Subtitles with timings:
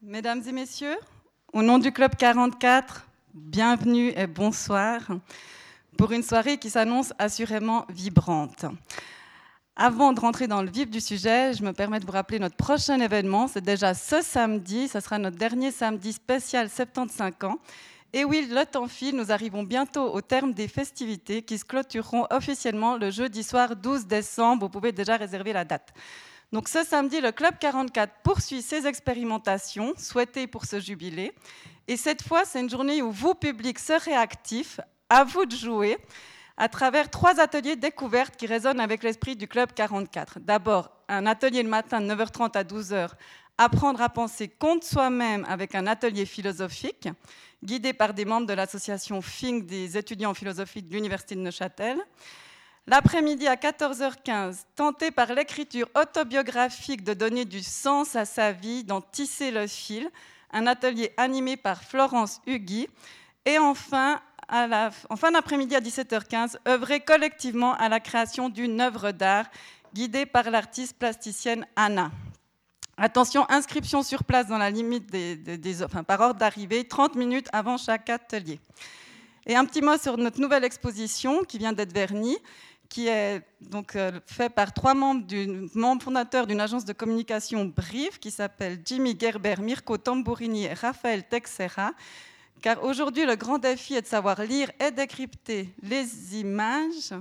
[0.00, 0.96] Mesdames et messieurs,
[1.52, 3.04] au nom du Club 44,
[3.34, 5.00] bienvenue et bonsoir
[5.96, 8.64] pour une soirée qui s'annonce assurément vibrante.
[9.74, 12.54] Avant de rentrer dans le vif du sujet, je me permets de vous rappeler notre
[12.54, 13.48] prochain événement.
[13.48, 17.58] C'est déjà ce samedi, ce sera notre dernier samedi spécial 75 ans.
[18.12, 22.28] Et oui, le temps file, nous arrivons bientôt au terme des festivités qui se clôtureront
[22.30, 24.62] officiellement le jeudi soir 12 décembre.
[24.62, 25.92] Vous pouvez déjà réserver la date.
[26.52, 31.32] Donc ce samedi, le Club 44 poursuit ses expérimentations souhaitées pour ce jubilé.
[31.88, 34.80] Et cette fois, c'est une journée où vous, public, serez actifs.
[35.10, 35.96] À vous de jouer
[36.58, 40.40] à travers trois ateliers découvertes qui résonnent avec l'esprit du Club 44.
[40.40, 43.10] D'abord, un atelier le matin de 9h30 à 12h,
[43.56, 47.08] apprendre à penser contre soi-même avec un atelier philosophique
[47.64, 51.98] guidé par des membres de l'association FING des étudiants en philosophie de l'Université de Neuchâtel.
[52.90, 59.02] L'après-midi à 14h15, tenter par l'écriture autobiographique de donner du sens à sa vie, d'en
[59.02, 60.08] tisser le fil,
[60.54, 62.88] un atelier animé par Florence Hugui.
[63.44, 69.44] Et enfin, en fin d'après-midi à 17h15, œuvrer collectivement à la création d'une œuvre d'art
[69.92, 72.10] guidée par l'artiste plasticienne Anna.
[72.96, 77.76] Attention, inscription sur place dans la limite des, enfin, par ordre d'arrivée, 30 minutes avant
[77.76, 78.58] chaque atelier.
[79.46, 82.36] Et un petit mot sur notre nouvelle exposition qui vient d'être vernie,
[82.88, 85.26] qui est donc euh, fait par trois membres,
[86.00, 91.92] fondateurs d'une agence de communication Brive qui s'appelle Jimmy Gerber, Mirko Tambourini et Raphaël Texera.
[92.62, 97.12] Car aujourd'hui, le grand défi est de savoir lire et décrypter les images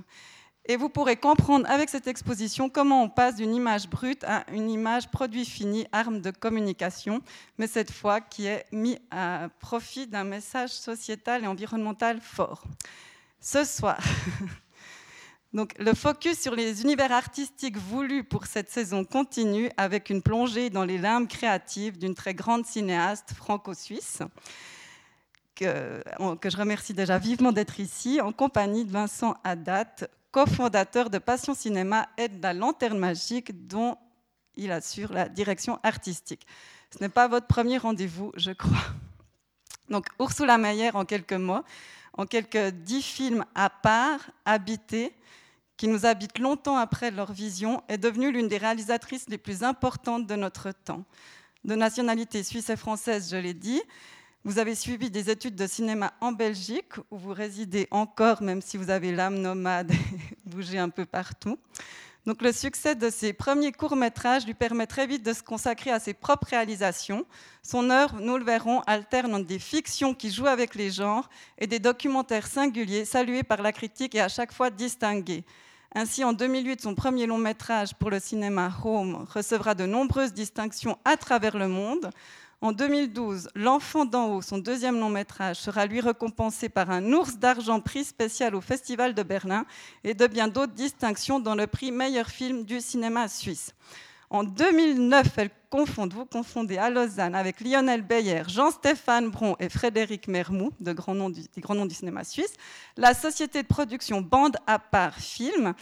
[0.70, 4.70] et vous pourrez comprendre avec cette exposition comment on passe d'une image brute à une
[4.70, 7.22] image produit fini, arme de communication,
[7.58, 12.64] mais cette fois qui est mis à profit d'un message sociétal et environnemental fort.
[13.40, 14.00] Ce soir,
[15.54, 20.70] donc, le focus sur les univers artistiques voulus pour cette saison continue avec une plongée
[20.70, 24.20] dans les limbes créatives d'une très grande cinéaste franco-suisse.
[25.56, 26.04] Que,
[26.44, 32.10] je remercie déjà vivement d'être ici, en compagnie de Vincent Haddad, cofondateur de Passion Cinéma
[32.18, 33.98] et de la Lanterne Magique, dont
[34.56, 36.46] il assure la direction artistique.
[36.92, 38.86] Ce n'est pas votre premier rendez-vous, je crois.
[39.90, 41.64] Donc, Ursula Meyer, en quelques mots,
[42.18, 45.14] en quelques dix films à part, habités,
[45.78, 50.26] qui nous habitent longtemps après leur vision, est devenue l'une des réalisatrices les plus importantes
[50.26, 51.06] de notre temps.
[51.64, 53.82] De nationalité suisse et française, je l'ai dit,
[54.44, 58.78] vous avez suivi des études de cinéma en Belgique, où vous résidez encore, même si
[58.78, 59.98] vous avez l'âme nomade et
[60.46, 61.60] bougez un peu partout.
[62.28, 66.00] Donc le succès de ses premiers courts-métrages lui permet très vite de se consacrer à
[66.02, 67.26] ses propres réalisations.
[67.64, 71.68] Son œuvre, nous le verrons, alterne entre des fictions qui jouent avec les genres et
[71.68, 75.46] des documentaires singuliers, salués par la critique et à chaque fois distingués.
[75.96, 80.98] Ainsi, en 2008, son premier long métrage pour le cinéma Home recevra de nombreuses distinctions
[81.06, 82.10] à travers le monde.
[82.60, 87.38] En 2012, L'Enfant d'en haut, son deuxième long métrage, sera lui récompensé par un ours
[87.38, 89.64] d'argent prix spécial au Festival de Berlin
[90.04, 93.76] et de bien d'autres distinctions dans le prix meilleur film du cinéma suisse.
[94.32, 100.28] En 2009, elle confond, vous confondez à Lausanne avec Lionel Beyer, Jean-Stéphane Bron et Frédéric
[100.28, 102.56] Mermou, de grands noms du, du cinéma suisse,
[102.98, 105.76] la société de production Bande à part Film.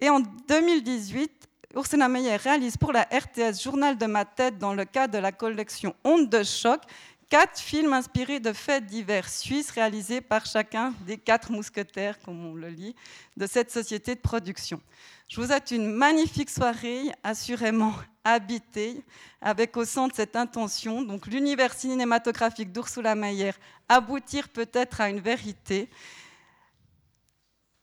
[0.00, 4.84] Et en 2018, Ursula Meyer réalise pour la RTS Journal de ma tête dans le
[4.84, 6.82] cadre de la collection Onde de choc
[7.30, 12.54] quatre films inspirés de faits divers suisses réalisés par chacun des quatre mousquetaires, comme on
[12.54, 12.94] le lit,
[13.38, 14.82] de cette société de production.
[15.28, 19.02] Je vous souhaite une magnifique soirée, assurément habitée,
[19.40, 23.52] avec au centre cette intention, donc l'univers cinématographique d'Ursula Meyer,
[23.88, 25.88] aboutir peut-être à une vérité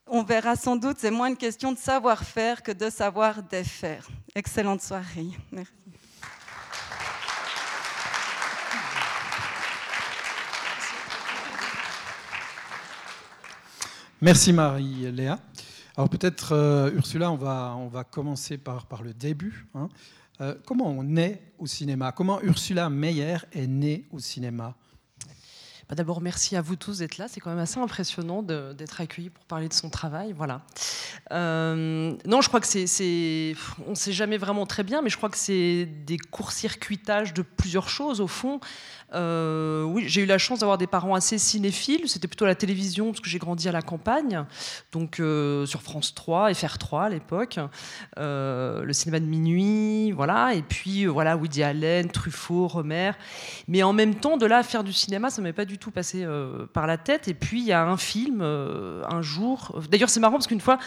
[0.09, 4.08] on verra sans doute, c'est moins une question de savoir-faire que de savoir défaire.
[4.36, 5.30] Excellente soirée.
[5.52, 5.74] Merci.
[14.22, 15.40] Merci Marie-Léa.
[15.96, 19.66] Alors peut-être, euh, Ursula, on va, commencer par, le début.
[19.76, 19.88] Hein.
[20.41, 22.12] Euh, comment on naît au cinéma?
[22.12, 24.76] Comment Ursula Meyer est née au cinéma?
[25.90, 27.28] Bah, d'abord, merci à vous tous d'être là.
[27.28, 30.34] C'est quand même assez impressionnant d'être accueillis pour parler de son travail.
[30.38, 30.62] Voilà.
[31.32, 33.56] Euh, non, je crois que c'est,
[33.88, 37.41] on ne sait jamais vraiment très bien, mais je crois que c'est des court-circuitages de
[37.41, 38.59] plusieurs choses au fond.
[39.16, 42.08] Euh, oui, j'ai eu la chance d'avoir des parents assez cinéphiles.
[42.08, 44.46] C'était plutôt la télévision parce que j'ai grandi à la campagne,
[44.92, 47.58] donc euh, sur France 3, FR3 à l'époque,
[48.18, 50.53] le cinéma de minuit, voilà.
[50.53, 53.14] Et puis voilà, Woody Allen, Truffaut, Romer.
[53.68, 55.91] Mais en même temps, de là à faire du cinéma, ça m'est pas du tout
[55.91, 56.26] passé
[56.73, 57.28] par la tête.
[57.28, 59.79] Et puis il y a un film un jour.
[59.90, 60.79] D'ailleurs, c'est marrant parce qu'une fois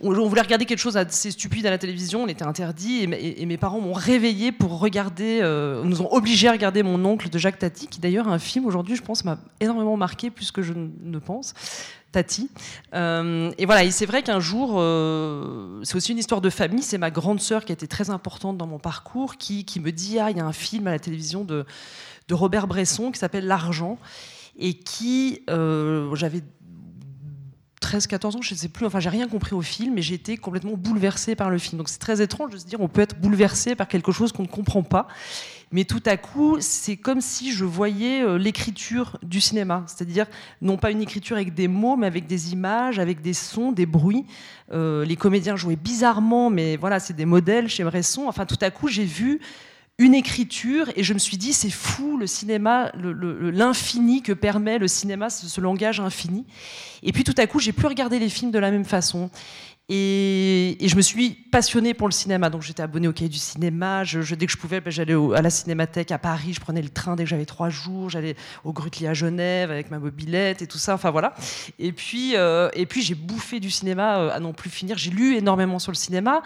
[0.00, 3.56] on, voulait regarder quelque chose assez stupide à la télévision, on était interdit, et, mes
[3.56, 7.58] parents m'ont réveillé pour regarder, euh, nous ont obligés à regarder Mon oncle de Jacques
[7.58, 11.18] Tati, qui d'ailleurs un film aujourd'hui, je pense, m'a énormément marqué plus que je ne
[11.18, 11.54] pense.
[12.12, 12.50] Tati.
[12.92, 16.82] Euh, et voilà, et c'est vrai qu'un jour, euh, c'est aussi une histoire de famille.
[16.82, 19.92] C'est ma grande sœur qui a été très importante dans mon parcours, qui, qui me
[19.92, 21.64] dit ah, il y a un film à la télévision de,
[22.30, 23.98] de Robert Bresson qui s'appelle L'argent,
[24.56, 26.42] et qui, euh, j'avais
[27.80, 30.14] 13, 14 ans, je ne sais plus, enfin j'ai rien compris au film, mais j'ai
[30.14, 31.78] été complètement bouleversée par le film.
[31.78, 34.42] Donc c'est très étrange de se dire on peut être bouleversé par quelque chose qu'on
[34.42, 35.08] ne comprend pas.
[35.72, 40.26] Mais tout à coup, c'est comme si je voyais euh, l'écriture du cinéma, c'est-à-dire
[40.60, 43.86] non pas une écriture avec des mots, mais avec des images, avec des sons, des
[43.86, 44.26] bruits.
[44.72, 48.24] Euh, les comédiens jouaient bizarrement, mais voilà, c'est des modèles chez Bresson.
[48.26, 49.40] Enfin, tout à coup, j'ai vu
[50.00, 54.88] une écriture et je me suis dit c'est fou le cinéma, l'infini que permet le
[54.88, 56.46] cinéma, ce, langage infini.
[57.02, 59.30] Et puis tout à coup j'ai plus regardé les films de la même façon.
[59.92, 62.48] Et, je me suis passionnée pour le cinéma.
[62.48, 64.04] Donc j'étais abonnée au cahier du cinéma.
[64.04, 66.52] Dès que je pouvais, ben, j'allais à la cinémathèque à Paris.
[66.54, 68.08] Je prenais le train dès que j'avais trois jours.
[68.08, 70.94] J'allais au Grutli à Genève avec ma mobilette et tout ça.
[70.94, 71.34] Enfin voilà.
[71.80, 74.96] Et puis, euh, puis j'ai bouffé du cinéma euh, à non plus finir.
[74.96, 76.40] J'ai lu énormément sur le cinéma.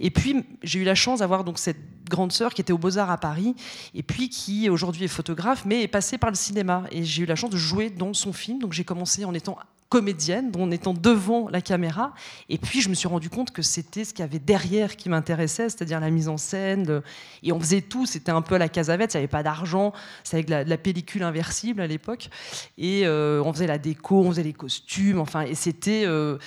[0.00, 1.78] Et puis j'ai eu la chance d'avoir donc cette
[2.10, 3.54] grande sœur qui était au Beaux-Arts à Paris
[3.94, 6.82] et puis qui aujourd'hui est photographe mais est passée par le cinéma.
[6.90, 8.58] Et j'ai eu la chance de jouer dans son film.
[8.58, 9.56] Donc j'ai commencé en étant
[9.90, 12.14] comédienne, en étant devant la caméra.
[12.48, 15.08] Et puis, je me suis rendu compte que c'était ce qu'il y avait derrière qui
[15.08, 17.02] m'intéressait, c'est-à-dire la mise en scène.
[17.42, 19.92] Et on faisait tout, c'était un peu à la casavette, il n'y avait pas d'argent,
[20.24, 22.30] c'est avec de la, pellicule inversible à l'époque.
[22.78, 26.04] Et euh, on faisait la déco, on faisait les costumes, enfin, et c'était.
[26.06, 26.38] Euh,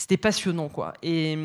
[0.00, 0.94] c'était passionnant quoi.
[1.02, 1.36] Et,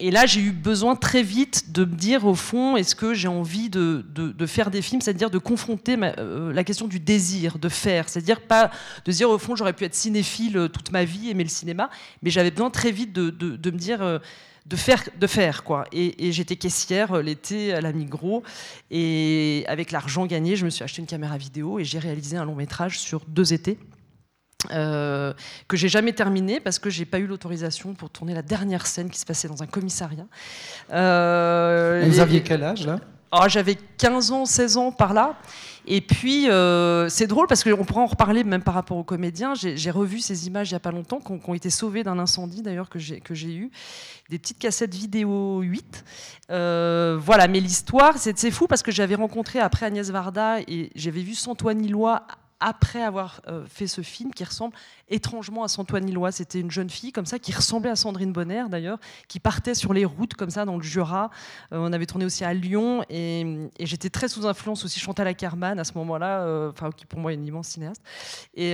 [0.00, 3.70] là j'ai eu besoin très vite de me dire au fond est-ce que j'ai envie
[3.70, 4.04] de,
[4.46, 8.70] faire des films, c'est-à-dire de confronter euh, la question du désir de faire, c'est-à-dire pas
[9.06, 11.88] de dire au fond j'aurais pu être cinéphile euh, toute ma vie aimer le cinéma,
[12.22, 14.18] mais j'avais besoin très vite de, me dire euh,
[14.66, 15.86] de faire, de faire quoi.
[15.90, 18.42] Et, j'étais caissière l'été à la Migros
[18.90, 22.44] et avec l'argent gagné, je me suis acheté une caméra vidéo et j'ai réalisé un
[22.44, 23.78] long métrage sur deux étés.
[24.70, 25.32] Euh,
[25.68, 29.10] que j'ai jamais terminé parce que j'ai pas eu l'autorisation pour tourner la dernière scène
[29.10, 30.26] qui se passait dans un commissariat.
[30.92, 32.98] Euh, vous aviez quel âge là?
[33.32, 35.36] Oh, J'avais 15 ans, 16 ans par là.
[35.86, 39.54] Et puis, euh, c'est drôle parce qu'on pourra en reparler même par rapport aux comédiens.
[39.54, 42.62] J'ai revu ces images il n'y a pas longtemps, qui ont, été sauvées d'un incendie
[42.62, 43.70] d'ailleurs que j'ai eu.
[44.30, 46.04] Des petites cassettes vidéo 8.
[46.48, 51.34] voilà, mais l'histoire, c'est fou parce que j'avais rencontré après Agnès Varda et j'avais vu
[51.34, 52.24] Santoine Ilois
[52.64, 54.74] après avoir euh, fait ce film qui ressemble
[55.08, 56.32] étrangement à Santoine Ilois.
[56.32, 58.98] C'était une jeune fille comme ça qui ressemblait à Sandrine Bonner d'ailleurs,
[59.28, 61.30] qui partait sur les routes comme ça dans le Jura.
[61.72, 65.78] Euh, on avait tourné aussi à Lyon et, j'étais très sous influence aussi Chantal Ackerman
[65.78, 68.02] à ce moment-là, euh, enfin qui pour moi est une immense cinéaste.
[68.54, 68.72] Et,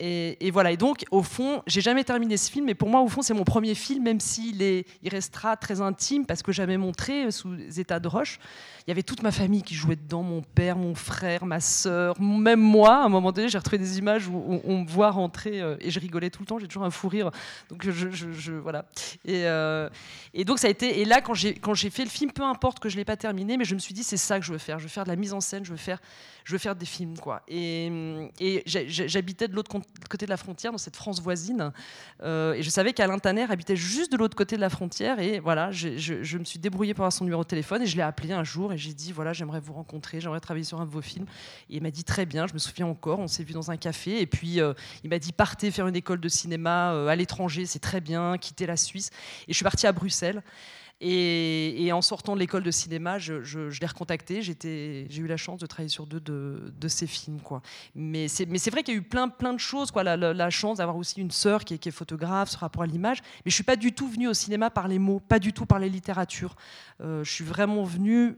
[0.00, 0.72] et, voilà.
[0.72, 3.34] Et donc au fond, j'ai jamais terminé ce film, mais pour moi au fond c'est
[3.34, 8.00] mon premier film, même s'il il restera très intime parce que jamais montré sous état
[8.00, 8.38] de roche.
[8.86, 12.20] Il y avait toute ma famille qui jouait dedans, mon père, mon frère, ma sœur,
[12.20, 12.96] même moi.
[12.96, 15.90] À un moment donné, j'ai retrouvé des images où on, me voit rentrer euh, et
[15.90, 16.58] je rigolais tout le temps.
[16.58, 17.30] J'ai toujours un fou rire.
[17.68, 18.84] Donc je, voilà.
[19.24, 19.88] Et, euh,
[20.34, 21.00] et, donc ça a été.
[21.00, 23.16] Et là, quand j'ai quand j'ai fait le film, peu importe que je l'ai pas
[23.16, 24.78] terminé, mais je me suis dit c'est ça que je veux faire.
[24.78, 25.64] Je veux faire de la mise en scène.
[25.64, 25.98] Je veux faire
[26.44, 27.42] je veux faire des films quoi.
[27.48, 29.70] Et, j'habitais de l'autre
[30.08, 31.72] côté de la frontière, dans cette France voisine,
[32.22, 35.18] euh, et je savais qu'Alain Tanner habitait juste de l'autre côté de la frontière.
[35.20, 38.02] Et voilà, je, me suis débrouillée pour avoir son numéro de téléphone et je l'ai
[38.02, 40.90] appelé un jour et j'ai dit voilà, j'aimerais vous rencontrer, j'aimerais travailler sur un de
[40.90, 41.26] vos films.
[41.70, 43.76] Et il m'a dit très bien, je me souviens encore, on s'est vu dans un
[43.76, 44.58] café et puis
[45.04, 48.36] il m'a dit partez faire une école de cinéma euh, à l'étranger, c'est très bien,
[48.38, 49.10] quittez la Suisse.
[49.48, 50.42] Et je suis partie à Bruxelles.
[51.04, 54.40] Et, en sortant de l'école de cinéma, je, l'ai recontacté.
[54.40, 57.40] J'ai eu la chance de travailler sur deux de, de ces films.
[57.96, 59.92] Mais c'est vrai qu'il y a eu plein, de choses.
[59.96, 63.18] La, chance d'avoir aussi une sœur qui, est, photographe, ce rapport à l'image.
[63.44, 65.66] Mais je suis pas du tout venue au cinéma par les mots, pas du tout
[65.66, 66.54] par les littératures.
[67.00, 68.36] Euh, je suis vraiment venue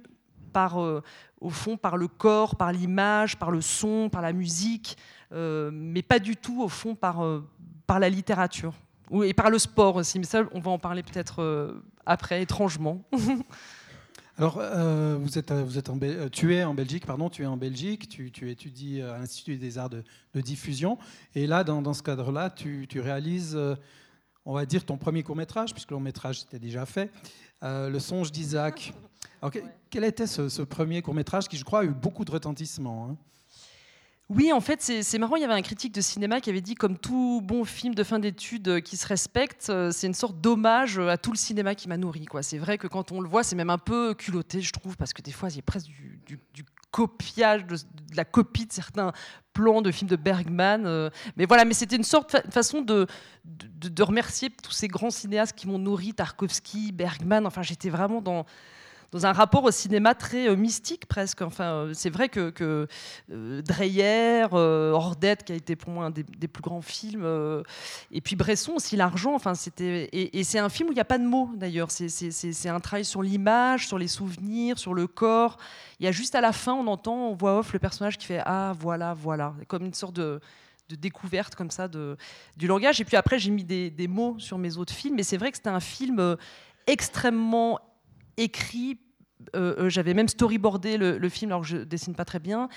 [0.57, 1.01] euh,
[1.41, 4.97] au fond, par le corps, par l'image, par le son, par la musique,
[5.31, 7.23] mais pas du tout, au fond, par,
[7.87, 8.75] par la littérature.
[9.23, 11.75] Et par le sport aussi, mais ça, on va en parler peut-être
[12.07, 13.03] après, étrangement.
[14.37, 17.47] Alors, euh, vous êtes, vous êtes en, euh, tu es en Belgique, pardon, tu es
[17.47, 20.03] en Belgique, tu, tu étudies à l'Institut des arts de,
[20.35, 20.99] diffusion,
[21.37, 23.77] et là, dans, dans ce cadre-là, tu, tu, réalises, euh,
[24.45, 27.13] on va dire, ton premier court-métrage, puisque le long-métrage était déjà fait,
[27.63, 28.93] Le songe d'Isaac.
[29.89, 33.17] Quel était ce, ce premier court-métrage qui, je crois, a eu beaucoup de retentissement hein?
[34.31, 35.37] Oui, en fait, c'est marrant.
[35.37, 38.03] Il y avait un critique de cinéma qui avait dit, comme tout bon film de
[38.03, 41.75] fin d'études euh, qui se respecte, euh, c'est une sorte d'hommage à tout le cinéma
[41.75, 42.25] qui m'a nourri.
[42.41, 45.13] C'est vrai que quand on le voit, c'est même un peu culotté, je trouve, parce
[45.13, 45.89] que des fois, il y a presque
[46.25, 46.41] du,
[46.91, 47.77] copiage, de,
[48.17, 49.13] la copie de certains
[49.53, 50.87] plans de films de Bergman.
[50.87, 51.11] Euh.
[51.37, 53.07] mais voilà, mais c'était une sorte de façon de,
[53.45, 57.47] de, remercier tous ces grands cinéastes qui m'ont nourri, Tarkovsky, Bergman.
[57.47, 58.47] Enfin, j'étais vraiment dans
[59.15, 61.41] dans un rapport au cinéma très euh, mystique presque.
[61.41, 62.89] Enfin, euh, c'est vrai que, que
[63.31, 67.25] euh, Dreyer, Ordette, qui a été pour moi un des, plus grands films,
[68.11, 69.35] et puis Bresson aussi, L'argent.
[69.35, 71.91] Enfin, et, c'est un film où il n'y a pas de mots d'ailleurs.
[71.91, 75.59] C'est un travail sur l'image, sur les souvenirs, sur le corps.
[76.01, 78.27] Il y a juste à la fin, on entend en voix off le personnage qui
[78.27, 80.41] fait ah voilà voilà, comme une sorte de
[80.89, 82.17] découverte comme ça de,
[82.57, 83.01] du langage.
[83.01, 85.15] Et puis après, j'ai mis des, des, mots sur mes autres films.
[85.15, 86.37] Mais c'est vrai que c'était un film
[86.87, 87.79] extrêmement
[88.37, 88.99] écrit
[89.55, 92.69] euh, euh, j'avais même storyboardé le, film alors que je dessine pas très bien.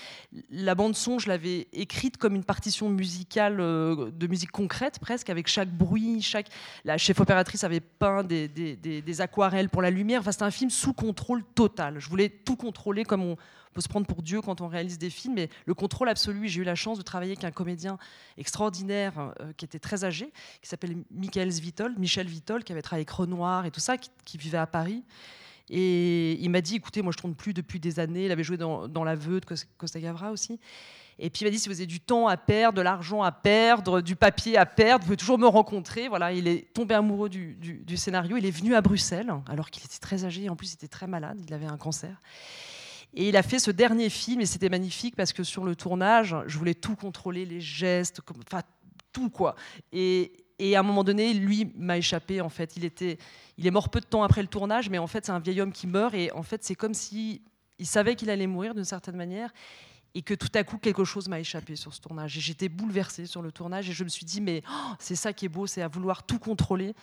[0.50, 5.30] La bande son, je l'avais écrite comme une partition musicale euh, de musique concrète presque,
[5.30, 6.48] avec chaque bruit, chaque.
[6.84, 10.20] La chef opératrice avait peint des, aquarelles pour la lumière.
[10.20, 11.98] Enfin, c'était un film sous contrôle total.
[11.98, 13.36] Je voulais tout contrôler comme on
[13.72, 16.48] peut se prendre pour Dieu quand on réalise des films, mais le contrôle absolu.
[16.48, 17.98] J'ai eu la chance de travailler avec un comédien
[18.36, 23.10] extraordinaire qui était très âgé, qui s'appelle Michael Svitol, Michel Vitol, qui avait travaillé avec
[23.10, 25.04] Renoir et tout ça, qui vivait à Paris.
[25.70, 28.26] Et il m'a dit, écoutez, moi je tourne plus depuis des années.
[28.26, 29.46] Il avait joué dans, dans L'aveu de
[29.76, 30.58] Costa Gavra aussi.
[31.20, 33.32] Et puis il m'a dit, si vous avez du temps à perdre, de l'argent à
[33.32, 36.08] perdre, du papier à perdre, vous pouvez toujours me rencontrer.
[36.08, 38.36] Voilà, il est tombé amoureux du, scénario.
[38.36, 40.48] Il est venu à Bruxelles, alors qu'il était très âgé.
[40.48, 41.40] En plus, il était très malade.
[41.44, 42.20] Il avait un cancer.
[43.14, 46.36] Et il a fait ce dernier film, et c'était magnifique parce que sur le tournage,
[46.46, 48.62] je voulais tout contrôler, les gestes, enfin
[49.12, 49.56] tout quoi.
[49.92, 52.40] Et, et à un moment donné, lui m'a échappé.
[52.40, 53.18] En fait, il était,
[53.56, 55.60] il est mort peu de temps après le tournage, mais en fait, c'est un vieil
[55.60, 56.14] homme qui meurt.
[56.14, 57.42] Et en fait, c'est comme si
[57.78, 59.52] il savait qu'il allait mourir d'une certaine manière,
[60.14, 62.36] et que tout à coup quelque chose m'a échappé sur ce tournage.
[62.36, 65.32] Et j'étais bouleversée sur le tournage, et je me suis dit, mais oh, c'est ça
[65.32, 66.94] qui est beau, c'est à vouloir tout contrôler.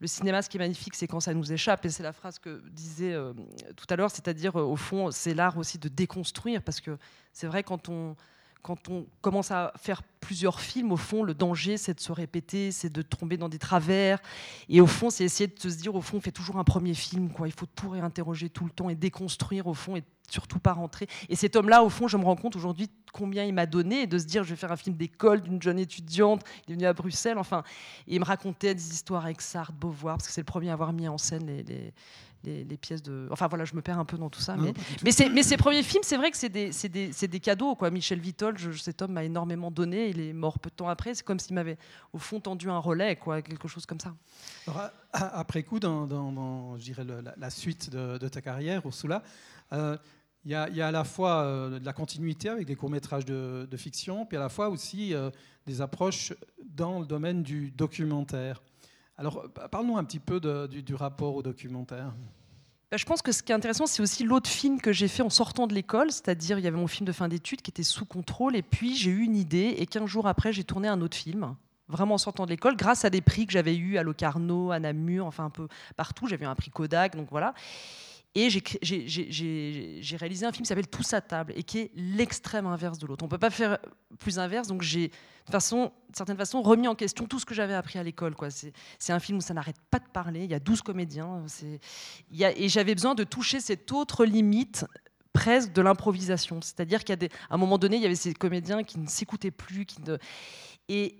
[0.00, 1.84] Le cinéma, ce qui est magnifique, c'est quand ça nous échappe.
[1.86, 3.32] Et c'est la phrase que disait euh,
[3.74, 6.98] tout à l'heure, c'est-à-dire, euh, au fond, c'est l'art aussi de déconstruire, parce que
[7.32, 8.14] c'est vrai quand on
[8.62, 12.72] quand on commence à faire plusieurs films, au fond, le danger, c'est de se répéter,
[12.72, 14.18] c'est de tomber dans des travers.
[14.68, 16.94] Et au fond, c'est essayer de se dire, au fond, on fait toujours un premier
[16.94, 17.30] film.
[17.30, 17.48] Quoi.
[17.48, 21.06] Il faut tout réinterroger tout le temps et déconstruire, au fond, et surtout pas rentrer.
[21.28, 24.18] Et cet homme-là, au fond, je me rends compte aujourd'hui combien il m'a donné, de
[24.18, 26.92] se dire, je vais faire un film d'école d'une jeune étudiante, il est venu à
[26.92, 27.62] Bruxelles, enfin,
[28.06, 30.74] et il me racontait des histoires avec Sartre, Beauvoir, parce que c'est le premier à
[30.74, 31.94] avoir mis en scène les,
[32.80, 33.28] pièces de.
[33.30, 34.56] Enfin voilà, je me perds un peu dans tout ça.
[34.56, 37.74] mais, mais, mais ces premiers films, c'est vrai que c'est des, des, des, cadeaux.
[37.74, 37.90] Quoi.
[37.90, 40.08] Michel Vitol, je, cet homme m'a énormément donné.
[40.08, 41.14] Il est mort peu de temps après.
[41.14, 41.78] C'est comme s'il m'avait,
[42.12, 44.14] au fond, tendu un relais, quoi, quelque chose comme ça.
[45.12, 47.04] après coup, dans, dans, je dirais
[47.36, 49.22] la, suite de, ta carrière, Ursula,
[49.72, 49.96] euh,
[50.44, 53.76] il y, y, a à la fois euh, de la continuité avec des courts-métrages de,
[53.76, 55.30] fiction, puis à la fois aussi euh,
[55.66, 56.32] des approches
[56.64, 58.62] dans le domaine du documentaire.
[59.18, 62.12] Alors, parle-nous un petit peu du, rapport au documentaire.
[62.90, 65.22] Bah, je pense que ce qui est intéressant, c'est aussi l'autre film que j'ai fait
[65.22, 67.82] en sortant de l'école, c'est-à-dire il y avait mon film de fin d'études qui était
[67.82, 71.00] sous contrôle, et puis j'ai eu une idée, et 15 jours après, j'ai tourné un
[71.00, 71.56] autre film,
[71.88, 74.78] vraiment en sortant de l'école, grâce à des prix que j'avais eus à Locarno, à
[74.78, 76.28] Namur, enfin un peu partout.
[76.28, 77.54] J'avais un prix Kodak, donc voilà.
[78.40, 82.98] Et j'ai réalisé un film qui s'appelle Tous à table et qui est l'extrême inverse
[82.98, 83.24] de l'autre.
[83.24, 83.78] On ne peut pas faire
[84.20, 87.74] plus inverse, donc j'ai de façon, certaine façon, remis en question tout ce que j'avais
[87.74, 88.36] appris à l'école.
[88.98, 91.42] C'est un film où ça n'arrête pas de parler, il y a 12 comédiens,
[92.32, 94.84] et j'avais besoin de toucher cette autre limite
[95.38, 96.60] presque de l'improvisation.
[96.60, 97.14] C'est-à-dire qu'à
[97.48, 100.18] un moment donné, il y avait ces comédiens qui ne s'écoutaient plus, qui ne,
[100.90, 101.14] et,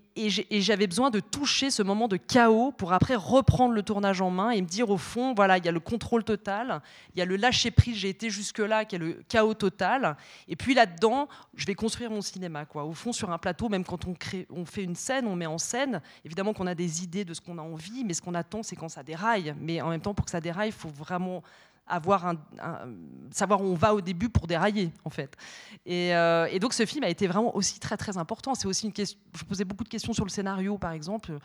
[0.59, 4.49] j'avais besoin de toucher ce moment de chaos pour après reprendre le tournage en main
[4.49, 6.81] et me dire au fond, voilà, il y a le contrôle total,
[7.15, 10.17] il y a le lâcher prise, j'ai été jusque-là, qui est le chaos total.
[10.49, 12.65] Et puis là-dedans, je vais construire mon cinéma.
[12.65, 12.83] Quoi.
[12.83, 15.45] Au fond, sur un plateau, même quand on, crée, on fait une scène, on met
[15.45, 18.35] en scène, évidemment qu'on a des idées de ce qu'on a envie, mais ce qu'on
[18.35, 19.53] attend, c'est quand ça déraille.
[19.61, 21.43] Mais en même temps, pour que ça déraille, il faut vraiment
[21.89, 22.37] avoir un,
[23.31, 25.35] savoir où on va au début pour dérailler en fait.
[25.85, 28.55] Et, euh, et, donc ce film a été vraiment aussi très très important.
[28.55, 29.19] C'est aussi une question.
[29.37, 31.39] Je posais beaucoup de questions sur le scénario par exemple.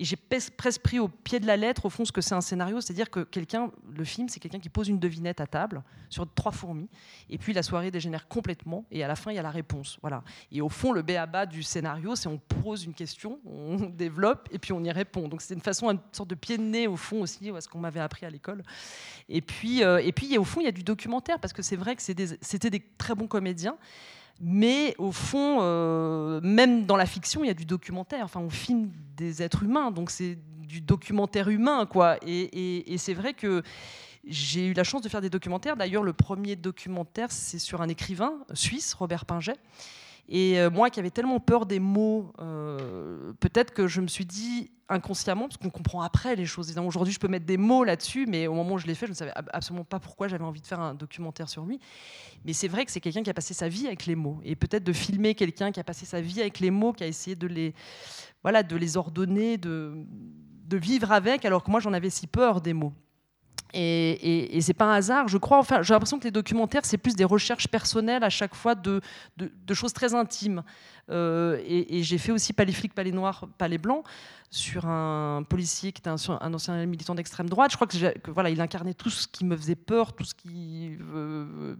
[0.00, 2.40] Et j'ai presque pris au pied de la lettre, au fond, ce que c'est un
[2.40, 2.80] scénario.
[2.80, 6.52] C'est-à-dire que quelqu'un, le film, c'est quelqu'un qui pose une devinette à table sur trois
[6.52, 6.88] fourmis.
[7.28, 8.86] Et puis la soirée dégénère complètement.
[8.90, 9.98] Et à la fin, il y a la réponse.
[10.00, 10.24] Voilà.
[10.50, 14.58] Et au fond, le béaba du scénario, c'est on pose une question, on développe, et
[14.58, 15.28] puis on y répond.
[15.28, 17.68] Donc c'est une façon, une sorte de pied de nez, au fond, aussi, à ce
[17.68, 18.62] qu'on m'avait appris à l'école.
[19.28, 21.76] Et puis, euh, et puis au fond, il y a du documentaire, parce que c'est
[21.76, 23.76] vrai que c'était des très bons comédiens.
[24.40, 28.24] Mais au fond, euh, même dans la fiction, il y a du documentaire.
[28.24, 32.16] Enfin, on filme des êtres humains, donc c'est du documentaire humain, quoi.
[32.26, 33.62] Et, c'est vrai que
[34.26, 35.76] j'ai eu la chance de faire des documentaires.
[35.76, 39.56] D'ailleurs, le premier documentaire, c'est sur un écrivain suisse, Robert Pinget.
[40.30, 42.32] Et euh, moi qui avais tellement peur des mots,
[43.40, 46.76] peut-être que je me suis dit inconsciemment, parce qu'on comprend après les choses.
[46.78, 49.12] Aujourd'hui, je peux mettre des mots là-dessus, mais au moment où je l'ai fait, je
[49.12, 51.78] ne savais absolument pas pourquoi j'avais envie de faire un documentaire sur lui.
[52.44, 54.40] Mais c'est vrai que c'est quelqu'un qui a passé sa vie avec les mots.
[54.44, 57.06] Et peut-être de filmer quelqu'un qui a passé sa vie avec les mots, qui a
[57.06, 57.74] essayé de les,
[58.42, 60.06] voilà, de les ordonner, de
[60.70, 62.92] vivre avec, alors que moi, j'en avais si peur des mots.
[63.72, 65.58] Et, c'est pas un hasard, je crois.
[65.58, 69.00] Enfin, j'ai l'impression que les documentaires, c'est plus des recherches personnelles à chaque fois de,
[69.72, 70.62] choses très intimes.
[71.10, 74.04] Euh, et, j'ai fait aussi Pas les flics, noirs, pas les blancs
[74.52, 77.70] sur un policier qui était un, ancien militant d'extrême droite.
[77.70, 80.98] Je crois que, voilà, il incarnait tout ce qui me faisait peur, tout ce qui.
[81.14, 81.76] Euh,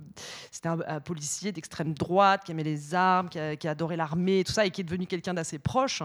[0.52, 4.70] c'était un, policier d'extrême droite qui aimait les armes, qui, adorait l'armée, tout ça, et
[4.70, 6.02] qui est devenu quelqu'un d'assez proche.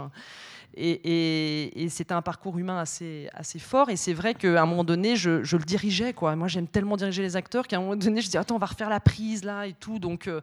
[0.77, 3.89] Et, c'était un parcours humain assez, assez fort.
[3.89, 6.13] Et c'est vrai qu'à un moment donné, je, le dirigeais.
[6.13, 6.35] Quoi.
[6.35, 8.65] Moi, j'aime tellement diriger les acteurs qu'à un moment donné, je dis Attends, on va
[8.65, 9.99] refaire la prise là et tout.
[9.99, 10.41] Donc, euh,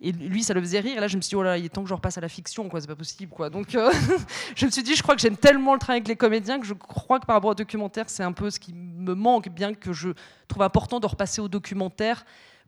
[0.00, 0.96] et lui, ça le faisait rire.
[0.96, 2.20] Et là, je me suis dit Oh là, il est temps que je repasse à
[2.20, 2.68] la fiction.
[2.68, 3.32] quoi C'est pas possible.
[3.32, 3.50] Quoi.
[3.50, 3.90] Donc, euh,
[4.56, 6.66] je me suis dit Je crois que j'aime tellement le travail avec les comédiens que
[6.66, 9.72] je crois que par rapport au documentaire, c'est un peu ce qui me manque, bien
[9.74, 10.10] que je
[10.48, 12.24] trouve important de repasser au documentaire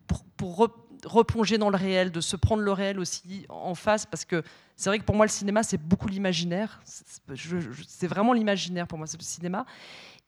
[0.07, 0.71] pour, pour
[1.05, 4.43] replonger dans le réel, de se prendre le réel aussi en face, parce que
[4.77, 6.81] c'est vrai que pour moi, le cinéma, c'est beaucoup l'imaginaire.
[6.85, 9.67] C'est vraiment l'imaginaire pour moi, c'est le cinéma.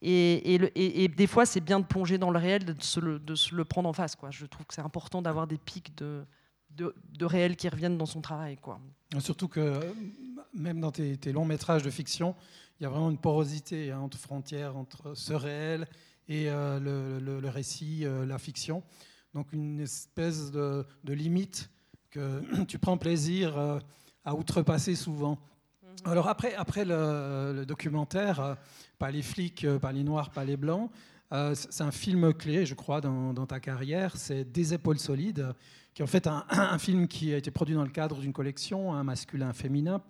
[0.01, 3.35] Et, et, des fois, c'est bien de plonger dans le réel, de se le, de
[3.35, 4.15] se le prendre en face.
[4.15, 4.31] Quoi.
[4.31, 6.23] Je trouve que c'est important d'avoir des pics de,
[6.71, 8.55] de, de, réel qui reviennent dans son travail.
[8.57, 8.79] Quoi.
[9.19, 9.81] Surtout que
[10.53, 12.35] même dans tes, longs métrages de fiction,
[12.79, 15.87] il y a vraiment une porosité hein, entre frontières, entre ce réel
[16.27, 18.83] et euh, le, le, récit, euh, la fiction
[19.33, 21.69] donc une espèce de, limite
[22.09, 23.79] que tu prends plaisir euh,
[24.25, 25.37] à outrepasser souvent.
[25.83, 26.11] Mhm.
[26.11, 28.57] Alors après, après le, documentaire,
[28.97, 30.89] pas les flics, pas les noirs, pas les blancs,
[31.53, 34.17] c'est un film clé, je crois, dans, ta carrière.
[34.17, 35.53] C'est Des épaules solides,
[35.93, 38.93] qui est en fait un, film qui a été produit dans le cadre d'une collection,
[38.93, 40.01] un masculin-féminin,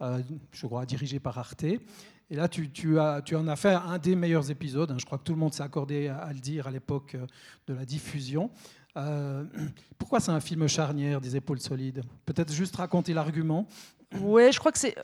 [0.00, 1.64] je crois, dirigé par Arte.
[2.30, 4.90] Et là, tu, en as fait un des meilleurs épisodes.
[4.90, 4.96] Hein.
[4.98, 7.26] Je crois que tout le monde s'est accordé à, le dire à l'époque euh,
[7.66, 8.50] de la diffusion.
[8.96, 9.44] Euh,
[9.98, 13.66] pourquoi c'est un film charnière des épaules solides Peut-être juste raconter l'argument.
[14.20, 14.94] Ouais, je crois que c'est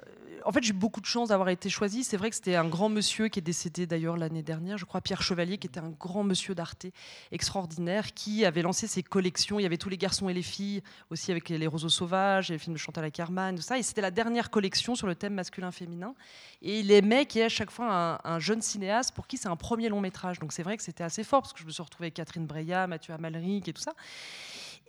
[0.44, 2.04] en fait, j'ai beaucoup de chance d'avoir été choisi.
[2.04, 5.00] C'est vrai que c'était un grand monsieur qui est décédé d'ailleurs l'année dernière, je crois,
[5.00, 6.86] Pierre Chevalier, qui était un grand monsieur d'Arte
[7.32, 9.58] extraordinaire, qui avait lancé ses collections.
[9.58, 12.58] Il y avait tous les garçons et les filles, aussi avec les roseaux sauvages, les
[12.58, 13.78] films de Chantal Ackerman, tout ça.
[13.78, 16.14] Et c'était la dernière collection sur le thème masculin-féminin.
[16.62, 19.48] Et il aimait qu'il y ait à chaque fois un, jeune cinéaste pour qui c'est
[19.48, 20.38] un premier long métrage.
[20.38, 22.46] Donc c'est vrai que c'était assez fort, parce que je me suis retrouvée avec Catherine
[22.46, 23.94] Breillat, Mathieu Amalric et tout ça.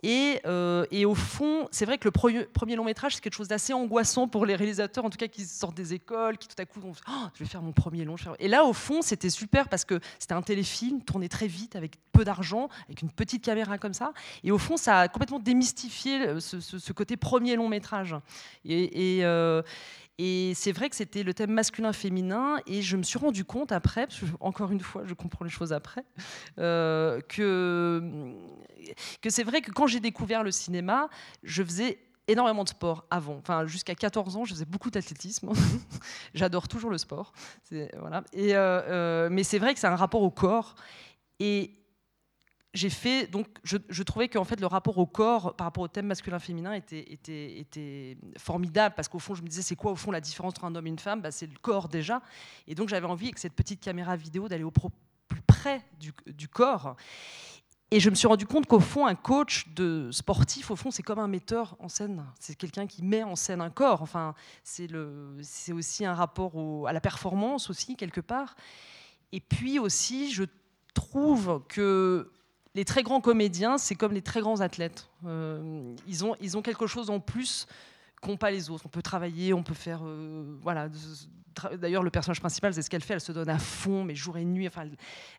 [0.04, 3.72] Euh, et, au fond, c'est vrai que le premier, long métrage, c'est quelque chose d'assez
[3.72, 6.80] angoissant pour les réalisateurs, en tout cas qui sortent des écoles, qui tout à coup
[6.80, 8.16] vont oh, je vais faire mon premier long.
[8.38, 11.98] Et là, au fond, c'était super parce que c'était un téléfilm tourné très vite, avec
[12.12, 14.12] peu d'argent, avec une petite caméra comme ça.
[14.44, 18.14] Et au fond, ça a complètement démystifié euh, ce, côté premier long métrage.
[18.64, 19.62] Et, euh,
[20.18, 24.06] et c'est vrai que c'était le thème masculin-féminin, et je me suis rendu compte après,
[24.40, 26.04] encore une fois, je comprends les choses après,
[26.58, 28.34] euh, que,
[29.20, 31.08] que c'est vrai que quand j'ai découvert le cinéma,
[31.42, 31.98] je faisais
[32.28, 33.36] énormément de sport avant.
[33.36, 35.50] Enfin, jusqu'à 14 ans, je faisais beaucoup d'athlétisme.
[36.34, 37.32] J'adore toujours le sport.
[37.70, 38.22] Voilà.
[38.36, 40.74] Euh, euh, mais c'est vrai que c'est un rapport au corps.
[42.74, 46.06] J'ai fait donc je, trouvais qu'en fait le rapport au corps par rapport au thème
[46.06, 50.10] masculin-féminin était, était, était formidable parce qu'au fond je me disais c'est quoi au fond
[50.10, 51.20] la différence entre un homme et une femme?
[51.20, 52.22] Bah, c'est le corps déjà.
[52.66, 56.48] Et donc j'avais envie avec cette petite caméra vidéo d'aller au plus près du, du,
[56.48, 56.96] corps.
[57.90, 61.02] Et je me suis rendu compte qu'au fond un coach de sportif au fond c'est
[61.02, 62.24] comme un metteur en scène.
[62.40, 64.00] C'est quelqu'un qui met en scène un corps.
[64.00, 68.56] Enfin c'est le c'est aussi un rapport à la performance aussi quelque part.
[69.30, 70.44] Et puis aussi je
[70.94, 72.30] trouve que
[72.74, 75.08] les très grands comédiens, c'est comme les très grands athlètes.
[75.26, 77.66] Euh, ils, ont, ils ont quelque chose en plus
[78.20, 78.84] qu'ont pas les autres.
[78.86, 80.88] On peut travailler, on peut faire, euh, voilà,
[81.74, 83.14] D'ailleurs, le personnage principal, c'est ce qu'elle fait.
[83.14, 84.66] Elle se donne à fond, mais jour et nuit.
[84.66, 84.86] Enfin,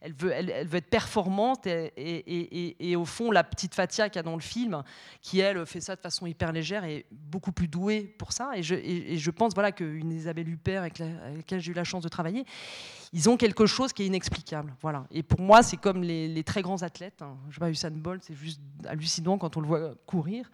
[0.02, 1.66] elle, veut, elle, veut être performante.
[1.68, 4.84] Et, au fond, la petite Fatia qu'il y a dans le film,
[5.22, 8.52] qui elle fait ça de façon hyper légère, est beaucoup plus douée pour ça.
[8.56, 8.76] Et je,
[9.16, 12.46] je pense voilà qu'une Isabelle Huppert avec, laquelle j'ai eu la chance de travailler,
[13.14, 14.76] ils ont quelque chose qui est inexplicable.
[14.82, 15.06] Voilà.
[15.12, 17.22] Et pour moi, c'est comme les, très grands athlètes.
[17.22, 17.38] Hein.
[17.50, 20.50] Je sais pas, Usain Bolt, c'est juste hallucinant quand on le voit courir.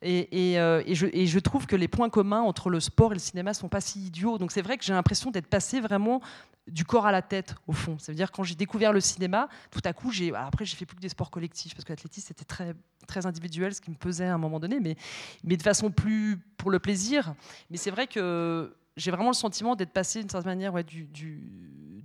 [0.00, 3.52] Et, euh, je, je trouve que les points communs entre le sport et le cinéma
[3.52, 4.38] sont pas si idiots.
[4.38, 6.22] Donc c'est vrai que j'ai l'impression d'être passé vraiment
[6.66, 7.98] du corps à la tête, au fond.
[7.98, 10.86] Ça veut dire quand j'ai découvert le cinéma, tout à coup, j'ai après j'ai fait
[10.86, 12.74] plus que des sports collectifs parce que l'athlétisme c'était très
[13.06, 16.70] très individuel, ce qui me pesait à un moment donné, mais de façon plus pour
[16.70, 17.34] le plaisir.
[17.70, 21.08] Mais c'est vrai que j'ai vraiment le sentiment d'être passé d'une certaine manière du,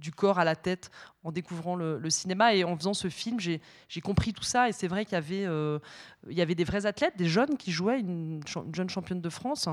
[0.03, 0.91] du corps à la tête
[1.23, 2.53] en découvrant le, cinéma.
[2.53, 4.67] Et en faisant ce film, j'ai compris tout ça.
[4.67, 5.79] Et c'est vrai qu'il y, avait, euh,
[6.27, 8.41] des vrais athlètes, des jeunes qui jouaient, une,
[8.73, 9.69] jeune championne de France.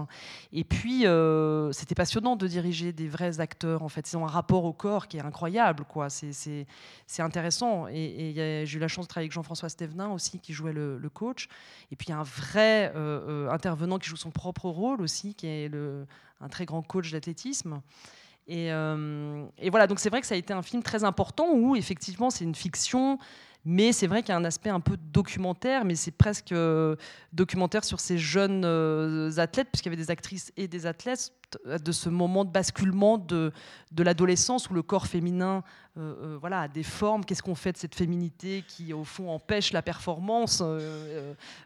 [0.52, 3.82] Et puis, euh, c'était passionnant de diriger des vrais acteurs.
[3.82, 5.84] En fait, ils ont un rapport au corps qui est incroyable.
[6.08, 6.66] C'est
[7.18, 7.88] intéressant.
[7.88, 8.32] Et,
[8.64, 11.48] j'ai eu la chance de travailler avec Jean-François Stévenin aussi, qui jouait le, coach.
[11.90, 15.34] Et puis, il y a un vrai euh, intervenant qui joue son propre rôle aussi,
[15.34, 15.68] qui est
[16.40, 17.82] un très grand coach d'athlétisme.
[18.50, 21.76] Euh, et, voilà, donc c'est vrai que ça a été un film très important où
[21.76, 23.18] effectivement c'est une fiction,
[23.64, 26.96] mais c'est vrai qu'il y a un aspect un peu documentaire, mais c'est presque euh,
[27.32, 31.32] documentaire sur ces jeunes euh, athlètes, puisqu'il y avait des actrices et des athlètes,
[31.66, 33.52] de ce moment de basculement de,
[33.98, 35.64] l'adolescence où le corps féminin
[35.96, 37.24] voilà, a des formes.
[37.24, 40.62] Qu'est-ce qu'on fait de cette féminité qui, au fond, empêche la performance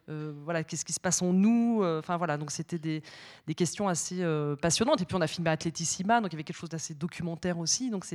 [0.07, 3.03] voilà, Qu'est-ce qui se passe en nous Enfin voilà, donc c'était des,
[3.55, 4.25] questions assez
[4.63, 5.03] passionnantes.
[5.03, 7.91] Et puis on a filmé Athletissima, donc il y avait quelque chose d'assez documentaire aussi.
[7.91, 8.07] Donc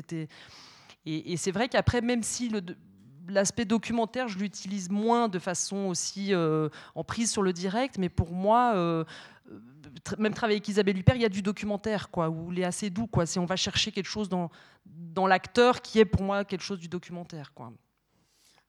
[1.06, 2.62] et, et c'est vrai qu'après, même si le,
[3.30, 8.10] l'aspect documentaire, je l'utilise moins de façon aussi euh, en prise sur le direct, mais
[8.10, 9.04] pour moi, euh,
[10.18, 12.90] même travailler avec Isabelle Huppert, il y a du documentaire, quoi, où il est assez
[12.90, 13.26] doux, quoi.
[13.26, 14.50] Si on va chercher quelque chose dans,
[14.86, 17.72] dans l'acteur qui est pour moi quelque chose du documentaire, quoi.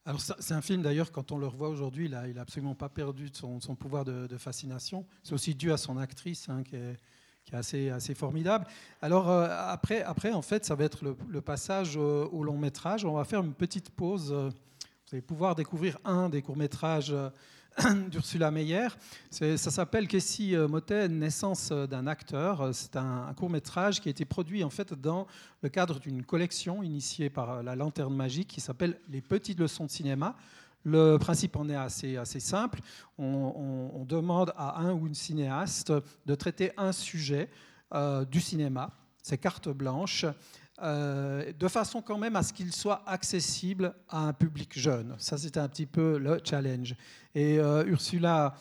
[0.07, 3.29] Alors c'est un film d'ailleurs, quand on le revoit aujourd'hui, il n'a absolument pas perdu
[3.33, 5.07] son, son pouvoir de, fascination.
[5.23, 6.97] C'est aussi dû à son actrice, hein, qui est
[7.51, 8.67] qui assez, assez formidable.
[9.03, 13.05] Alors euh, après, après, en fait, ça va être le, passage au, long métrage.
[13.05, 14.33] On va faire une petite pause.
[14.33, 14.51] Vous
[15.13, 17.31] allez pouvoir découvrir un des courts métrages euh,
[18.11, 18.89] d'Ursula Meyer.
[19.31, 22.73] Ça s'appelle euh, Motet, Naissance d'un acteur.
[22.73, 25.27] C'est un, court métrage qui a été produit en fait dans
[25.63, 29.91] le cadre d'une collection initiée par la Lanterne Magique qui s'appelle Les petites leçons de
[29.91, 30.37] cinéma.
[30.85, 32.81] Le principe en est assez, simple.
[33.19, 35.93] On, demande à un ou une cinéaste
[36.27, 37.49] de traiter un sujet
[37.95, 38.91] euh, du cinéma,
[39.23, 40.25] c'est carte blanche,
[40.83, 45.15] euh, de façon quand même à ce qu'il soit accessible à un public jeune.
[45.19, 46.95] Ça, c'était un petit peu le challenge.
[47.35, 48.55] Et euh, Ursula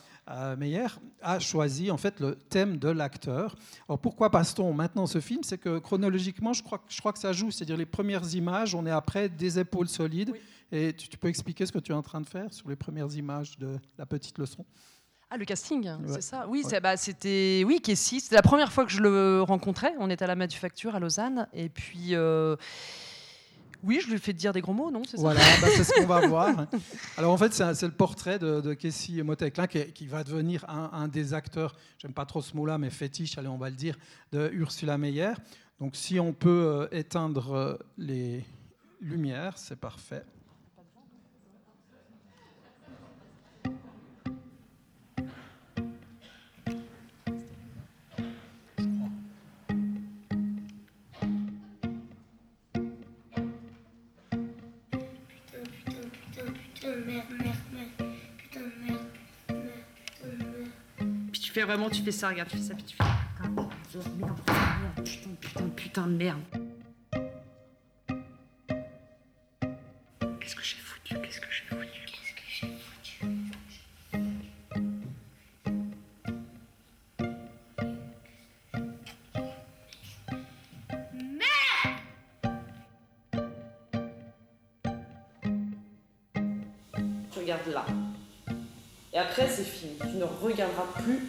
[0.60, 0.86] Meyer
[1.24, 3.56] a choisi en fait le thème de l'acteur.
[3.88, 5.42] Alors pourquoi passe-t-on maintenant ce film?
[5.44, 9.28] C'est que chronologiquement, je crois que ça joue, c'est-à-dire les premières images, on est après
[9.28, 10.36] des épaules solides.
[10.72, 13.12] Et tu, peux expliquer ce que tu es en train de faire sur les premières
[13.16, 14.66] images de la petite leçon?
[15.32, 16.48] Ah, le casting, c'est ça?
[16.48, 18.20] Oui, bah, c'était oui, Kessie.
[18.20, 19.94] C'était la première fois que je le rencontrais.
[20.00, 21.48] On était à la manufacture à Lausanne.
[21.54, 22.56] Et puis, euh,
[23.84, 25.04] oui, je lui ai fait dire des gros mots, non?
[25.18, 26.68] Voilà, bah, c'est ce qu'on va voir.
[27.16, 31.08] Alors, en fait, c'est le portrait de, de Kessie Motek, qui, qui, va devenir un,
[31.08, 33.98] des acteurs, j'aime pas trop ce mot-là, mais fétiche, allez, on va le dire,
[34.32, 35.34] de Ursula Meyer.
[35.80, 38.44] Donc, si on peut euh, éteindre euh, les
[39.00, 40.24] lumières, c'est parfait.
[61.62, 63.04] Vraiment, tu fais ça, regarde, tu fais ça, puis tu fais.
[64.18, 64.40] Merde,
[65.04, 66.69] putain, putain, putain de merde.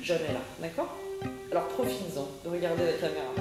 [0.02, 0.40] Jamais là.
[0.60, 0.96] D'accord
[1.50, 3.32] Alors profites-en de regarder la caméra.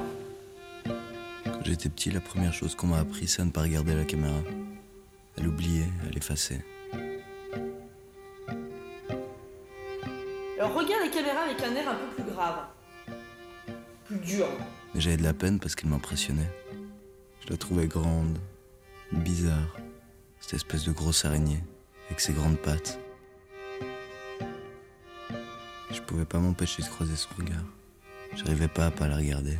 [1.45, 4.05] Quand j'étais petit, la première chose qu'on m'a appris, c'est à ne pas regarder la
[4.05, 4.39] caméra.
[5.37, 6.59] À l'oublier, à l'effacer.
[10.57, 12.65] Alors regarde la caméra avec un air un peu plus grave.
[14.05, 14.47] Plus dur.
[14.93, 16.49] Mais j'avais de la peine parce qu'elle m'impressionnait.
[17.45, 18.37] Je la trouvais grande,
[19.11, 19.77] bizarre.
[20.41, 21.63] Cette espèce de grosse araignée,
[22.07, 22.99] avec ses grandes pattes.
[26.09, 27.63] Pouvais pas m'empêcher de croiser son regard.
[28.33, 29.59] J'arrivais pas à pas la regarder.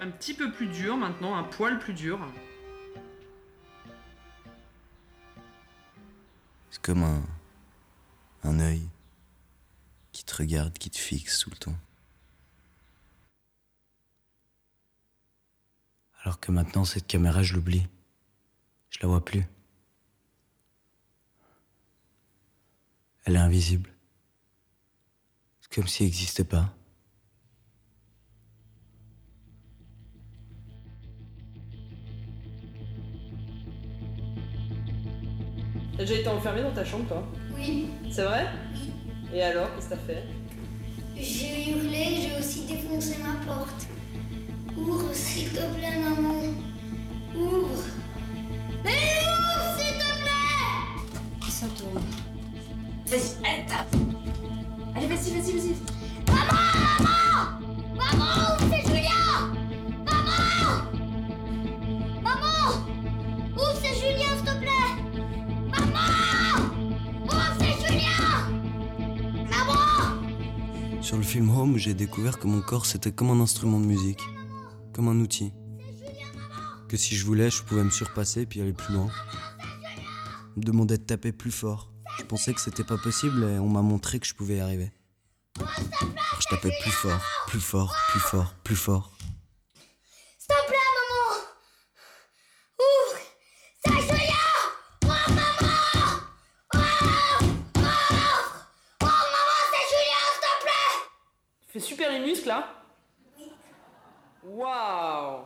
[0.00, 2.18] Un petit peu plus dur maintenant, un poil plus dur.
[6.70, 7.22] C'est comme un.
[8.42, 8.88] un œil
[10.10, 11.76] qui te regarde, qui te fixe tout le temps.
[16.24, 17.86] Alors que maintenant, cette caméra, je l'oublie.
[18.90, 19.46] Je la vois plus.
[23.24, 23.90] Elle est invisible.
[25.60, 26.74] C'est comme si elle n'existait pas.
[35.96, 37.22] T'as déjà été enfermée dans ta chambre, toi?
[37.54, 37.90] Oui.
[38.10, 38.48] C'est vrai?
[39.32, 40.24] Et alors, qu'est-ce que t'as fait?
[41.14, 43.86] J'ai hurlé, j'ai aussi défoncé ma porte.
[44.76, 46.42] Ou Ouvre, s'il te plaît, maman.
[47.36, 47.84] Ouvre.
[48.84, 52.02] Mais ouvre, s'il te plaît Ça tourne?
[53.12, 53.94] Vas-y, allez, tape.
[54.94, 55.76] Allez, vas-y, vas-y, vas-y.
[56.28, 57.60] Maman
[57.94, 59.52] Maman Ouvre, c'est Julien?
[60.06, 60.88] Maman
[62.22, 62.86] Maman
[63.54, 64.92] Ouvre, c'est Julien, s'il te plaît?
[65.70, 66.72] Maman
[67.24, 68.30] Ouvre, c'est Julien?
[69.50, 73.84] Maman Sur le film Home, j'ai découvert que mon corps c'était comme un instrument de
[73.84, 74.22] musique,
[74.94, 75.52] comme un outil.
[76.88, 79.10] Que si je voulais, je pouvais me surpasser puis aller plus loin.
[80.56, 81.91] On me demandait de taper plus fort.
[82.18, 84.90] Je pensais que c'était pas possible et on m'a montré que je pouvais y arriver.
[85.58, 89.10] Alors je tapais plus fort, plus fort, plus fort, plus fort.
[90.38, 91.44] S'il te plaît, maman.
[92.78, 93.18] Ouvre
[93.84, 94.34] C'est Julien
[95.04, 95.78] Oh, maman.
[96.74, 96.78] Oh
[97.76, 98.66] Ouvre
[99.02, 100.94] Oh, maman, c'est Julien, s'il te plaît.
[101.66, 102.68] Tu fais super les muscles là.
[104.44, 105.44] Waouh.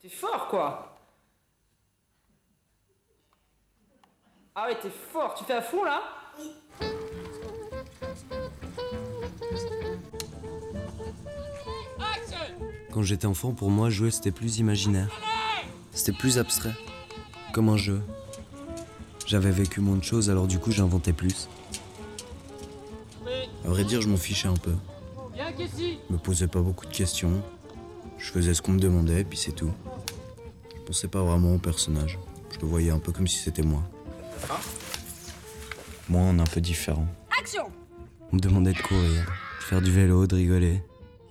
[0.00, 0.95] T'es fort quoi
[4.58, 5.34] Ah ouais, t'es fort.
[5.34, 6.00] Tu fais à fond là
[12.90, 15.10] Quand j'étais enfant, pour moi, jouer c'était plus imaginaire.
[15.92, 16.72] C'était plus abstrait.
[17.52, 18.00] Comme un jeu.
[19.26, 21.50] J'avais vécu moins de choses, alors du coup j'inventais plus.
[23.26, 24.72] À vrai dire, je m'en fichais un peu.
[25.36, 27.42] Je me posais pas beaucoup de questions.
[28.16, 29.72] Je faisais ce qu'on me demandait, puis c'est tout.
[30.74, 32.18] Je pensais pas vraiment au personnage.
[32.52, 33.82] Je le voyais un peu comme si c'était moi.
[36.08, 37.06] Moi, on est un peu différent.
[37.38, 37.70] Action
[38.32, 39.24] On me demandait de courir,
[39.60, 40.82] de faire du vélo, de rigoler,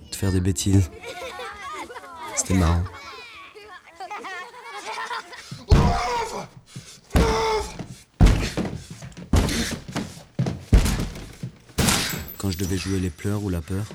[0.09, 0.89] de faire des bêtises.
[2.35, 2.83] C'était marrant.
[12.37, 13.85] Quand je devais jouer les pleurs ou la peur,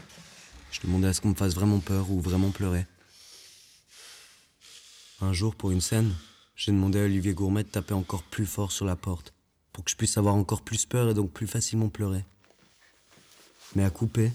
[0.72, 2.86] je demandais à ce qu'on me fasse vraiment peur ou vraiment pleurer.
[5.20, 6.14] Un jour, pour une scène,
[6.60, 9.32] j'ai demandé à Olivier Gourmet de taper encore plus fort sur la porte,
[9.72, 12.22] pour que je puisse avoir encore plus peur et donc plus facilement pleurer.
[13.74, 14.30] Mais à couper,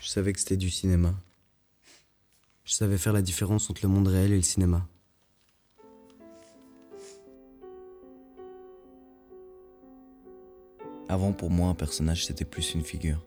[0.00, 1.14] je savais que c'était du cinéma.
[2.66, 4.86] Je savais faire la différence entre le monde réel et le cinéma.
[11.08, 13.24] Avant, pour moi, un personnage, c'était plus une figure.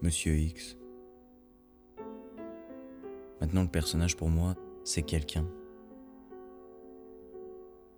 [0.00, 0.76] Monsieur X.
[3.40, 4.54] Maintenant, le personnage, pour moi,
[4.84, 5.44] c'est quelqu'un.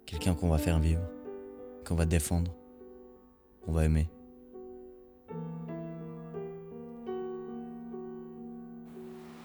[0.06, 1.02] Quelqu'un qu'on va faire vivre,
[1.84, 2.52] qu'on va défendre,
[3.64, 4.08] qu'on va aimer.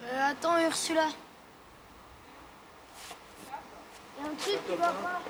[0.04, 1.08] Euh, attends, Ursula.
[4.18, 5.22] Il y a un truc qui va pas?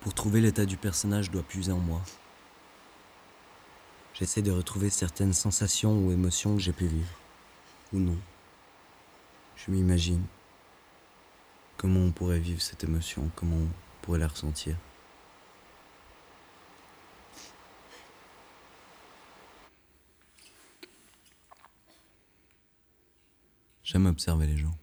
[0.00, 2.00] Pour trouver l'état du personnage, je dois puiser en moi.
[4.18, 7.16] J'essaie de retrouver certaines sensations ou émotions que j'ai pu vivre.
[7.92, 8.18] Ou non.
[9.54, 10.24] Je m'imagine.
[11.76, 13.68] Comment on pourrait vivre cette émotion, comment on
[14.02, 14.76] pourrait la ressentir.
[23.84, 24.76] J'aime observer les gens.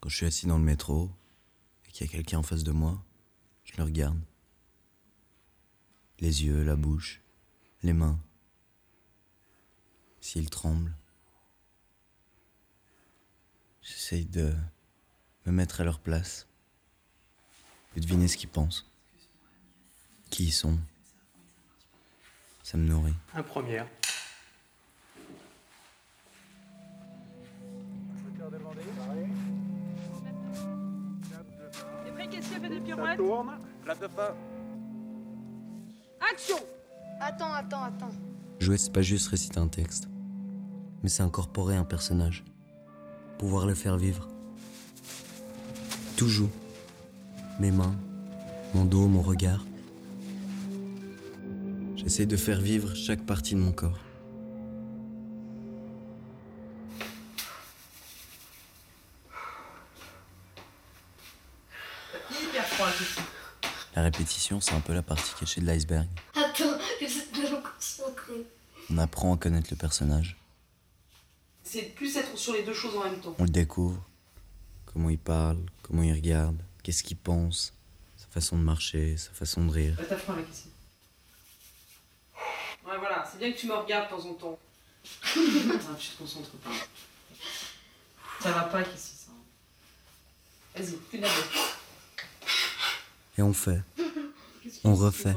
[0.00, 1.10] Quand je suis assis dans le métro
[1.86, 3.04] et qu'il y a quelqu'un en face de moi,
[3.64, 4.18] je le regarde.
[6.20, 7.20] Les yeux, la bouche,
[7.82, 8.18] les mains.
[10.20, 10.94] S'il tremble.
[13.82, 14.54] J'essaye de
[15.46, 16.46] me mettre à leur place.
[17.96, 18.90] Et deviner ce qu'ils pensent.
[20.30, 20.78] Qui ils sont.
[22.62, 23.14] Ça me nourrit.
[23.34, 23.86] Un première.
[32.04, 33.58] T'es prêt, caissier, fait des pirouettes Tourne.
[33.82, 34.36] Place de fin.
[36.20, 36.58] Action
[37.20, 38.10] Attends, attends, attends.
[38.60, 40.08] Jouer, c'est pas juste réciter un texte,
[41.02, 42.44] mais c'est incorporer un personnage,
[43.38, 44.28] pouvoir le faire vivre.
[46.16, 46.50] Tout joue.
[47.60, 47.94] Mes mains,
[48.74, 49.64] mon dos, mon regard.
[51.96, 53.98] J'essaie de faire vivre chaque partie de mon corps.
[62.30, 63.22] Hyper froid, caissier.
[63.96, 66.06] La répétition, c'est un peu la partie cachée de l'iceberg.
[66.36, 68.46] Attends, j'essaie de me concentrer.
[68.90, 70.36] On apprend à connaître le personnage,
[71.62, 73.34] C'est plus être sur les deux choses en même temps.
[73.38, 74.02] on le découvre,
[74.86, 77.74] comment il parle, comment il regarde, qu'est-ce qu'il pense,
[78.16, 79.94] sa façon de marcher, sa façon de rire.
[79.98, 80.70] Bah, t'as froid, la caissier.
[82.86, 84.58] Ouais, voilà, c'est bien que tu me regardes de temps en temps.
[85.04, 86.70] ah, tu te concentres pas.
[88.40, 89.32] Ça va pas, caissier, ça.
[90.76, 91.34] Vas-y, plus d'abord.
[93.36, 93.82] Et on fait.
[94.84, 95.36] On refait.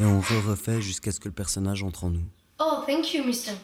[0.00, 2.26] Et on re-refait jusqu'à ce que le personnage entre en nous.
[2.64, 3.54] Oh, thank you, mister.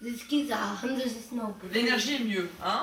[0.00, 1.54] These keys are hundreds of snow.
[1.72, 2.82] L'énergie est mieux, hein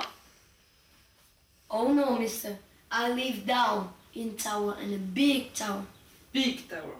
[1.70, 2.58] Oh no, mister.
[2.90, 5.84] I live down in tower in a big tower.
[6.32, 6.96] Big Tower.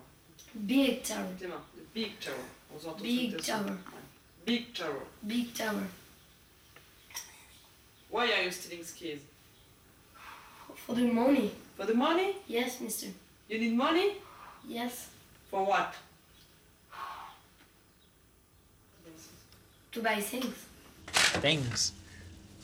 [0.66, 1.28] Big tower.
[1.40, 1.64] Tes mains.
[1.76, 2.46] The Big Tower.
[2.74, 3.70] On s'entend Big sur tower.
[3.70, 4.46] Ouais.
[4.46, 5.04] Big Tower.
[5.26, 5.88] Big tower.
[8.10, 9.20] Why are you stealing skis?
[10.86, 11.52] For the money.
[11.78, 12.36] For the money?
[12.48, 13.08] Yes, mister.
[13.50, 14.18] You need money?
[14.68, 15.10] Yes.
[15.50, 15.94] For what?
[19.96, 20.54] To buy things.
[21.42, 21.94] Things?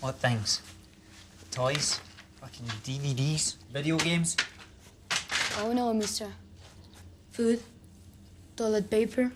[0.02, 0.62] What things?
[1.52, 2.00] Toys?
[2.42, 3.56] Fucking DVDs?
[3.74, 4.36] Video games?
[5.60, 6.28] Oh no, mister.
[7.32, 7.60] Food?
[8.58, 9.32] Toilet paper?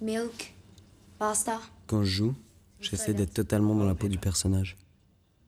[0.00, 0.52] Milk?
[1.18, 1.60] Pasta?
[1.86, 2.34] Quand je joue,
[2.80, 4.76] j'essaie d'être totalement dans la peau du personnage,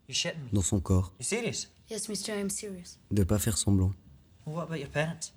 [0.09, 0.49] You shitting me?
[0.53, 1.67] dans son corps, You serious?
[1.91, 2.99] Yes, mister, I'm serious.
[3.11, 3.93] de pas faire semblant.
[4.47, 5.33] Well, what about your parents?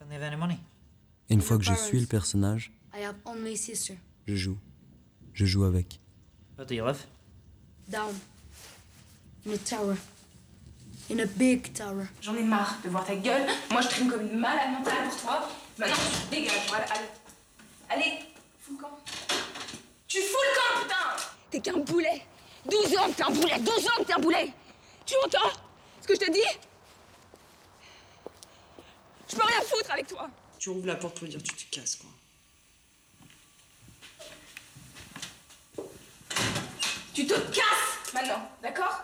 [0.00, 0.58] Don't they have any money?
[1.28, 3.96] Et une fois que je suis le personnage, I have only sister.
[4.26, 4.58] Je joue.
[5.34, 5.98] Je joue avec.
[6.56, 7.04] Where do you live?
[7.88, 8.14] Down.
[9.46, 9.96] In a tower.
[11.10, 12.06] In a big tower.
[12.20, 13.46] J'en ai marre de voir ta gueule.
[13.70, 15.48] Moi, je traîne comme une malade mentale pour toi.
[15.78, 16.68] Maintenant, tu dégages.
[16.68, 17.08] Voilà, allez.
[17.90, 18.18] Allez,
[18.60, 18.98] fous le camp.
[20.06, 22.22] Tu fous le camp, putain T'es qu'un boulet
[22.70, 24.52] 12 ans que t'es un boulet 12 ans que t'es un boulet
[25.04, 25.52] Tu entends
[26.00, 26.58] ce que je te dis?
[29.28, 31.96] Je peux rien foutre avec toi Tu ouvres la porte pour dire tu te casses,
[31.96, 32.10] quoi.
[37.14, 39.02] Tu te casses maintenant, d'accord?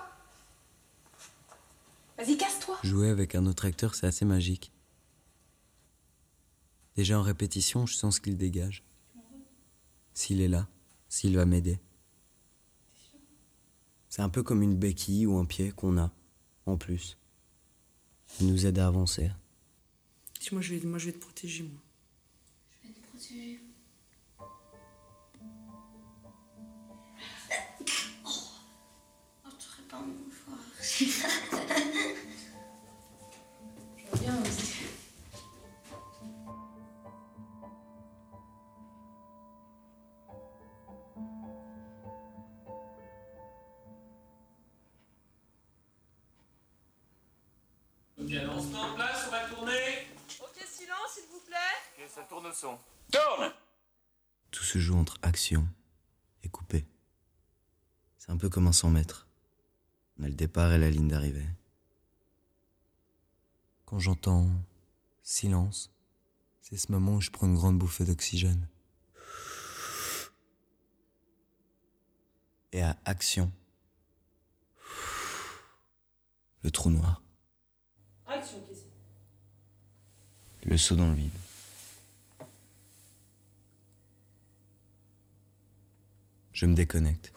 [2.16, 2.78] Vas-y, casse-toi.
[2.82, 4.72] Jouer avec un autre acteur, c'est assez magique.
[6.96, 8.82] Déjà en répétition, je sens ce qu'il dégage.
[10.14, 10.66] S'il est là,
[11.08, 11.78] s'il va m'aider.
[14.08, 16.10] C'est un peu comme une béquille ou un pied qu'on a,
[16.66, 17.18] en plus.
[18.40, 19.30] Il nous aide à avancer.
[20.50, 21.80] Moi je, vais, moi, je vais te protéger, moi.
[30.98, 31.10] Bien,
[34.40, 34.74] vas-y.
[48.18, 50.08] Bien, on se met en place, on va tourner.
[50.40, 51.56] Ok, silence, s'il vous plaît.
[51.96, 52.76] Ok, ça tourne au son.
[53.12, 53.52] Tourne
[54.50, 55.64] Tout se joue entre action
[56.42, 56.84] et coupé.
[58.18, 59.27] C'est un peu comme un 100 mètres.
[60.18, 61.46] On a le départ et la ligne d'arrivée.
[63.86, 64.48] Quand j'entends
[65.22, 65.90] silence,
[66.60, 68.66] c'est ce moment où je prends une grande bouffée d'oxygène.
[72.72, 73.50] Et à action,
[76.62, 77.22] le trou noir,
[78.26, 78.62] Action,
[80.64, 81.30] le saut dans le vide.
[86.52, 87.32] Je me déconnecte.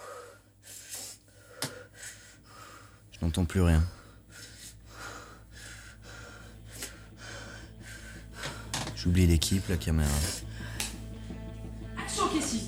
[3.21, 3.84] Je n'entends plus rien.
[8.95, 10.10] J'oublie l'équipe, la caméra.
[11.99, 12.62] Action, Casey.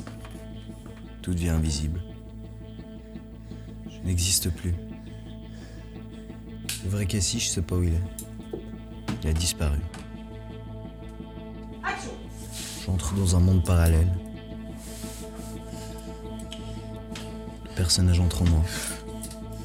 [1.23, 1.99] Tout devient invisible.
[3.89, 4.75] Je n'existe plus.
[6.83, 8.03] Le vrai Cassie, je sais pas où il est.
[9.23, 9.79] Il a disparu.
[11.83, 12.11] Action.
[12.85, 14.13] J'entre dans un monde parallèle.
[17.65, 18.63] Le personnage entre en moi.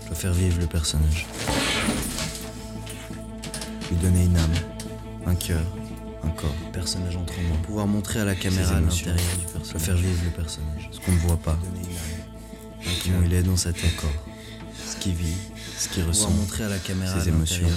[0.09, 1.27] Je dois faire vivre le personnage.
[3.91, 4.55] Lui donner une âme,
[5.27, 5.63] un cœur,
[6.25, 6.55] un corps.
[6.65, 7.57] Le personnage entre en moi.
[7.63, 9.67] Pouvoir montrer à la caméra à l'intérieur du personnage.
[9.67, 10.89] Je dois faire vivre le personnage.
[10.93, 11.59] Ce qu'on ne voit pas.
[13.05, 14.25] Comment il est dans cet corps.
[14.83, 15.37] Ce qu'il vit,
[15.79, 16.31] ce qu'il ressent.
[16.31, 17.69] montrer à la caméra ses émotions.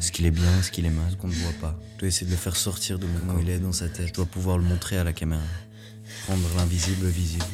[0.00, 1.06] Ce qu'il est bien, ce qu'il est mal.
[1.10, 1.78] Ce qu'on ne voit pas.
[1.94, 4.08] Je dois essayer de le faire sortir de mon Comment il est dans sa tête.
[4.08, 5.40] Je dois pouvoir le montrer à la caméra.
[6.28, 7.46] Rendre l'invisible visible.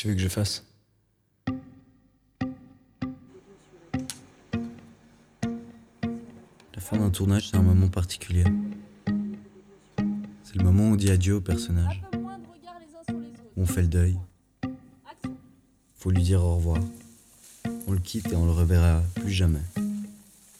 [0.00, 0.64] Tu veux que je fasse
[6.74, 8.44] La fin d'un tournage, c'est un moment particulier.
[10.42, 12.02] C'est le moment où on dit adieu au personnage.
[12.14, 14.18] Où on fait le deuil.
[15.96, 16.78] Faut lui dire au revoir.
[17.86, 19.60] On le quitte et on le reverra plus jamais.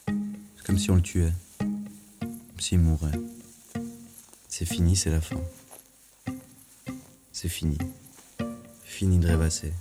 [0.07, 1.33] C'est comme si on le tuait.
[1.59, 3.19] Comme s'il mourait.
[4.49, 5.41] C'est fini, c'est la fin.
[7.33, 7.79] C'est fini.
[9.01, 9.73] Fini de rêvasser.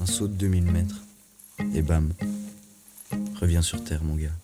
[0.00, 1.02] Un saut de 2000 mètres.
[1.72, 2.12] Et bam.
[3.40, 4.36] Reviens sur Terre, mon gars.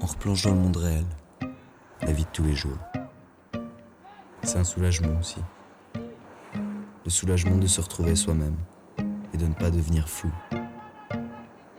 [0.00, 1.04] replonge dans le monde réel,
[2.00, 2.78] la vie de tous les jours.
[4.42, 5.40] C'est un soulagement aussi.
[7.04, 8.56] Le soulagement de se retrouver soi-même
[9.34, 10.32] et de ne pas devenir fou.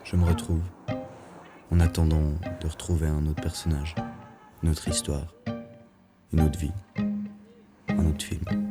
[0.03, 0.61] Je me retrouve
[1.71, 3.95] en attendant de retrouver un autre personnage,
[4.61, 5.33] une autre histoire,
[6.31, 6.73] une autre vie,
[7.87, 8.62] un autre film.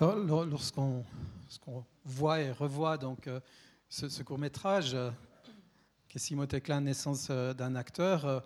[0.00, 1.04] Lorsqu'on
[2.04, 3.40] voit et revoit donc, euh,
[3.88, 5.10] ce, ce court-métrage, euh,
[6.08, 8.40] Kessimo Tekla, naissance euh, d'un acteur, euh,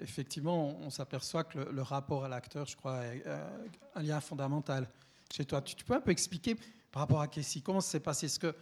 [0.00, 4.88] effectivement, on, s'aperçoit que le, rapport à l'acteur, je crois, est euh, un lien fondamental
[5.32, 5.62] chez toi.
[5.62, 6.56] Tu, peux un peu expliquer
[6.90, 8.26] par rapport à Kessie, comment s'est passé?
[8.26, 8.54] Est-ce que,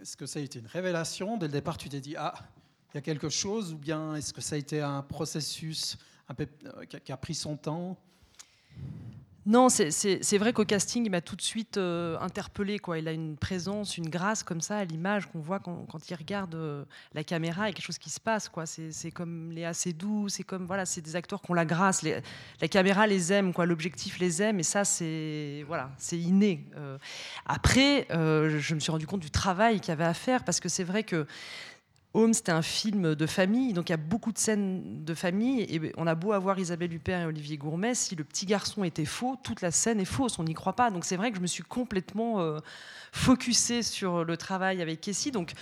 [0.00, 1.38] est-ce que ça a été une révélation?
[1.38, 2.34] Dès le départ, tu t'es dit, ah,
[2.92, 5.96] il y a quelque chose, ou bien est-ce que ça a été un processus
[6.38, 7.98] euh, qui a pris son temps?
[9.50, 12.78] Non, c'est- vrai qu'au casting, il m'a tout de suite euh, interpellé.
[12.98, 16.54] Il a une présence, une grâce comme ça à l'image qu'on voit quand, il regarde
[16.54, 16.84] euh,
[17.14, 17.64] la caméra.
[17.64, 18.50] A quelque chose qui se passe.
[18.90, 22.02] C'est comme Léa Seydoux, c'est comme voilà, c'est des acteurs qui ont la grâce.
[22.02, 22.20] Les-
[22.60, 23.52] la caméra les aime.
[23.56, 26.66] L'objectif les aime, et ça c'est voilà, c'est inné.
[26.76, 26.98] Euh,
[27.46, 30.60] après, euh, je me suis rendu compte du travail qu'il y avait à faire parce
[30.60, 31.26] que c'est vrai que
[32.14, 35.60] Home, c'était un film de famille, donc il y a beaucoup de scènes de famille.
[35.62, 39.04] Et on a beau avoir Isabelle Huppert et Olivier Gourmet, si le petit garçon était
[39.04, 40.90] faux, toute la scène est fausse, on n'y croit pas.
[40.90, 42.58] Donc c'est vrai que je me suis complètement euh,
[43.12, 45.30] focusée sur le travail avec Kessie.
[45.32, 45.52] Donc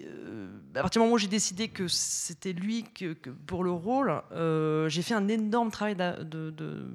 [0.00, 3.14] euh, à partir du moment où j'ai décidé que c'était lui que,
[3.46, 6.86] pour le rôle, euh, j'ai fait un énorme travail de-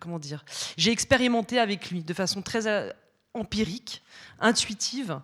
[0.00, 0.44] comment dire
[0.76, 2.90] J'ai expérimenté avec lui de façon très euh,
[3.34, 4.02] empirique,
[4.40, 5.20] intuitive.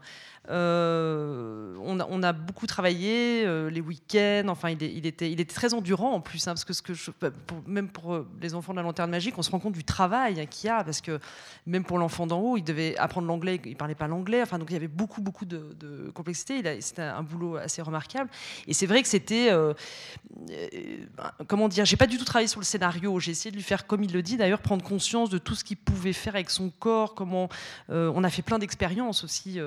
[0.51, 4.49] Euh, on, a, beaucoup travaillé euh, les week-ends.
[4.49, 6.93] Enfin, il, était, très endurant en plus, hein, parce que,
[7.47, 9.85] pour- même pour euh, les enfants de la lanterne magique, on se rend compte du
[9.85, 11.19] travail hein, qu'il y a, parce que
[11.67, 14.43] même pour l'enfant d'en haut, il devait apprendre l'anglais, il parlait pas l'anglais.
[14.43, 16.81] Enfin, donc il y avait beaucoup, beaucoup de, complexité.
[16.81, 18.31] C'était un boulot assez remarquable.
[18.67, 19.51] Et c'est vrai que c'était,
[21.47, 23.19] comment dire, j'ai pas du tout travaillé sur le scénario.
[23.21, 25.65] J'ai essayé de lui faire, comme il le dit d'ailleurs, prendre conscience de tout ce
[25.65, 27.15] qu'il pouvait faire avec son corps.
[27.15, 27.49] Comment
[27.89, 29.59] on a fait plein d'expériences aussi.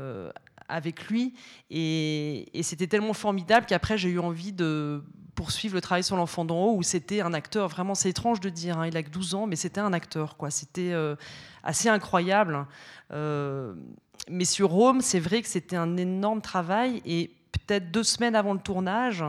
[0.00, 0.30] Euh,
[0.68, 1.34] avec lui.
[1.68, 5.02] Et, c'était tellement formidable qu'après j'ai eu envie de
[5.34, 8.50] poursuivre le travail sur l'enfant d'en haut où c'était un acteur vraiment c'est étrange de
[8.50, 10.50] dire hein, il a que 12 ans mais c'était un acteur quoi.
[10.50, 11.16] C'était euh,
[11.64, 12.66] assez incroyable.
[13.12, 13.74] Euh,
[14.28, 17.02] mais sur Rome c'est vrai que c'était un énorme travail.
[17.04, 19.24] Et peut-être deux semaines avant le tournage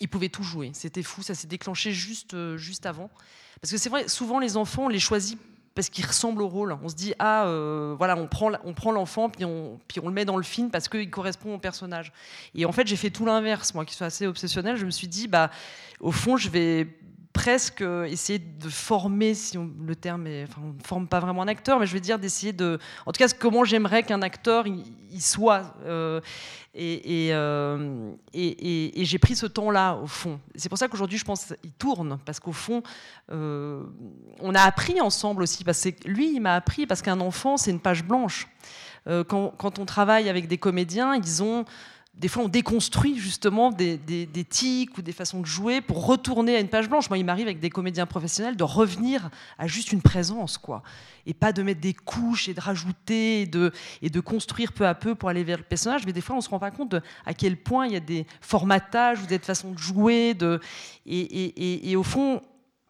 [0.00, 0.70] il pouvait tout jouer.
[0.74, 3.10] C'était fou ça s'est déclenché juste juste avant.
[3.60, 5.38] Parce que c'est vrai souvent les enfants on les choisit
[5.74, 6.76] parce qu'il ressemble au rôle.
[6.82, 10.08] On se dit ah euh, voilà on prend on prend l'enfant puis on puis on
[10.08, 12.12] le met dans le film parce qu'il correspond au personnage.
[12.54, 14.76] Et en fait j'ai fait tout l'inverse moi qui suis assez obsessionnelle.
[14.76, 15.50] Je me suis dit bah
[16.00, 16.88] au fond je vais
[17.34, 21.48] presque essayer de former, si on- le terme est, on ne forme pas vraiment un
[21.48, 24.82] acteur, mais je veux dire d'essayer de, en tout cas, comment j'aimerais qu'un acteur il,
[25.10, 25.74] il soit.
[25.84, 26.20] euh,
[26.76, 30.40] euh, et- j'ai pris ce temps-là au fond.
[30.54, 32.82] C'est pour ça qu'aujourd'hui, je pense qu'il tourne, parce qu'au fond,
[33.30, 33.82] euh,
[34.40, 35.64] on a appris ensemble aussi.
[35.64, 38.48] Parce que lui, il m'a appris parce qu'un enfant, c'est une page blanche.
[39.06, 41.64] Euh, quand on travaille avec des comédiens, ils ont
[42.16, 43.98] des fois, on déconstruit justement des,
[44.48, 47.08] tics ou des façons de jouer pour retourner à une page blanche.
[47.10, 50.82] Moi, il m'arrive avec des comédiens professionnels de revenir à juste une présence, quoi,
[51.26, 53.46] et pas de mettre des couches et de rajouter et
[54.10, 56.06] de, construire peu à peu pour aller vers le personnage.
[56.06, 56.94] Mais des fois, on se rend pas compte
[57.26, 60.34] à quel point il y a des formatages ou des façons de jouer.
[60.34, 60.60] De,
[61.06, 62.40] et au fond,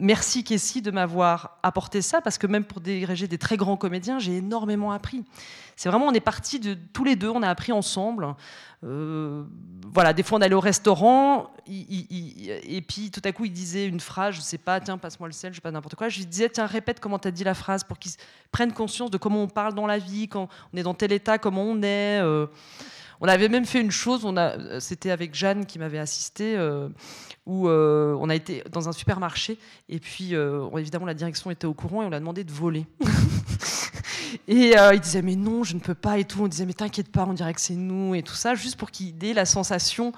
[0.00, 4.18] merci Kessie de m'avoir apporté ça, parce que même pour diriger des très grands comédiens,
[4.18, 5.24] j'ai énormément appris.
[5.76, 8.34] C'est vraiment, on est partis de tous les deux, on a appris ensemble.
[8.84, 9.44] Euh,
[9.92, 14.00] voilà, des fois on allait au restaurant, et puis tout à coup il disait une
[14.00, 16.08] phrase, je sais pas, tiens, passe-moi le sel, je sais pas n'importe quoi.
[16.08, 18.12] Je lui disais, tiens, répète comment tu as dit la phrase pour qu'ils
[18.52, 21.38] prennent conscience de comment on parle dans la vie, quand on est dans tel état,
[21.38, 22.20] comment on est.
[22.20, 22.46] Euh,
[23.20, 24.26] on avait même fait une chose,
[24.80, 26.88] c'était avec Jeanne qui m'avait assisté, euh,
[27.46, 29.58] où euh, on a été dans un supermarché
[29.88, 32.86] et puis euh, évidemment la direction était au courant et on l'a demandé de voler.
[34.46, 36.42] et euh, il disait mais non, je ne peux pas et tout.
[36.42, 38.90] On disait mais t'inquiète pas, on dirait que c'est nous et tout ça, juste pour
[38.90, 40.12] qu'il ait la sensation.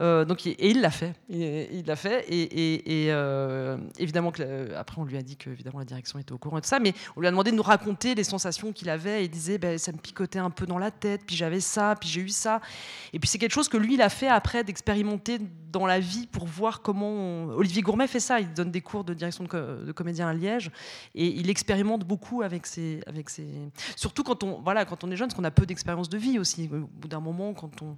[0.00, 5.04] Euh, donc et il l'a fait, il l'a fait et, euh, évidemment que, après on
[5.04, 7.28] lui a dit que évidemment la direction était au courant tout ça, mais on lui
[7.28, 9.98] a demandé de nous raconter les sensations qu'il avait et il disait ben, ça me
[9.98, 12.60] picotait un peu dans la tête, puis j'avais ça, puis j'ai eu ça.
[13.12, 15.38] Et puis c'est quelque chose que lui il a fait après d'expérimenter
[15.70, 17.44] dans la vie pour voir comment.
[17.46, 20.70] Olivier Gourmet fait ça, il donne des cours de direction de, de comédien à Liège
[21.14, 23.46] et il expérimente beaucoup avec ses, avec ses...
[23.96, 26.38] surtout quand on voilà quand on est jeune, parce qu'on a peu d'expérience de vie
[26.38, 26.68] aussi.
[26.72, 27.96] Au bout d'un moment, quand on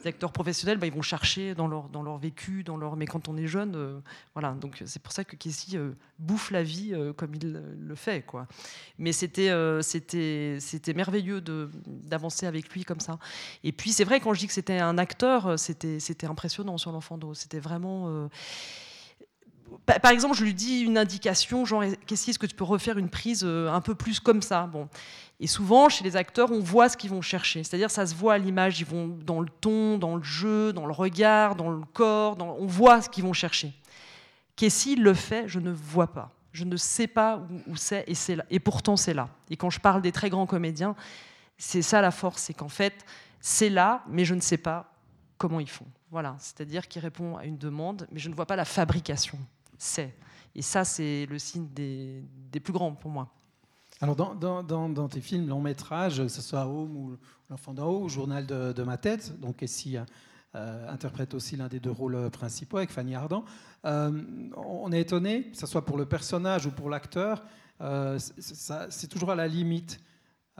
[0.00, 2.96] les acteurs professionnels, bah, ils vont chercher dans leur, dans leur vécu, dans leur...
[2.96, 4.00] mais quand on est jeune, euh,
[4.34, 4.52] voilà.
[4.52, 8.24] Donc c'est pour ça que Kessie euh, bouffe la vie euh, comme il le fait,
[8.24, 8.46] quoi.
[8.98, 11.40] Mais c'était euh, c'était c'était merveilleux
[11.86, 13.18] d'avancer avec lui comme ça.
[13.64, 16.92] Et puis c'est vrai quand je dis que c'était un acteur, c'était c'était impressionnant sur
[16.92, 17.34] l'enfant d'eau.
[17.34, 18.28] C'était vraiment euh,
[19.86, 23.08] par exemple, je lui dis une indication, genre, qu'est-ce est-ce que tu peux refaire une
[23.08, 24.88] prise un peu plus comme ça Bon.
[25.40, 27.64] Et souvent, chez les acteurs, on voit ce qu'ils vont chercher.
[27.64, 28.78] C'est-à-dire, ça se voit à l'image.
[28.78, 32.36] Ils vont dans le ton, dans le jeu, dans le regard, dans le corps.
[32.40, 33.72] On voit ce qu'ils vont chercher.
[34.54, 36.30] Kessie le fait, je ne vois pas.
[36.52, 38.44] Je ne sais pas où, c'est, et c'est là.
[38.50, 39.28] Et pourtant, c'est là.
[39.50, 40.94] Et quand je parle des très grands comédiens,
[41.58, 43.04] c'est ça la force, c'est qu'en fait,
[43.40, 44.92] c'est là, mais je ne sais pas
[45.38, 45.86] comment ils font.
[46.10, 49.38] Voilà, c'est-à-dire qu'ils répondent à une demande, mais je ne vois pas la fabrication.
[49.82, 50.14] C'est.
[50.54, 52.22] Et ça, c'est le signe des,
[52.62, 53.28] plus grands pour moi.
[54.00, 57.16] Alors, dans, tes films long métrage, que ce soit Home ou
[57.50, 59.96] L'Enfant d'en haut, ou Journal de, ma tête, donc ici
[60.54, 63.44] euh, interprète aussi l'un des deux rôles principaux avec Fanny Ardant,
[63.84, 64.22] euh,
[64.56, 67.42] on est étonné, que ce soit pour le personnage ou pour l'acteur,
[67.80, 69.98] euh, c'est toujours à la limite.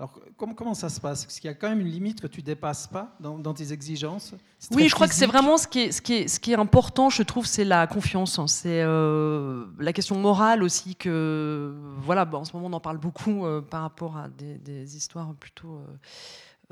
[0.03, 1.26] Alors, comment, comment, ça se passe?
[1.26, 3.55] Est-ce qu'il y a quand même une limite que tu ne dépasses pas dans, dans
[3.55, 4.34] tes exigences.
[4.72, 6.57] Oui, je crois que c'est vraiment ce qui, est, ce, qui est, ce qui est
[6.57, 8.40] important, je trouve, c'est la confiance.
[8.48, 12.98] C'est euh, la question morale aussi que, voilà, bon, en ce moment on en parle
[12.98, 15.76] beaucoup euh, par rapport à des, des histoires plutôt...
[15.76, 15.96] Euh,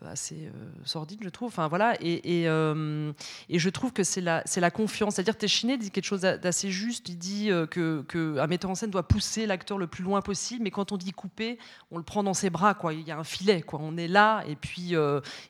[0.07, 0.51] assez euh,
[0.85, 1.49] sordide, je trouve.
[1.49, 3.13] Enfin, voilà, et, et, euh,
[3.49, 5.15] je trouve que c'est la, la confiance.
[5.15, 7.09] C'est-à-dire, Téchiné dit quelque chose d'assez juste.
[7.09, 10.63] Il dit euh, qu'un que metteur en scène doit pousser l'acteur le plus loin possible,
[10.63, 11.59] mais quand on dit couper,
[11.91, 12.75] on le prend dans ses bras.
[12.75, 12.95] Quoi.
[12.95, 13.63] Il y a un filet.
[13.63, 13.81] Quoi.
[13.83, 14.95] On est là, et puis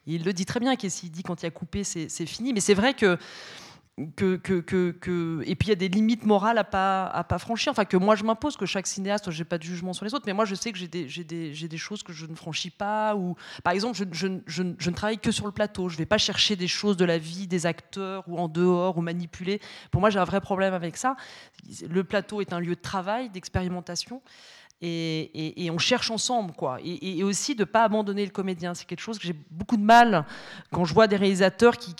[0.06, 0.74] il le dit très bien.
[0.88, 2.52] S'il dit quand il y a coupé, c'est fini.
[2.52, 3.18] Mais c'est vrai que
[3.98, 4.06] et
[5.56, 7.70] puis il y a des limites morales à pas à pas franchir.
[7.70, 10.24] Enfin que moi je m'impose que chaque cinéaste j'ai pas de jugement sur les autres
[10.26, 13.14] mais moi je sais que j'ai des, des, des, choses que je ne franchis pas
[13.14, 15.88] ou par exemple je, je, je, je, ne travaille que sur le plateau.
[15.88, 19.02] Je vais pas chercher des choses de la vie des acteurs ou en dehors ou
[19.02, 19.60] manipuler.
[19.90, 21.16] Pour moi j'ai un vrai problème avec ça.
[21.86, 24.22] Le plateau est un lieu de travail d'expérimentation
[24.82, 26.78] et, on cherche ensemble, quoi.
[26.82, 28.74] Et, aussi de ne pas abandonner le comédien.
[28.74, 30.24] C'est quelque chose que j'ai beaucoup de mal
[30.72, 31.94] quand je vois des réalisateurs qui,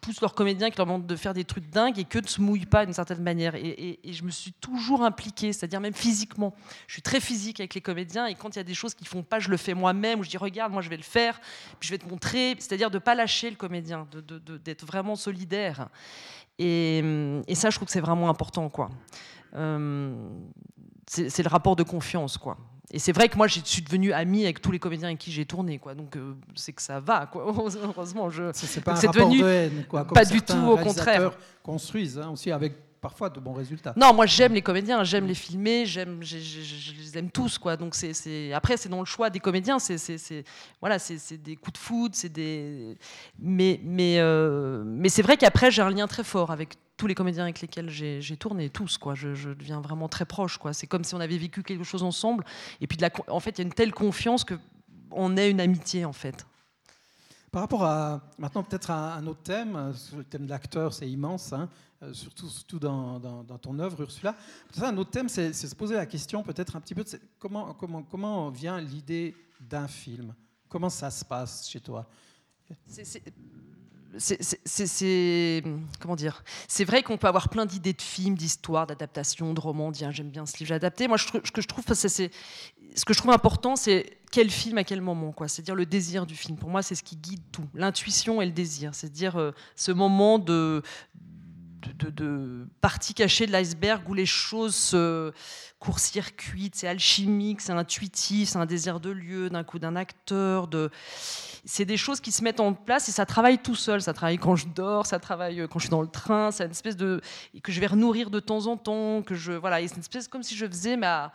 [0.00, 2.40] poussent leurs comédiens, qui leur demandent de faire des trucs dingues et que ne se
[2.40, 3.54] mouillent pas d'une certaine manière.
[3.54, 6.54] Et, je me suis toujours impliquée, c'est-à-dire même physiquement.
[6.88, 9.08] Je suis très physique avec les comédiens et quand il y a des choses qu'ils
[9.08, 11.40] font pas, je le fais moi-même ou je dis regarde, moi je vais le faire,
[11.78, 12.56] puis je vais te montrer.
[12.58, 14.08] C'est-à-dire de ne pas lâcher le comédien,
[14.64, 15.88] d'être vraiment solidaire.
[16.58, 18.90] Et, ça, je trouve que c'est vraiment important, quoi.
[19.54, 20.14] Euh,
[21.06, 22.56] c'est le rapport de confiance, quoi.
[22.94, 25.32] Et c'est vrai que moi, je suis devenue amie avec tous les comédiens avec qui
[25.32, 25.94] j'ai tourné, quoi.
[25.94, 27.44] Donc euh, c'est que ça va, quoi.
[27.82, 28.50] Heureusement, je.
[28.52, 29.42] C'est pas un rapport devenu...
[29.42, 30.04] de haine, quoi.
[30.04, 31.32] Comme pas du tout, au contraire.
[31.62, 33.92] Construisent hein, aussi avec parfois de bons résultats.
[33.96, 37.76] Non, moi j'aime les comédiens, j'aime les filmer, j'aime, je, les aime tous, quoi.
[37.76, 39.98] Donc c'est, après c'est dans le choix des comédiens, c'est,
[40.80, 42.96] voilà, c'est, des coups de foot, c'est des,
[43.38, 47.14] mais mais euh, mais c'est vrai qu'après j'ai un lien très fort avec tous les
[47.16, 49.16] comédiens avec lesquels j'ai, tourné, tous, quoi.
[49.16, 50.72] Je, je, deviens vraiment très proche, quoi.
[50.72, 52.44] C'est comme si on avait vécu quelque chose ensemble,
[52.80, 54.54] et puis de la, en fait il y a une telle confiance que
[55.10, 56.46] on est une amitié en fait.
[57.52, 61.52] Par rapport à maintenant peut-être à un autre thème, le thème de l'acteur, c'est immense,
[61.52, 61.68] hein,
[62.14, 64.34] surtout, surtout dans, dans, ton œuvre, Ursula.
[64.80, 67.04] Un autre thème, c'est se poser la question peut-être un petit peu
[67.38, 70.34] comment, comment, comment vient l'idée d'un film?
[70.66, 72.08] Comment ça se passe chez toi?
[74.16, 75.62] C'est,
[76.00, 76.42] comment dire?
[76.68, 79.90] C'est vrai qu'on peut avoir plein d'idées de films, d'histoires, d'adaptations, de romans.
[79.90, 81.06] Dire j'aime bien ce livre, j'ai adapté.
[81.06, 82.30] Moi, ce que je trouve, c'est
[82.94, 85.34] ce que je trouve important, c'est quel film à quel moment.
[85.46, 86.56] C'est-à-dire le désir du film.
[86.56, 87.68] Pour moi, c'est ce qui guide tout.
[87.74, 88.94] L'intuition et le désir.
[88.94, 90.82] C'est-à-dire euh, ce moment de
[92.80, 95.32] partie cachée de l'iceberg où les choses se
[95.78, 100.68] court-circuitent, c'est alchimique, c'est intuitif, c'est un désir de lieu, d'un coup d'un acteur,
[101.64, 104.38] c'est des choses qui se mettent en place et ça travaille tout seul, ça travaille
[104.38, 106.96] quand je dors, ça travaille euh, quand je suis dans le train, c'est une espèce
[106.96, 107.20] de
[107.62, 110.42] que je vais renourrir de temps en temps, que je voilà, c'est une espèce comme
[110.42, 111.32] si je faisais ma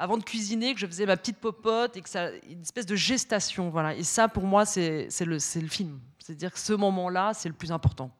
[0.00, 2.96] avant de cuisiner, que je faisais ma petite popote et que ça une espèce de
[2.96, 3.94] gestation, voilà.
[3.94, 5.38] Et ça pour moi c'est le
[5.68, 8.10] film, c'est-à-dire que ce moment-là, c'est le plus important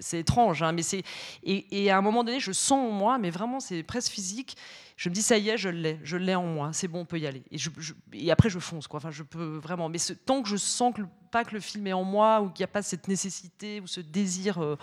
[0.00, 1.02] c'est étrange, hein, mais c'est
[1.42, 4.56] et, et à un moment donné, je sens en moi, mais vraiment, c'est presque physique.
[4.98, 7.04] Je me dis ça y est, je l'ai, je l'ai en moi, c'est bon, on
[7.04, 7.44] peut y aller.
[7.52, 8.98] Et, je, je- et après, je fonce, quoi.
[8.98, 9.88] Enfin, je peux vraiment.
[9.88, 12.40] Mais ce- tant que je sens que le- pas que le film est en moi
[12.40, 14.74] ou qu'il n'y a pas cette nécessité ou ce désir euh,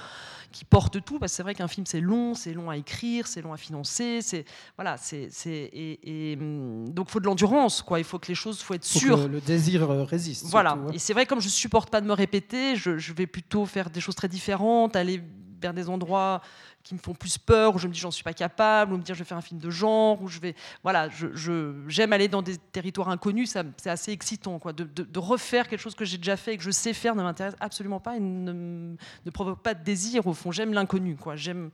[0.54, 3.28] qui porte tout, parce que c'est vrai qu'un film c'est long, c'est long à écrire,
[3.28, 4.46] c'est long à financer, c'est
[4.78, 8.00] voilà, c'est et, et, hum, donc faut de l'endurance, quoi.
[8.00, 9.28] Il faut que les choses, faut être Faut que sûr.
[9.28, 10.46] le, désir euh, résiste.
[10.46, 10.76] Voilà.
[10.78, 10.94] surtout.
[10.94, 13.90] Et c'est vrai, comme je supporte pas de me répéter, je, je vais plutôt faire
[13.90, 15.22] des choses très différentes, aller
[15.62, 16.42] vers des endroits
[16.84, 19.02] qui me font plus peur, où je me dis j'en suis pas capable, ou me
[19.04, 20.56] dire je vais faire un film de genre, ou je vais.
[20.84, 24.74] Voilà, je- je- j'aime aller dans des territoires inconnus, c'est assez excitant, quoi.
[24.74, 24.88] De,
[25.20, 28.00] refaire quelque chose que j'ai déjà fait et que je sais faire ne m'intéresse absolument
[28.00, 28.96] pas et ne,
[29.26, 30.52] ne provoque pas de désir, au fond.
[30.52, 31.36] J'aime l'inconnu, quoi.
[31.36, 31.72] J'aime.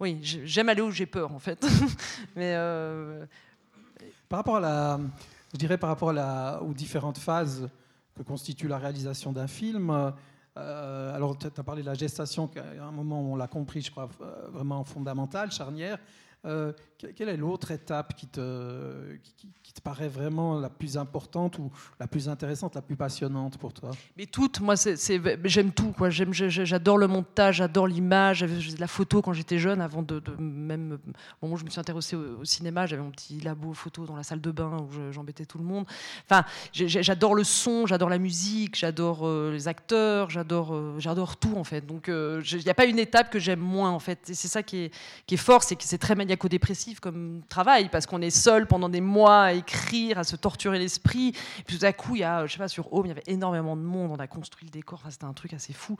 [0.00, 1.60] Oui, j'ai- j'aime aller où j'ai peur, en fait.
[2.36, 2.52] Mais.
[2.54, 3.24] euh,
[4.28, 5.00] Par rapport à la,
[5.52, 7.68] je dirais par rapport à la, aux différentes phases
[8.16, 10.12] que constitue la réalisation d'un film.
[10.56, 13.90] Euh, alors, tu as parlé de la gestation, qui, un moment on l'a compris, je
[13.90, 15.98] crois, euh, vraiment fondamentale, charnière.
[16.46, 21.58] Euh, que- quelle est l'autre étape qui te, qui- te paraît vraiment la plus importante
[21.58, 21.68] ou
[21.98, 23.90] la plus intéressante, la plus passionnante pour toi?
[24.16, 24.74] Mais toutes, moi,
[25.44, 25.92] j'aime tout.
[26.10, 28.38] J'adore le montage, j'adore l'image.
[28.38, 30.98] J'avais la photo quand j'étais jeune, avant de, de même.
[31.42, 34.14] Au moment où je me suis intéressée au, cinéma, j'avais mon petit labo photo dans
[34.14, 35.86] la salle de bain où je- j'embêtais tout le monde.
[36.30, 41.56] Enfin, j'adore le son, j'adore la musique, j'adore euh, les acteurs, j'adore, euh, j'adore tout
[41.56, 41.84] en fait.
[41.84, 44.30] Donc, euh, il n'y a pas une étape que j'aime moins en fait.
[44.30, 44.94] Et c'est ça qui est,
[45.26, 48.88] qui est fort, c'est que c'est très maniaco-dépressif comme travail parce qu'on est seul pendant
[48.88, 51.28] des mois à écrire, à se torturer l'esprit.
[51.58, 53.12] Et puis tout à coup, il y a, je sais pas, sur Home, il y
[53.12, 55.96] avait énormément de monde, on a construit le décor, Enfin, c'était un truc assez fou.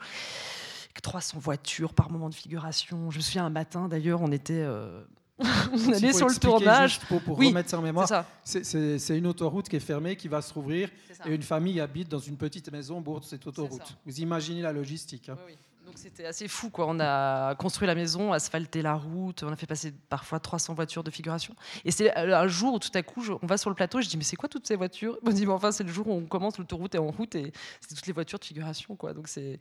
[1.03, 3.11] 300 voitures par moment de figuration.
[3.11, 4.53] Je me souviens un matin d'ailleurs, on était.
[4.63, 5.03] euh,
[5.39, 6.99] on allait sur le tournage.
[7.01, 8.07] pour, pour Oui, remettre ça en mémoire,
[8.45, 10.89] c'est une autoroute qui est fermée, qui va se rouvrir,
[11.25, 13.97] et une famille habite dans une petite maison au bord de cette autoroute.
[14.05, 15.27] Vous imaginez la logistique.
[15.27, 15.35] hein.
[15.45, 15.57] Oui, oui.
[15.85, 16.69] Donc c'était assez fou.
[16.71, 16.85] Quoi.
[16.87, 21.03] On a construit la maison, asphalté la route, on a fait passer parfois 300 voitures
[21.03, 21.55] de figuration.
[21.85, 24.07] Et c'est euh, un jour où tout à coup, on va sur le plateau, je
[24.09, 25.17] dis mais c'est quoi toutes ces voitures?
[25.23, 27.35] On me dit mais enfin c'est le jour où on commence, l'autoroute est en route
[27.35, 28.95] et c'est toutes les voitures de figuration.
[28.95, 29.13] Quoi.
[29.13, 29.59] Donc c'est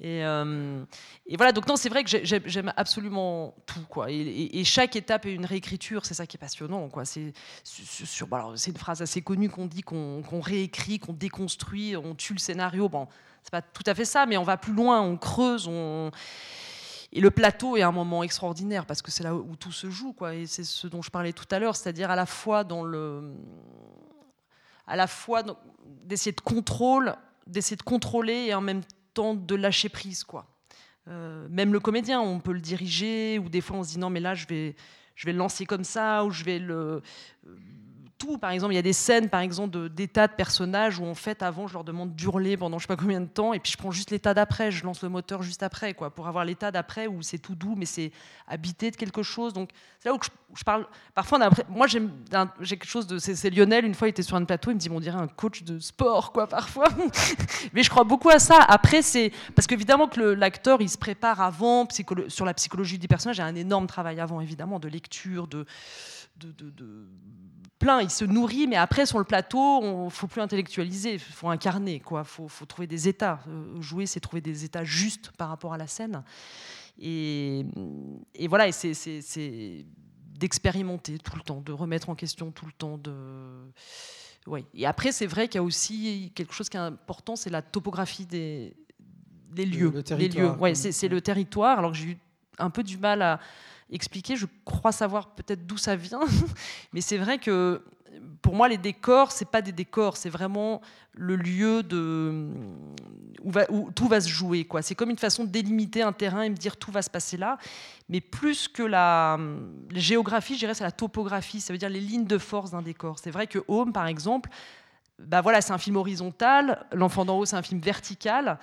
[0.00, 0.84] et, euh,
[1.26, 1.52] et voilà.
[1.52, 3.84] Donc non, c'est vrai que j'ai- j'aime absolument tout.
[3.88, 4.10] Quoi.
[4.10, 6.04] Et, et- et chaque étape est une réécriture.
[6.04, 6.88] C'est ça qui est passionnant.
[6.88, 7.04] Quoi.
[7.04, 12.34] C'est sur, c'est une phrase assez connue qu'on dit qu'on réécrit, qu'on déconstruit, on tue
[12.34, 12.90] le scénario.
[13.44, 15.68] C'est pas tout à fait ça, mais on va plus loin, on creuse,
[17.12, 20.12] et le plateau est un moment extraordinaire parce que c'est là où tout se joue,
[20.12, 20.34] quoi.
[20.34, 23.34] Et c'est ce dont je parlais tout à l'heure, c'est-à-dire à la fois dans le,
[24.88, 25.44] à la fois
[26.04, 27.14] d'essayer de contrôle,
[27.46, 28.80] d'essayer de contrôler et en même
[29.12, 30.46] temps de lâcher prise, quoi.
[31.06, 34.08] Euh, même le comédien, on peut le diriger ou des fois on se dit non
[34.08, 34.74] mais là je vais,
[35.16, 37.02] je vais le lancer comme ça ou je vais le
[38.40, 41.14] Par exemple, il y a des scènes, par exemple, de- d'états de, personnages où en
[41.14, 43.70] fait, avant, je leur demande d'hurler pendant je sais pas combien de temps, et puis
[43.72, 46.70] je prends juste l'état d'après, je lance le moteur juste après, quoi, pour avoir l'état
[46.70, 48.10] d'après où c'est tout doux, mais c'est
[48.48, 49.52] habité de quelque chose.
[49.52, 49.70] Donc
[50.00, 50.18] c'est là où
[50.54, 50.86] je, parle.
[51.14, 52.00] Parfois, on a moi, j'ai
[52.76, 53.18] quelque chose de.
[53.18, 53.84] C'est Lionel.
[53.84, 55.78] Une fois, il était sur un plateau, il me dit, on dirait un coach de
[55.78, 56.88] sport, quoi, parfois.
[57.72, 58.58] mais je crois beaucoup à ça.
[58.68, 63.08] Après, c'est parce qu'évidemment que l'acteur, il se prépare avant psycholo- sur la psychologie du
[63.08, 63.36] personnage.
[63.36, 65.64] Il y a un énorme travail avant, évidemment, de lecture, de
[66.36, 67.06] de, de- de-
[67.78, 68.00] plein.
[68.02, 72.00] Il se nourrit, mais après sur le plateau, on faut plus intellectualiser, il faut incarner,
[72.00, 72.24] quoi.
[72.24, 73.40] Faut, faut trouver des états.
[73.48, 76.22] Euh, jouer, c'est trouver des états justes par rapport à la scène.
[76.98, 77.64] Et,
[78.34, 79.84] et voilà, et c'est-
[80.38, 83.12] d'expérimenter tout le temps, de remettre en question tout le temps, de
[84.46, 84.64] oui.
[84.74, 87.62] Et après, c'est vrai qu'il y a aussi quelque chose qui est important, c'est la
[87.62, 88.76] topographie des,
[89.52, 89.90] des lieux.
[89.90, 90.54] le territoire.
[90.56, 90.60] lieux.
[90.60, 91.78] Ouais, c'est c'est le territoire.
[91.78, 92.18] Alors que j'ai eu
[92.58, 93.40] un peu du mal à
[93.90, 94.36] expliquer.
[94.36, 96.20] Je crois savoir peut-être d'où ça vient,
[96.92, 97.82] mais c'est vrai que
[98.42, 100.80] pour moi, les décors, c'est pas des décors, c'est vraiment
[101.14, 102.46] le lieu de
[103.42, 104.64] où, va- tout va se jouer.
[104.64, 104.82] Quoi.
[104.82, 107.36] C'est comme une façon de délimiter un terrain et me dire tout va se passer
[107.36, 107.58] là.
[108.08, 109.38] Mais plus que la,
[109.90, 111.60] la géographie, je dirais, c'est la topographie.
[111.60, 113.18] Ça veut dire les lignes de force d'un décor.
[113.18, 114.48] C'est vrai que Home, par exemple,
[115.18, 116.86] bah voilà, c'est un film horizontal.
[116.92, 118.58] L'enfant d'en haut, c'est un film vertical.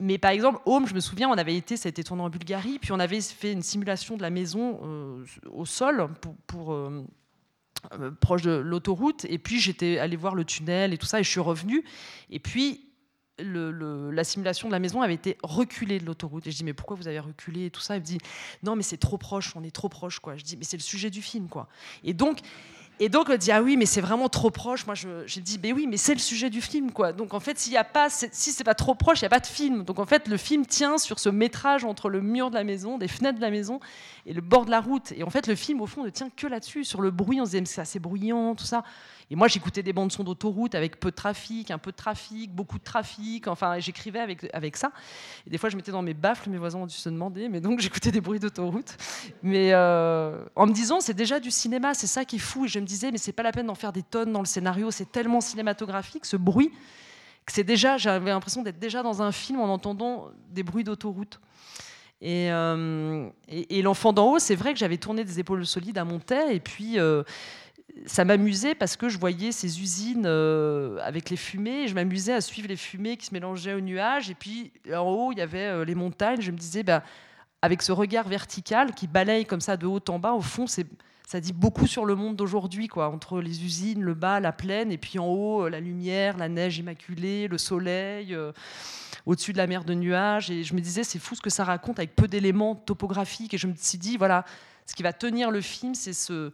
[0.00, 2.30] Mais par exemple, Home, je me souviens, on avait été, ça a été tourné en
[2.30, 6.08] Bulgarie, puis on avait fait une simulation de la maison euh, au sol
[6.46, 7.04] pour, euh,
[7.92, 11.22] euh, proche de l'autoroute, et puis j'étais allé voir le tunnel et tout ça, et
[11.22, 11.84] je suis revenue,
[12.30, 12.86] et puis
[13.42, 16.46] la simulation de la maison avait été reculée de l'autoroute.
[16.46, 17.96] Et je dis, mais pourquoi vous avez reculé et tout ça?
[17.96, 18.18] Il me dit,
[18.62, 20.36] non, mais c'est trop proche, on est trop proche, quoi.
[20.36, 21.66] Je dis, mais c'est le sujet du film, quoi.
[22.04, 22.40] Et donc,
[23.02, 24.84] et donc, elle dit Ah oui, mais c'est vraiment trop proche.
[24.84, 27.14] Moi, j'ai dit Ben oui, mais c'est le sujet du film, quoi.
[27.14, 29.30] Donc, en fait, s'il y a pas, si c'est pas trop proche, il n'y a
[29.30, 29.84] pas de film.
[29.84, 32.98] Donc, en fait, le film tient sur ce métrage entre le mur de la maison,
[32.98, 33.80] des fenêtres de la maison
[34.26, 35.12] et le bord de la route.
[35.12, 37.40] Et en fait, le film, au fond, ne tient que là-dessus, sur le bruit.
[37.40, 38.84] On se disait C'est assez bruyant, tout ça.
[39.30, 42.52] Et moi, j'écoutais des bandes son d'autoroute avec peu de trafic, un peu de trafic,
[42.52, 43.46] beaucoup de trafic.
[43.46, 44.90] Enfin, j'écrivais avec, avec ça.
[45.46, 47.60] Et des fois, je mettais dans mes baffles, mes voisins ont dû se demander, mais
[47.60, 48.96] donc j'écoutais des bruits d'autoroute.
[49.44, 52.64] Mais euh, en me disant, c'est déjà du cinéma, c'est ça qui est fou.
[52.64, 54.46] Et je me disais, mais c'est pas la peine d'en faire des tonnes dans le
[54.46, 56.72] scénario, c'est tellement cinématographique, ce bruit,
[57.46, 61.40] que c'est déjà, j'avais l'impression d'être déjà dans un film en entendant des bruits d'autoroute.
[62.22, 66.04] Et, euh, et, l'enfant d'en haut, c'est vrai que j'avais tourné des épaules solides à
[66.04, 67.22] Montaix, et puis euh,
[68.06, 72.32] ça m'amusait parce que je voyais ces usines euh, avec les fumées et je m'amusais
[72.32, 74.30] à suivre les fumées qui se mélangeaient aux nuages.
[74.30, 76.40] Et puis en haut, il y avait euh, les montagnes.
[76.40, 77.02] Je me disais, bah,
[77.62, 81.40] avec ce regard vertical qui balaye comme ça de haut en bas, au fond, ça
[81.40, 84.98] dit beaucoup sur le monde d'aujourd'hui, quoi, entre les usines, le bas, la plaine, et
[84.98, 88.36] puis en haut, euh, la lumière, la neige immaculée, le soleil,
[89.26, 90.50] au-dessus de la mer de nuages.
[90.50, 93.54] Et je me disais, c'est fou ce que ça raconte avec peu d'éléments topographiques.
[93.54, 94.44] Et je me suis dit, voilà,
[94.86, 96.52] ce qui va tenir le film, c'est ce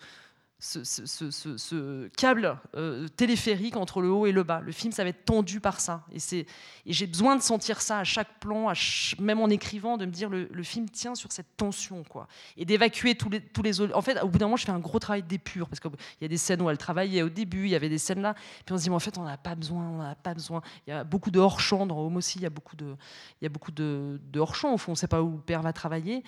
[0.59, 4.61] ce, câble euh, téléphérique entre le haut et le bas.
[4.61, 6.04] Le film, ça va être tendu par ça.
[6.12, 6.46] Et, et
[6.92, 8.72] j'ai besoin de sentir ça à chaque plan,
[9.18, 12.04] même en écrivant, de me dire le, le, film tient sur cette tension.
[12.04, 12.26] quoi.
[12.57, 13.80] Et d'évacuer tous les, tous les...
[13.92, 15.90] En fait, au bout d'un moment, je fais un gros travail d'épure, parce qu'il
[16.22, 18.34] y a des scènes où elle travaillait au début, il y avait des scènes là,
[18.64, 20.62] puis on se dit, mais en fait, on n'a pas besoin, on n'a pas besoin.
[20.86, 22.96] Il y a beaucoup de hors-champ, dans Home aussi, il y a beaucoup de,
[23.40, 25.42] il y a beaucoup de, de hors-champ, au fond, on ne sait pas où le
[25.42, 26.22] père va travailler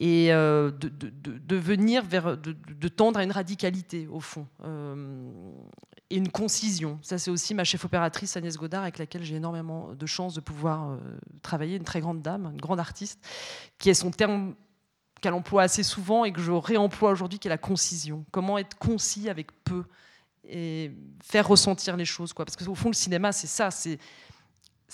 [0.00, 5.30] et euh, de, de, de, venir vers, de, tendre à une radicalité au fond euh,
[6.10, 6.98] et une concision.
[7.02, 10.40] Ça, c'est aussi ma chef opératrice Agnès Godard avec laquelle j'ai énormément de chance de
[10.40, 10.98] pouvoir euh,
[11.42, 13.20] travailler, une très grande dame, une grande artiste,
[13.78, 14.54] qui est son terme
[15.20, 18.24] qu'elle emploie assez souvent et que je réemploie aujourd'hui, qui est la concision.
[18.32, 19.84] Comment être concis avec peu
[20.46, 20.92] et
[21.22, 22.44] faire ressentir les choses, quoi.
[22.44, 23.98] Parce que au fond, le cinéma, c'est ça, c'est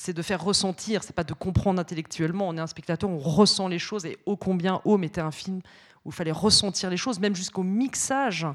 [0.03, 2.49] c'est de faire ressentir, c'est pas de comprendre intellectuellement.
[2.49, 4.07] On est un spectateur, on ressent les choses.
[4.07, 5.61] Et ô combien Home était un film
[6.07, 8.47] où il fallait ressentir les choses, même jusqu'au mixage.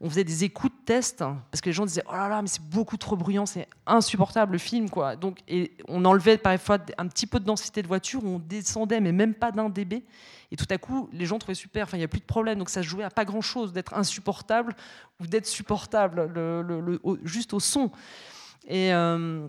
[0.00, 1.22] On faisait des écoutes tests
[1.52, 4.52] parce que les gens disaient oh là là mais c'est beaucoup trop bruyant, c'est insupportable
[4.52, 5.14] le film quoi.
[5.14, 9.12] Donc et on enlevait parfois un petit peu de densité de voiture, on descendait mais
[9.12, 10.02] même pas d'un dB.
[10.50, 11.84] Et tout à coup, les gens trouvaient super.
[11.84, 12.58] Enfin, il n'y a plus de problème.
[12.58, 14.74] Donc, ça se jouait à pas grand-chose d'être insupportable
[15.20, 17.92] ou d'être supportable, le, le, le, juste au son.
[18.66, 19.46] Et, euh,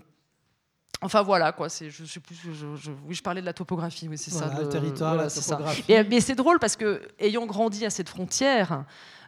[1.02, 4.08] Enfin voilà quoi, c'est je sais plus, je, je, oui je parlais de la topographie,
[4.08, 4.62] oui c'est voilà, ça.
[4.62, 5.84] Le territoire, voilà, la topographie.
[5.88, 8.84] Et, mais c'est drôle parce que ayant grandi à cette frontière,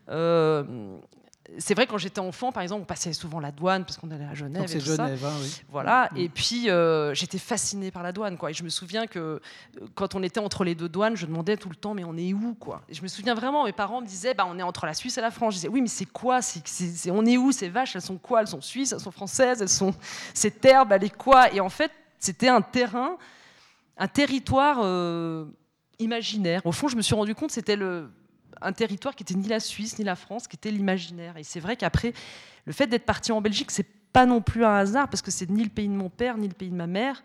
[0.09, 0.63] euh,
[1.59, 4.25] c'est vrai quand j'étais enfant, par exemple, on passait souvent la douane parce qu'on allait
[4.25, 4.65] à Genève.
[4.67, 5.63] c'est Genève, hein, oui.
[5.71, 6.09] Voilà.
[6.13, 6.17] Mmh.
[6.17, 8.51] Et puis euh, j'étais fascinée par la douane, quoi.
[8.51, 9.41] Et je me souviens que euh,
[9.95, 12.33] quand on était entre les deux douanes, je demandais tout le temps, mais on est
[12.33, 12.83] où, quoi?
[12.89, 15.19] Et je me souviens vraiment, mes parents me disaient, bah on est entre la Suisse
[15.19, 15.55] et la France.
[15.55, 16.41] Je disais, oui, mais c'est quoi?
[16.41, 17.95] C'est, c'est, On est où ces vaches?
[17.95, 18.41] Elles sont quoi?
[18.41, 19.95] Elles sont suisses, elles sont françaises, elles sont
[20.33, 21.53] cette herbe, elle est quoi?
[21.53, 23.17] Et en fait, c'était un terrain,
[23.99, 25.45] un territoire euh,
[25.99, 26.63] imaginaire.
[26.65, 28.11] Au fond, je me suis rendu compte, c'était le
[28.61, 31.37] un territoire qui était ni la Suisse ni la France, qui était l'imaginaire.
[31.37, 32.13] Et c'est vrai qu'après,
[32.65, 35.51] le fait d'être parti en Belgique, c'est pas non plus un hasard parce que c'est
[35.51, 37.23] ni le pays de mon père ni le pays de ma mère.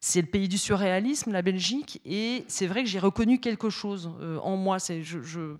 [0.00, 4.12] C'est le pays du surréalisme, la Belgique, et c'est vrai que j'ai reconnu quelque chose
[4.20, 4.78] euh, en moi.
[4.78, 5.56] Je,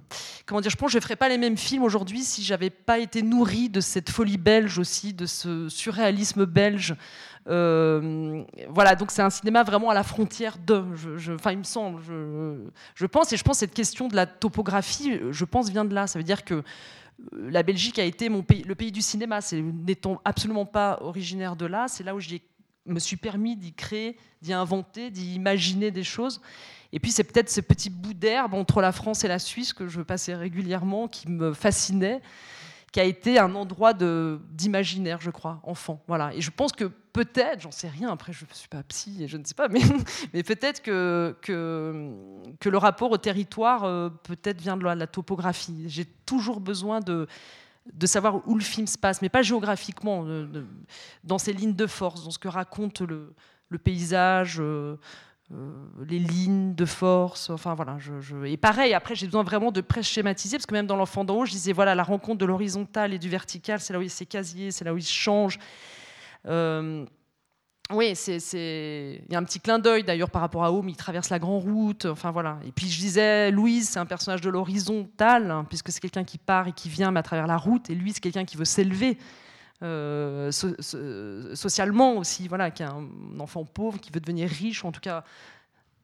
[0.46, 2.70] comment dire, je pense que je ne ferais pas les mêmes films aujourd'hui si j'avais
[2.70, 6.94] pas été nourrie de cette folie belge aussi, de ce surréalisme belge.
[7.48, 10.84] Euh, voilà, donc c'est un cinéma vraiment à la frontière de.
[11.34, 12.00] Enfin, il me semble.
[12.94, 15.94] Je, pense, et je pense que cette question de la topographie, je pense, vient de
[15.94, 16.06] là.
[16.06, 16.62] Ça veut dire que
[17.32, 19.40] la Belgique a été mon pays, le pays du cinéma.
[19.52, 22.40] N'étant absolument pas originaire de là, c'est là où j'ai
[22.88, 26.40] me suis permis d'y créer, d'y inventer, d'y imaginer des choses.
[26.92, 29.88] Et puis c'est peut-être ce petit bout d'herbe entre la France et la Suisse que
[29.88, 32.22] je passais régulièrement, qui me fascinait,
[32.92, 36.02] qui a été un endroit d'imaginaire, je crois, enfant.
[36.08, 36.34] Voilà.
[36.34, 39.28] Et je pense que peut-être, j'en sais rien, après je ne suis pas psy et
[39.28, 39.68] je ne sais pas,
[40.32, 45.84] mais, peut-être que, que, le rapport au territoire euh, peut-être vient de de la topographie.
[45.88, 47.26] J'ai toujours besoin de
[47.92, 50.66] de savoir où le film se passe, mais pas géographiquement, de,
[51.24, 53.34] dans ses lignes de force, dans ce que raconte le,
[53.82, 54.98] paysage, euh,
[55.52, 55.70] euh,
[56.06, 57.50] les lignes de force.
[57.50, 57.96] Enfin voilà.
[58.44, 61.36] Et pareil, après, j'ai besoin vraiment de presque schématiser, parce que même dans l'enfant d'en
[61.36, 64.10] haut, je disais voilà, la rencontre de l'horizontal et du vertical, c'est là où il
[64.10, 65.58] s'est casier, c'est là où il change.
[66.46, 67.04] Euh,
[67.90, 68.36] oui, c'est,
[69.26, 71.38] il y a un petit clin d'œil d'ailleurs par rapport à Home, il traverse la
[71.38, 72.58] grande route, enfin voilà.
[72.66, 76.36] Et puis je disais, Louise, c'est un personnage de l'horizontale, hein, puisque c'est quelqu'un qui
[76.38, 78.64] part et qui vient, mais à travers la route, et lui, c'est quelqu'un qui veut
[78.66, 79.16] s'élever.
[79.84, 83.06] euh, so- so- socialement aussi, voilà, qui est un
[83.38, 85.22] enfant pauvre, qui veut devenir riche, ou en tout cas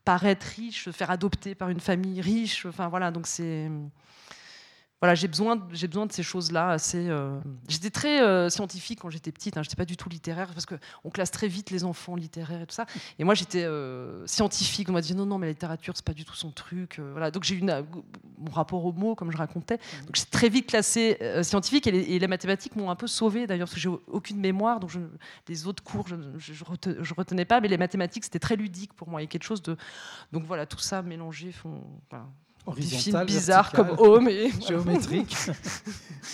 [0.05, 3.69] paraître riche, se faire adopter par une famille riche, enfin voilà, donc c'est
[5.05, 6.71] voilà, j'ai besoin, j'ai besoin de ces choses-là.
[6.71, 7.39] Assez, euh,
[7.69, 9.59] J'étais très euh, scientifique quand j'étais petite.
[9.59, 12.63] Hein, j'étais pas du tout littéraire parce que on classe très vite les enfants littéraires
[12.63, 12.87] et tout ça.
[13.19, 14.89] Et moi, j'étais euh, scientifique.
[14.89, 17.01] On m'a dit non, non, mais la littérature, c'est pas du tout son truc.
[17.13, 17.31] voilà.
[17.31, 17.85] Donc j'ai eu une-
[18.39, 19.77] mon rapport aux mots, comme je racontais.
[20.07, 23.47] Donc j'ai très vite classé scientifique et les, et les mathématiques m'ont un peu sauvée
[23.47, 24.81] d'ailleurs parce que j'ai aucune mémoire.
[24.81, 25.01] Donc je-
[25.49, 29.21] les autres cours, je, je retenais pas, mais les mathématiques, c'était très ludique pour moi.
[29.21, 29.77] Il y a quelque chose de
[30.33, 32.27] donc voilà, tout ça mélangé font voilà,
[32.67, 35.37] des films Horizontal, bizarres vertical, comme Home et géométrique.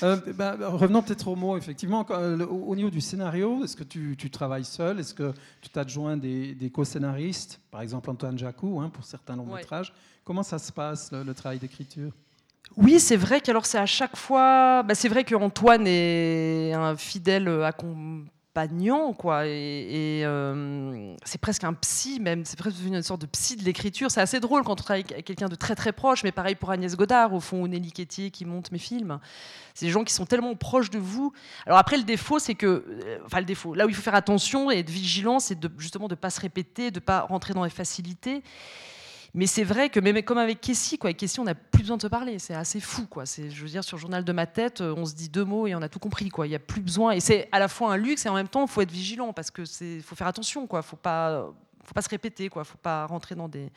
[0.03, 2.05] Euh, ben, revenons peut-être aux mots, effectivement.
[2.05, 4.99] Quand, euh, le- Au au niveau du scénario, est-ce que tu, tu travailles seul?
[5.01, 9.45] Est-ce que tu t'adjoins des, des co-scénaristes Par exemple, Antoine Jacou, hein, pour certains longs
[9.57, 9.93] métrages?
[10.25, 12.13] Comment ça se passe, le, le travail d'écriture?
[12.77, 14.83] Oui, c'est vrai qu'alors c'est à chaque fois.
[14.85, 17.49] Bah, c'est vrai qu'Antoine est un fidèle
[18.51, 19.47] accompagnant, quoi.
[19.47, 22.45] Et, euh, c'est presque un psy, même.
[22.45, 24.11] C'est presque une sorte de psy de l'écriture.
[24.11, 26.71] C'est assez drôle quand on travaille avec quelqu'un de très très proche, mais pareil pour
[26.71, 29.19] Agnès Godard, au fond, ou Nelly Quétier qui monte mes films.
[29.75, 31.33] C'est des gens qui sont tellement proches de vous.
[31.67, 32.67] Alors après, le défaut, c'est que.
[32.67, 33.75] euh, Enfin, le défaut.
[33.75, 36.41] Là où il faut faire attention et être vigilant, c'est justement de ne pas se
[36.41, 38.43] répéter, de ne pas rentrer dans les facilités.
[39.35, 41.97] Mais c'est vrai que même comme avec Kessie, quoi, avec Kessie, on n'a plus besoin
[41.97, 42.39] de se parler.
[42.39, 43.27] C'est assez fou, quoi.
[43.27, 45.45] C'est, je veux dire, sur le journal de ma tête, euh, on se dit deux
[45.45, 46.47] mots et on a tout compris, quoi.
[46.47, 47.13] Il n'y a plus besoin.
[47.13, 49.33] Et c'est à la fois un luxe et en même temps, il faut être vigilant
[49.33, 50.83] parce que c'est, faut faire attention, quoi.
[50.83, 51.49] Faut pas,
[51.85, 52.65] faut pas se répéter, quoi.
[52.65, 53.71] Faut pas rentrer dans des,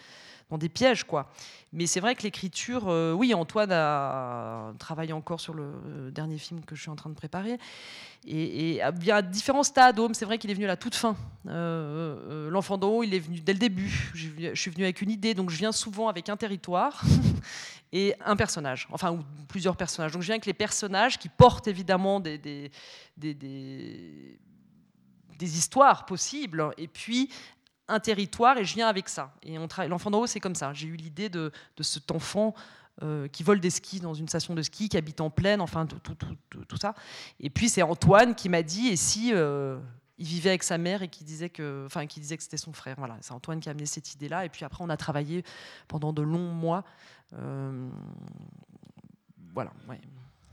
[0.57, 1.29] des pièges, quoi.
[1.71, 6.37] Mais c'est vrai que l'écriture, euh, oui, Antoine a travaillé encore sur le euh, dernier
[6.37, 7.57] film que je suis en train de préparer.
[8.25, 9.99] Et, et il y a différents stades.
[9.99, 11.15] Home, c'est vrai qu'il est venu à la toute fin.
[11.47, 14.11] Euh, L'enfant d'en haut, il est venu dès le début.
[14.13, 17.01] Je, suis venu avec une idée, donc je viens souvent avec un territoire
[17.91, 20.11] et un personnage, enfin ou plusieurs personnages.
[20.13, 22.71] Donc je viens avec les personnages qui portent évidemment des, des,
[23.17, 24.39] des-
[25.37, 27.29] des histoires possibles, et puis
[27.87, 29.33] un territoire, et je viens avec ça.
[29.43, 29.57] Et
[29.87, 30.73] l'enfant d'en haut, c'est comme ça.
[30.73, 32.53] J'ai eu l'idée de, de cet enfant.
[33.01, 35.87] euh, qui vole des skis dans une station de ski, qui habite en plaine, enfin
[35.87, 36.93] tout, tout, tout, tout- tout ça.
[37.39, 39.79] Et puis c'est Antoine qui m'a dit et si euh,
[40.19, 42.71] il vivait avec sa mère et qui disait que, enfin qui disait que c'était son
[42.71, 42.93] frère.
[42.99, 44.45] Voilà, c'est Antoine qui a amené cette idée-là.
[44.45, 45.43] Et puis après on a travaillé
[45.87, 46.83] pendant de longs mois.
[47.33, 47.89] Euh,
[49.55, 49.71] voilà.
[49.89, 49.99] ouais.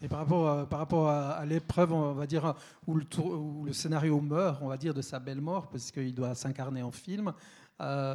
[0.03, 2.55] Et par rapport, à, par rapport à, l'épreuve, on va dire,
[2.86, 6.14] où le, où le scénario meurt, on va dire, de sa belle mort, parce qu'il
[6.14, 7.32] doit s'incarner en film,
[7.80, 8.14] euh,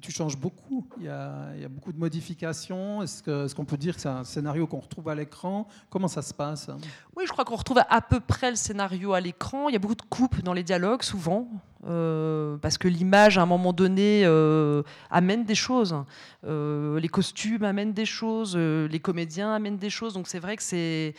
[0.00, 0.86] tu changes beaucoup.
[0.98, 3.02] Il y a, beaucoup de modifications.
[3.02, 5.66] Est-ce que- est-ce qu'on peut dire que c'est un scénario qu'on retrouve à l'écran?
[5.90, 6.70] Comment ça se passe?
[7.16, 9.68] Oui, je crois qu'on retrouve à peu près le scénario à l'écran.
[9.68, 11.48] Il y a beaucoup de coupes dans les dialogues, souvent,
[11.86, 15.96] euh, parce que l'image, à un moment donné, euh, amène des choses.
[16.44, 20.14] Les costumes amènent des choses, les comédiens amènent des choses.
[20.14, 21.14] Donc c'est vrai que c'est...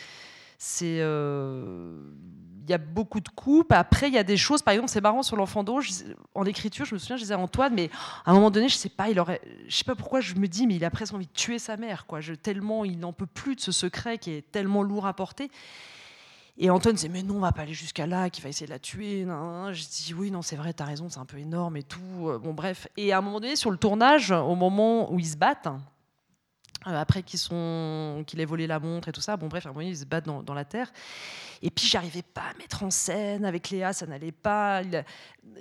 [2.70, 3.72] il y a beaucoup de coupes.
[3.72, 5.82] Après, il y a des choses, par exemple, c'est marrant sur l'enfant d'eau.
[5.82, 5.92] je-
[6.36, 7.90] En écriture, je me souviens, je disais à Antoine, mais
[8.26, 10.48] à un moment donné, je sais pas, il aurait, je sais pas pourquoi, je me
[10.48, 12.20] dis, mais il a presque envie de tuer sa mère, quoi.
[12.44, 15.50] Tellement il n'en peut plus de ce secret qui est tellement lourd à porter.
[16.60, 18.72] Et Antoine disait, mais non, on va pas aller jusqu'à là, qu'il va essayer de
[18.72, 19.24] la tuer.
[19.26, 19.74] nan, nan.
[19.74, 22.00] Je dis, oui, non, c'est vrai, t'as raison, c'est un peu énorme et tout.
[22.28, 22.88] Euh, Bon, bref.
[22.98, 25.78] Et à un moment donné, sur le tournage, au moment où ils se battent, euh,
[26.86, 29.74] après qu'ils sont qu'il ait volé la montre et tout ça, bon, bref, à un
[29.74, 30.92] moment ils se battent dans, la terre.
[31.62, 34.82] Et puis, j'arrivais pas à mettre en scène avec Léa, ça n'allait pas.
[34.82, 35.04] Il-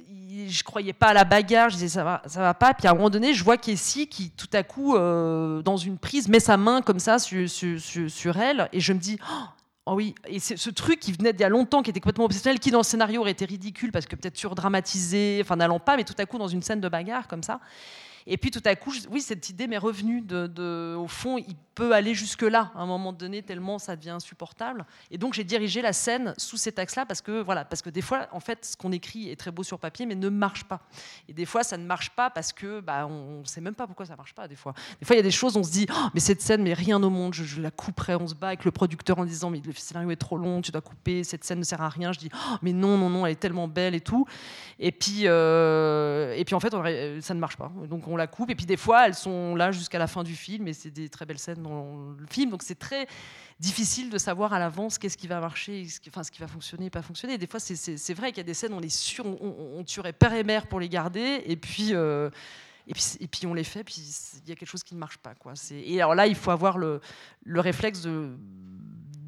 [0.08, 2.72] il- je croyais pas à la bagarre, je disais, ça va, ça va pas.
[2.72, 5.98] Puis à un moment donné, je vois Kessie qui, tout à coup, euh, dans une
[5.98, 9.44] prise, met sa main comme ça sur, elle, et je me dis, oh,
[9.90, 12.60] Oh oui, et ce truc qui venait d'il y a longtemps, qui était complètement obsessionnel,
[12.60, 16.04] qui dans le scénario aurait été ridicule parce que peut-être surdramatisé, enfin n'allant pas, mais
[16.04, 17.58] tout à coup dans une scène de bagarre comme ça.
[18.30, 20.22] Et puis tout à coup, oui, cette idée m'est revenue.
[20.96, 24.84] Au fond, il peut aller jusque-là à un moment donné, tellement ça devient insupportable.
[25.12, 28.02] Et donc j'ai dirigé la scène sous cet axe-là parce que voilà, parce que des
[28.02, 30.80] fois, en fait, ce qu'on écrit est très beau sur papier, mais ne marche pas.
[31.28, 33.86] Et des fois, ça ne marche pas parce que bah, on ne sait même pas
[33.86, 34.48] pourquoi ça marche pas.
[34.48, 36.42] Des fois, des fois, il y a des choses, on se dit, Oh, mais cette
[36.42, 38.16] scène, mais rien au monde, je, la couperai.
[38.16, 40.72] On se bat avec le producteur en disant, mais le scénario est trop long, tu
[40.72, 41.24] dois couper.
[41.24, 42.12] Cette scène ne sert à rien.
[42.12, 44.26] Je dis, Oh, mais non, non, non, elle est tellement belle et tout.
[44.80, 46.70] Et puis, euh, et puis en fait,
[47.22, 47.70] ça ne marche pas.
[47.88, 48.50] Donc on la coupe.
[48.50, 51.08] Et puis des fois, elles sont là jusqu'à la fin du film, et c'est des
[51.08, 52.50] très belles scènes dans le film.
[52.50, 53.06] Donc c'est très
[53.58, 56.48] difficile de savoir à l'avance qu'est-ce qui va marcher, ce qui, enfin ce qui va
[56.48, 57.38] fonctionner, et pas fonctionner.
[57.38, 60.34] Des fois, c'est- vrai qu'il y a des scènes, on est sûr, on, tuerait père
[60.34, 61.94] et mère pour les garder, et puis.
[61.94, 62.30] euh,
[62.90, 64.98] et puis, et puis on les fait, puis il y a quelque chose qui ne
[64.98, 65.34] marche pas.
[65.34, 65.52] Quoi.
[65.72, 67.02] Et alors là, il faut avoir le,
[67.44, 68.30] le réflexe de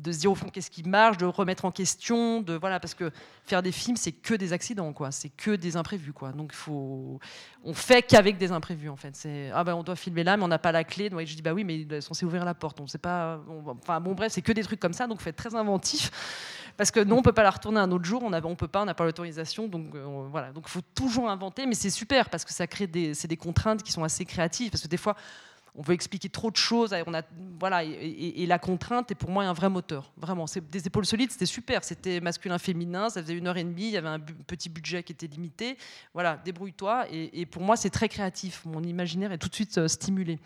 [0.01, 2.94] de se dire au fond qu'est-ce qui marche, de remettre en question, de voilà parce
[2.94, 3.11] que
[3.44, 6.32] faire des films c'est que des accidents quoi, c'est que des imprévus quoi.
[6.32, 7.18] Donc faut,
[7.64, 9.14] on fait qu'avec des imprévus en fait.
[9.14, 11.11] C'est ah ben on doit filmer là mais on n'a pas la clé.
[11.11, 13.40] Donc je dis bah oui mais il est censé ouvrir la porte, on sait pas.
[13.82, 16.11] enfin bon bref c'est que des trucs comme ça donc faut être très inventif
[16.76, 18.68] parce que non on peut pas la retourner un autre jour, on a, on peut
[18.68, 22.30] pas, on n'a pas l'autorisation donc euh, voilà donc faut toujours inventer mais c'est super
[22.30, 24.96] parce que ça crée des, c'est des contraintes qui sont assez créatives parce que des
[24.96, 25.14] fois
[25.74, 27.22] on veut expliquer trop de choses, on a,
[27.58, 30.12] voilà, et, la contrainte est pour moi un vrai moteur.
[30.16, 31.84] Vraiment, c'est des épaules solides, c'était super.
[31.84, 35.12] C'était masculin-féminin, ça faisait une heure et demie, il y avait un petit budget qui
[35.12, 35.76] était limité.
[36.12, 37.06] Voilà, débrouille-toi.
[37.10, 38.62] Et, et pour moi, c'est très créatif.
[38.64, 40.38] Mon imaginaire est tout de suite euh, stimulé.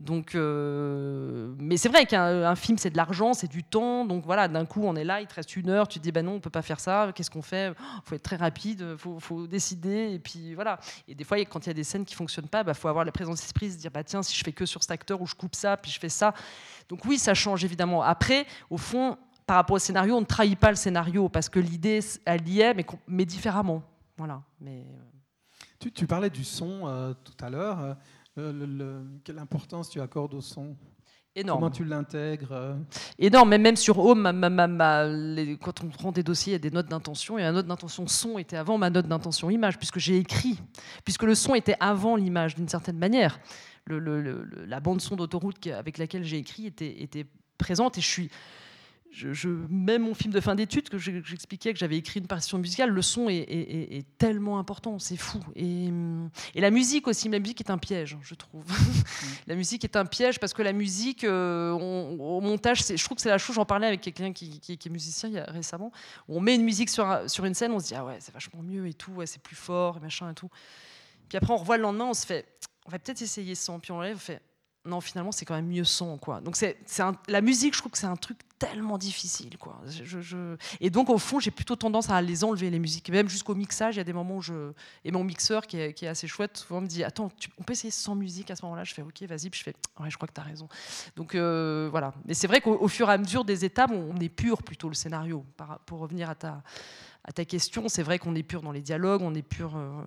[0.00, 4.06] Donc, euh, mais c'est vrai qu'un un film, c'est de l'argent, c'est du temps.
[4.06, 6.10] Donc voilà, d'un coup, on est là, il te reste une heure, tu te dis,
[6.10, 7.12] bah non, on peut pas faire ça.
[7.14, 7.68] Qu'est-ce qu'on fait?
[7.68, 10.14] Il faut être très rapide, faut, faut décider.
[10.14, 10.80] Et puis voilà.
[11.06, 13.04] Et des fois, quand il y a des scènes qui fonctionnent pas, il faut avoir
[13.04, 15.26] la présence d'esprit, se dire, bah tiens, si je fais que sur cet acteur ou
[15.26, 16.32] je coupe ça, puis je fais ça.
[16.88, 18.02] Donc oui, ça change évidemment.
[18.02, 21.60] Après, au fond, par rapport au scénario, on ne trahit pas le scénario parce que
[21.60, 22.74] l'idée, elle y est,
[23.06, 23.82] mais, différemment.
[24.16, 24.40] Voilà.
[24.62, 24.98] Mais euh,
[25.78, 27.96] Tu, tu parlais du son euh, tout à l'heure.
[28.40, 30.76] Euh, le- le- le- quelle importance tu accordes au son?
[31.36, 31.60] Énorme.
[31.60, 32.74] Comment tu l'intègres euh?
[33.18, 33.50] Énorme.
[33.50, 36.54] Mais même sur Home, ma- ma- ma- ma- les- quand on prend des dossiers, il
[36.54, 37.38] y a des notes d'intention.
[37.38, 40.58] Et la note d'intention son était avant ma note d'intention image, puisque j'ai écrit,
[41.04, 43.38] puisque le son était avant l'image d'une certaine manière.
[43.86, 47.26] Le- la bande son d'autoroute avec laquelle j'ai écrit était, était
[47.58, 48.30] présente et je suis
[49.12, 52.26] je, je- même mon film de fin d'études, que je- j'expliquais que j'avais écrit une
[52.28, 53.48] partition musicale, le son est, est-
[53.92, 55.40] est- est tellement important, c'est fou.
[55.56, 58.64] Et, hum, et la musique aussi, la musique est un piège, je trouve.
[59.48, 63.16] la musique est un piège parce que la musique, euh, on- au montage, je trouve
[63.16, 65.38] que c'est la chose, j'en parlais avec quelqu'un qui, qui- qui est musicien il y
[65.38, 65.90] a- récemment,
[66.28, 68.32] on met une musique sur, un- sur une scène, on se dit, ah ouais, c'est
[68.32, 70.50] vachement mieux et tout, ouais, c'est plus fort et machin et tout.
[71.28, 72.46] Puis après, on revoit le lendemain, on se fait,
[72.86, 74.40] on va peut-être essayer sans, puis on lève, on fait,
[74.86, 76.40] non, finalement, c'est quand même mieux sans, quoi.
[76.40, 76.78] Donc, c'est,
[77.28, 79.78] la musique, je trouve que c'est un truc tellement difficile, quoi.
[80.80, 83.10] Et donc, au fond, j'ai plutôt tendance à les enlever, les musiques.
[83.10, 84.72] Même jusqu'au mixage, il y a des moments où je.
[85.04, 87.74] Et mon mixeur, qui est, qui est assez chouette, souvent me dit Attends, on peut
[87.74, 88.84] essayer sans musique à ce moment-là?
[88.84, 89.50] Je fais Ok, vas-y.
[89.50, 90.66] Puis je fais Ouais, je crois que tu as raison.
[91.14, 92.14] Donc, euh, voilà.
[92.24, 94.94] Mais c'est vrai qu'au au fur et à mesure des étapes, on, épure plutôt le
[94.94, 95.44] scénario.
[95.84, 96.62] Pour revenir à ta,
[97.24, 99.76] à ta question, c'est vrai qu'on épure dans les dialogues, on épure.
[99.76, 100.02] euh,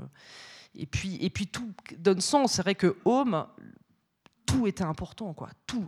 [0.76, 2.54] et puis, et puis tout donne sens.
[2.54, 3.46] C'est vrai que Home,
[4.46, 5.50] tout était important, quoi.
[5.68, 5.88] Tout.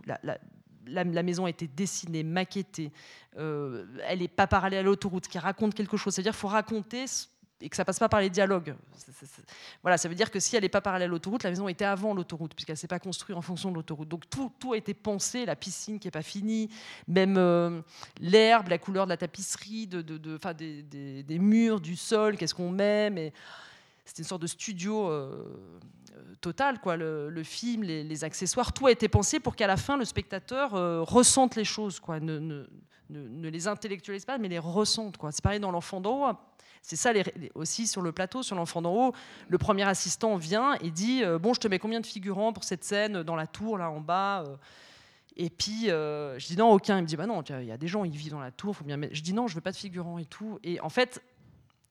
[0.88, 2.92] La, maison a été dessinée, maquettée.
[3.38, 6.14] euh, elle n'est pas parallèle à l'autoroute, qui raconte quelque chose.
[6.14, 7.06] C'est-à-dire qu'il faut raconter
[7.62, 8.76] et que ça passe pas par les dialogues.
[9.82, 11.86] Voilà, ça veut dire que si elle n'est pas parallèle à l'autoroute, la maison était
[11.86, 14.10] avant l'autoroute, puisqu'elle s'est pas construite en fonction de l'autoroute.
[14.10, 16.70] Donc tout, a été pensé, la piscine qui est pas finie,
[17.08, 17.82] même euh,
[18.20, 23.32] l'herbe, la couleur de la tapisserie, de, de, des, murs, du sol, qu'est-ce qu'on met,
[24.06, 25.80] c'était une sorte de studio euh,
[26.16, 26.96] euh, total, quoi.
[26.98, 30.76] Le, le film, les, accessoires, tout a été pensé pour qu'à la fin, le spectateur
[30.76, 32.20] euh, ressente les choses, quoi.
[32.20, 35.32] Ne, ne- les intellectualise pas, mais les ressente, quoi.
[35.32, 36.34] C'est pareil dans l'enfant d'en haut.
[36.82, 37.24] C'est ça les-
[37.56, 39.14] aussi sur le plateau, sur l'enfant d'en haut.
[39.50, 42.64] Le premier assistant vient et dit euh, Bon, je te mets combien de figurants pour
[42.64, 44.44] cette scène dans la tour, là en bas
[45.38, 46.98] et puis, je dis non, aucun.
[46.98, 48.74] Il me dit, bah non, il y a des gens, ils vivent dans la tour,
[48.74, 49.14] faut bien mettre.
[49.14, 50.60] Je dis non, je veux pas de figurants et tout.
[50.64, 51.22] Et en fait,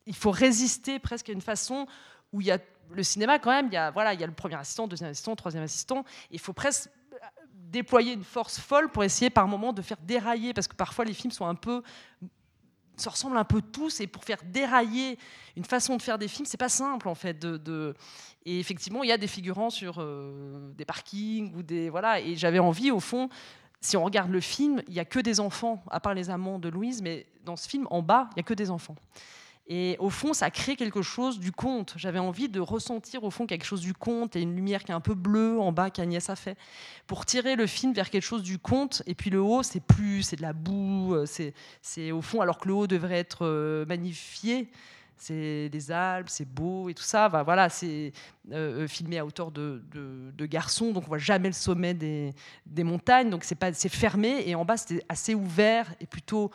[0.06, 1.86] il faut résister presque à une façon
[2.32, 2.58] où il y a
[2.90, 5.10] le cinéma quand même, il y a, voilà, il y a le premier assistant, deuxième
[5.10, 6.04] assistant, troisième assistant.
[6.30, 6.88] Il faut presque
[7.52, 11.14] déployer une force folle pour essayer par moment de faire dérailler, parce que parfois les
[11.14, 11.82] films sont un peu
[12.96, 15.18] se ressemblent un peu tous et pour faire dérailler
[15.56, 17.36] une façon de faire des films, c'est pas simple en fait.
[17.40, 17.92] De-
[18.46, 22.20] Et effectivement, il y a des figurants sur euh, des parkings ou des voilà.
[22.20, 23.28] Et j'avais envie, au fond,
[23.80, 26.60] si on regarde le film, il y a que des enfants, à part les amants
[26.60, 28.94] de Louise, mais dans ce film, en bas, il y a que des enfants.
[29.66, 31.94] Et au fond, ça crée quelque chose du conte.
[31.96, 34.94] J'avais envie de ressentir au fond quelque chose du conte et une lumière qui est
[34.94, 36.58] un peu bleue en bas qu'Agnès a fait
[37.06, 39.02] pour tirer le film vers quelque chose du conte.
[39.06, 41.24] Et puis le haut, c'est plus, c'est de la boue, euh,
[41.80, 44.70] c'est, au fond, alors que le haut devrait être euh, magnifié.
[45.16, 47.28] C'est des Alpes, c'est beau et tout ça.
[47.28, 48.12] Voilà, c'est
[48.52, 52.34] euh, filmé à hauteur de, de, de garçons, donc on voit jamais le sommet des,
[52.66, 53.30] des montagnes.
[53.30, 56.50] Donc c'est pas, c'est fermé et en bas c'était assez ouvert et plutôt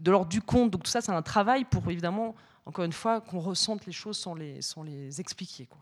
[0.00, 0.70] de l'ordre du conte.
[0.70, 2.34] Donc tout ça, c'est un travail pour évidemment,
[2.66, 5.66] encore une fois, qu'on ressente les choses sans les, sans les expliquer.
[5.66, 5.80] Quoi.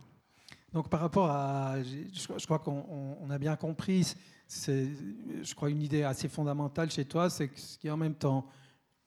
[0.72, 4.14] Donc par rapport à, je, crois- qu'on on- on a bien compris,
[4.46, 4.88] c'est,
[5.42, 8.46] je crois une idée assez fondamentale chez toi, c'est qu'il y a en même temps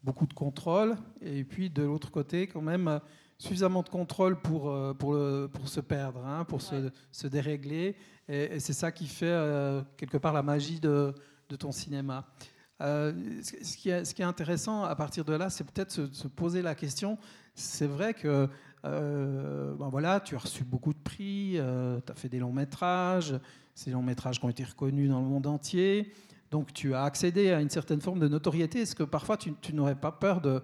[0.03, 2.99] beaucoup de contrôle et puis de l'autre côté quand même
[3.37, 7.95] suffisamment de contrôle pour, euh, pour, le- pour se perdre, hein, pour se, se dérégler.
[8.27, 11.13] Et, et c'est ça qui fait euh, quelque part la magie de,
[11.49, 12.27] de ton cinéma.
[12.81, 13.13] Euh,
[13.43, 16.11] ce, ce qui est, ce qui est intéressant à partir de là, c'est peut-être se,
[16.11, 17.17] se poser la question.
[17.53, 18.47] C'est vrai que
[18.83, 23.39] euh, ben voilà, tu as reçu beaucoup de prix, tu as fait des longs métrages,
[23.75, 26.13] ces longs métrages qui ont été reconnus dans le monde entier.
[26.49, 28.81] Donc tu as accédé à une certaine forme de notoriété.
[28.81, 30.63] Est-ce que parfois tu, n'aurais pas peur de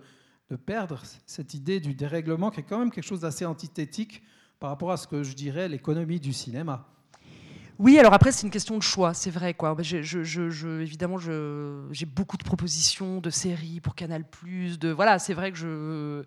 [0.65, 4.23] perdre cette idée du dérèglement qui est quand même quelque chose d'assez antithétique
[4.59, 6.87] par rapport à ce que je dirais l'économie du cinéma?
[7.79, 9.53] Oui, alors après, c'est une question de choix, c'est vrai.
[9.53, 9.75] Quoi.
[9.81, 14.23] Je, je- évidemment, j'ai beaucoup de propositions de séries pour Canal+.
[14.79, 16.23] De, voilà, c'est vrai que je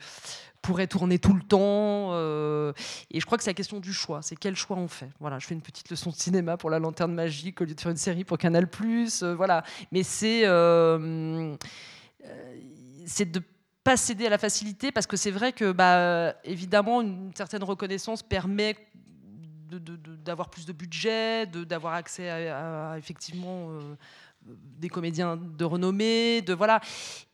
[0.62, 2.11] pourrais tourner tout le temps.
[2.12, 2.72] euh,
[3.11, 4.22] et je crois que c'est la question du choix.
[4.22, 5.11] C'est quel choix on fait.
[5.18, 7.80] Voilà, je fais une petite leçon de cinéma pour La Lanterne Magique au lieu de
[7.80, 8.68] faire une série pour Canal+.
[9.22, 9.64] euh, voilà.
[9.90, 10.42] Mais c'est...
[10.46, 11.57] euh,
[12.26, 12.55] euh,
[13.07, 13.42] c'est de
[13.82, 18.22] pas céder à la facilité parce que c'est vrai que bah, évidemment une certaine reconnaissance
[18.22, 18.76] permet
[19.79, 23.97] d'avoir plus de budget, d'avoir accès à, effectivement euh,
[24.47, 26.81] des comédiens de renommée, de voilà.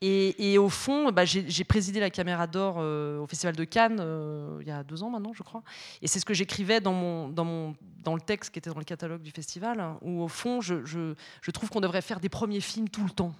[0.00, 3.98] Et, et au fond, bah, j'ai présidé la Caméra d'Or euh, au Festival de Cannes
[4.00, 5.62] euh, il y a deux ans maintenant, je crois.
[6.02, 8.78] Et c'est ce que j'écrivais dans mon, dans mon dans le texte qui était dans
[8.78, 12.20] le catalogue du festival, hein, où au fond, je, je, je trouve qu'on devrait faire
[12.20, 13.34] des premiers films tout le temps.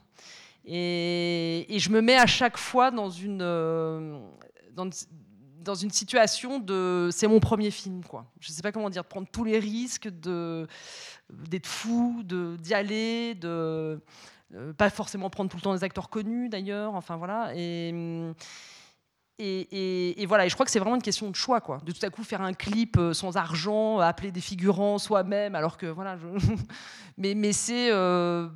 [0.65, 3.39] Et, et je me mets à chaque fois dans une,
[4.77, 4.91] dans,
[5.67, 8.25] dans une situation de c'est mon premier film quoi.
[8.41, 10.67] Je sais pas comment dire, de prendre tous les risques de
[11.31, 14.01] d'être fou, de d'y aller, de
[14.55, 17.93] euh, pas forcément prendre tout le temps des acteurs connus d'ailleurs, enfin voilà et
[19.39, 21.79] et, et- voilà, et je crois que c'est vraiment une question de choix, quoi.
[21.85, 25.77] De tout à coup faire un clip euh, sans argent, appeler des figurants soi-même, alors
[25.77, 26.17] que voilà.
[27.19, 28.49] mais mais c'est euh,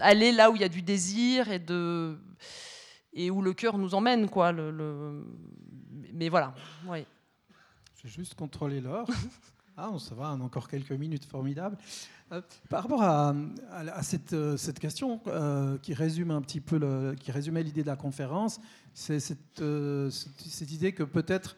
[0.00, 2.18] aller là où il y a du désir et de
[3.12, 4.52] et où le cœur nous emmène, quoi.
[6.22, 6.54] Mais voilà,
[6.86, 7.04] oui.
[7.96, 9.08] Je vais juste contrôler l'heure.
[9.74, 11.78] Ah, on ça va, encore quelques minutes, formidable.
[12.30, 17.62] Euh, par rapport à, euh, cette question euh, qui résume un petit peu, qui résumait
[17.62, 18.60] l'idée de la conférence,
[18.92, 19.62] c'est cette,
[20.70, 21.56] idée que peut-être,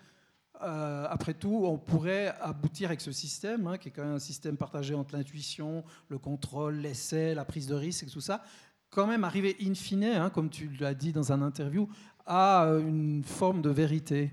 [0.61, 4.57] après tout, on pourrait aboutir avec ce système, hein, qui est quand même un système
[4.57, 8.45] partagé entre l'intuition, le contrôle, l'essai, la prise de risque et tout ça,
[8.91, 11.89] quand même arriver in fine, hein, comme tu l'as dit dans un interview,
[12.27, 14.31] à une forme de vérité.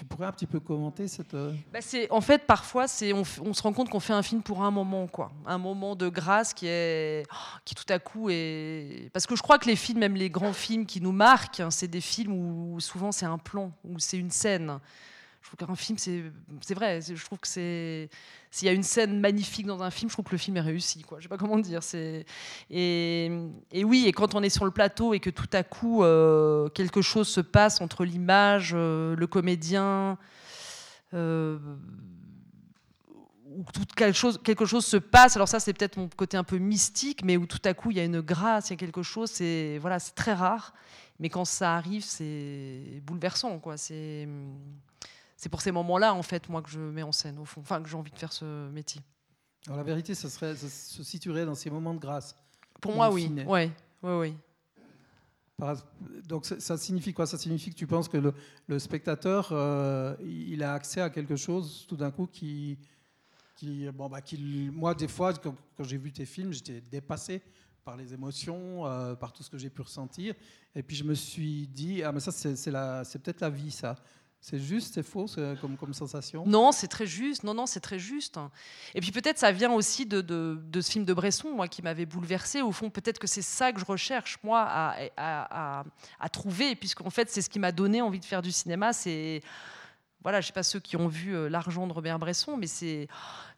[0.00, 1.34] Tu pourrais un petit peu commenter cette...
[1.34, 4.40] euh, Bah, c'est en fait parfois c'est on, se rend compte qu'on fait un film
[4.40, 7.26] pour un moment quoi, un moment de grâce qui est
[7.66, 10.54] qui tout à coup est parce que je crois que les films même les grands
[10.54, 14.16] films qui nous marquent hein, c'est des films où souvent c'est un plan où c'est
[14.16, 14.78] une scène.
[15.42, 18.10] Je trouve qu'un film c'est vrai, je trouve que c'est
[18.50, 20.62] s'il y a une scène magnifique dans un film, je trouve que le film est
[20.62, 21.18] réussi quoi.
[21.18, 21.80] Je sais pas comment dire,
[22.70, 23.32] et,
[23.74, 27.00] oui et quand on est sur le plateau et que tout à coup euh, quelque
[27.00, 30.18] chose se passe entre l'image, euh, le comédien
[31.14, 31.58] euh,
[33.50, 35.36] où tout, quelque, chose, quelque chose se passe.
[35.36, 37.96] Alors ça, c'est peut-être mon côté un peu mystique, mais où tout à coup, il
[37.96, 39.30] y a une grâce, il y a quelque chose.
[39.30, 40.72] C'est voilà, c'est très rare,
[41.18, 43.60] mais quand ça arrive, c'est bouleversant.
[43.76, 44.28] C'est
[45.40, 47.62] c'est pour ces moments-là, en fait, moi, que je mets en scène, au fond.
[47.62, 49.00] Enfin, que j'ai envie de faire ce métier.
[49.66, 52.36] Alors la vérité, ça, serait, ça se situerait dans ces moments de grâce.
[52.78, 53.32] Pour in moi, oui.
[53.46, 53.70] Ouais,
[54.02, 54.36] ouais, oui.
[56.26, 57.26] Donc ça, ça signifie quoi?
[57.26, 58.34] Ça signifie que tu penses que le,
[58.66, 62.78] le spectateur, euh, il a accès à quelque chose tout d'un coup qui,
[63.56, 67.42] qui, bon, bah, qui- moi des fois quand, quand j'ai vu tes films, j'étais dépassé
[67.84, 70.34] par les émotions, euh, par tout ce que j'ai pu ressentir,
[70.74, 73.96] et puis je me suis dit ah mais ça c'est peut-être la vie ça.
[74.42, 75.26] C'est juste, c'est faux
[75.60, 76.44] comme, comme sensation?
[76.46, 77.44] Non, c'est très juste.
[77.44, 78.38] Non, non, c'est très juste.
[78.94, 82.06] Et puis peut-être ça vient aussi de, de- ce film de Bresson, moi, qui m'avait
[82.06, 82.62] bouleversé.
[82.62, 85.84] Au fond, peut-être que c'est ça que je recherche, moi, à,
[86.18, 88.94] à, trouver, puisqu'en fait, c'est ce qui m'a donné envie de faire du cinéma.
[88.94, 89.42] C'est
[90.22, 93.08] voilà, je sais pas ceux qui ont vu euh, L'argent de Robert Bresson, mais c'est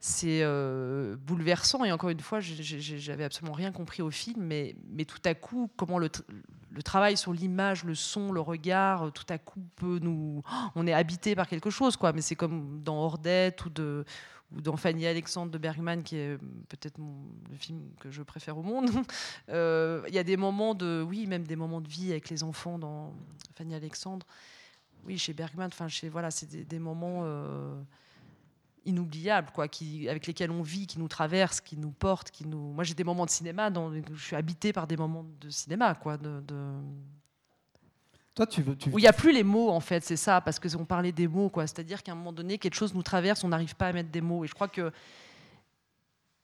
[0.01, 1.85] c'est euh, bouleversant.
[1.85, 5.71] Et encore une fois, j'avais absolument rien compris au film, mais, mais tout à coup,
[5.77, 6.09] comment le,
[6.75, 10.43] le travail sur l'image, le son, le regard, euh, tout à coup peut nous,
[10.75, 12.13] on est habité par quelque chose, quoi.
[12.13, 13.71] Mais c'est comme dans Ordette ou
[14.51, 18.63] dans Fanny Alexandre de Bergman, qui est euh, peut-être le film que je préfère au
[18.63, 18.91] monde.
[19.49, 22.43] Euh, Il y a des moments de, oui, même des moments de vie avec les
[22.43, 23.13] enfants dans
[23.55, 24.27] Fanny Alexandre.
[25.05, 27.25] Oui, chez Bergman, enfin, chez voilà, c'est des, moments
[28.85, 32.73] inoubliables, quoi, qui, avec lesquels on vit, qui nous traversent, qui nous portent, qui nous.
[32.73, 35.95] Moi, j'ai des moments de cinéma, dans, je suis habitée par des moments de cinéma,
[35.95, 36.57] quoi, de- de,
[38.35, 40.41] Toi, tu veux, tu, où il n'y a plus les mots, en fait, c'est ça,
[40.41, 41.67] parce qu'on parlait des mots, quoi.
[41.67, 44.21] C'est-à-dire qu'à un moment donné, quelque chose nous traverse, on n'arrive pas à mettre des
[44.23, 44.43] mots.
[44.45, 44.91] Et je crois que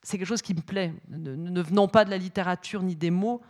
[0.02, 0.92] c'est quelque chose qui me plaît.
[1.08, 3.40] Ne, ne venant pas de la littérature ni des mots,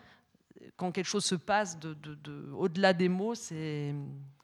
[0.77, 3.95] quand quelque chose se passe de, de- de- au-delà des mots, c'est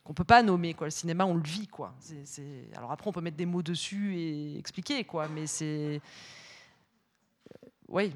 [0.04, 0.74] qu'on peut pas nommer.
[0.74, 0.86] Quoi.
[0.88, 1.66] Le cinéma, on le vit.
[1.66, 1.94] Quoi.
[1.98, 5.28] C'est- c'est- Alors après, on peut mettre des mots dessus et expliquer, quoi.
[5.28, 6.00] Mais c'est...
[7.88, 8.12] Oui.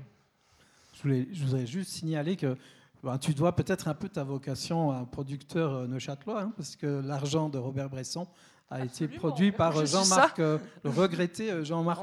[0.94, 2.56] Je, voulais, je voudrais juste signaler que
[3.02, 6.74] ben, tu dois peut-être un peu ta vocation à un producteur euh, neuchâtelois, hein, parce
[6.77, 8.27] que l'argent de Robert Bresson
[8.70, 12.02] a été produit par euh, Jean-Marc, euh, le regretté euh, Jean-Marc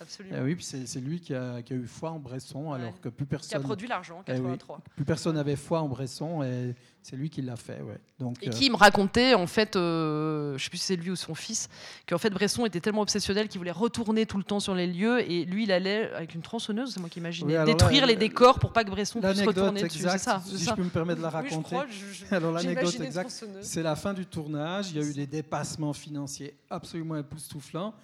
[0.00, 0.36] absolument.
[0.38, 2.80] Eh oui, puis c'est lui qui a, qui a eu foi en Bresson, Ouais.
[2.80, 4.38] alors que plus Qui a personne, produit l'argent, Eh oui.
[4.38, 4.80] 83.
[4.96, 6.74] plus personne n'avait foi en Bresson, et
[7.06, 7.82] c'est lui qui l'a fait.
[7.82, 7.98] Ouais.
[8.18, 11.10] Donc, Et euh, qui me racontait, en fait, euh, je sais plus si c'est lui
[11.10, 11.68] ou son fils,
[12.08, 15.20] qu'en fait Bresson était tellement obsessionnel qu'il voulait retourner tout le temps sur les lieux
[15.30, 18.06] et lui il allait avec une tronçonneuse, c'est moi qui imaginais, Oui, alors là, détruire
[18.06, 19.98] les euh, décors pour pas que Bresson puisse retourner dessus.
[19.98, 20.70] C'est ça, c'est si ça.
[20.70, 21.62] je peux me permettre de la Oui, je raconter.
[21.76, 24.90] crois, je- je- Alors l'anecdote exacte, c'est la fin du tournage.
[24.92, 27.94] Il y a eu des dépassements financiers absolument époustouflants.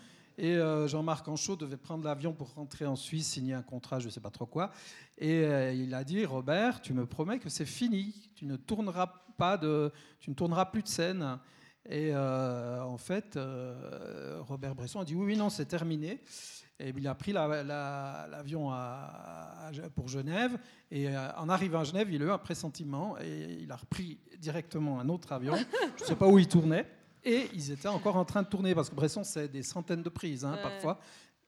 [0.43, 4.07] Et euh, Jean-Marc Anchaud devait prendre l'avion pour rentrer en Suisse, signer un contrat, je
[4.07, 4.71] ne sais pas trop quoi.
[5.19, 8.15] Et euh, il a dit Robert, tu me promets que c'est fini.
[8.37, 11.39] Tu ne tourneras pas de, tu ne tourneras plus de scène.
[11.87, 13.39] Et euh, en fait,
[14.49, 16.23] Robert Bresson a dit oui, oui, non, c'est terminé.
[16.79, 18.73] Et il a pris la- la- l'avion
[19.95, 20.57] pour Genève.
[20.91, 25.01] Et en arrivant à Genève, il a eu un pressentiment et il a repris directement
[25.01, 25.55] un autre avion.
[25.99, 26.87] Je ne sais pas où il tournait.
[27.25, 30.09] Et ils étaient encore en train de tourner parce que Bresson, c'est des centaines de
[30.09, 30.63] prises hein, Ouais.
[30.63, 30.99] parfois.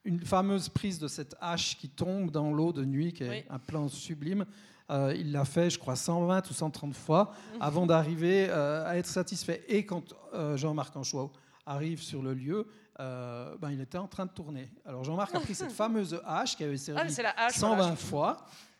[0.04, 3.44] Une fameuse prise de cette hache qui tombe dans l'eau de nuit, qui est Oui.
[3.48, 4.44] un plan sublime.
[4.90, 9.06] Euh, il l'a fait, je crois, 120 ou 130 fois avant d'arriver euh, à être
[9.06, 9.64] satisfait.
[9.68, 11.30] Et quand euh, Jean-Marc Anchois
[11.64, 12.66] arrive sur le lieu,
[12.98, 14.70] ben, il était en train de tourner.
[14.84, 17.96] Alors Jean-Marc a pris cette fameuse hache qui avait servi Ah, hache, 120 voilà, je-
[18.00, 18.36] fois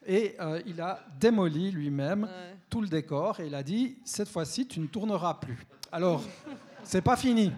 [0.07, 0.37] et
[0.67, 2.57] il a démoli lui-même Ouais.
[2.71, 5.67] tout le décor et il a dit cette fois-ci tu ne tourneras plus.
[5.91, 6.23] Alors
[6.85, 7.53] c'est pas fini.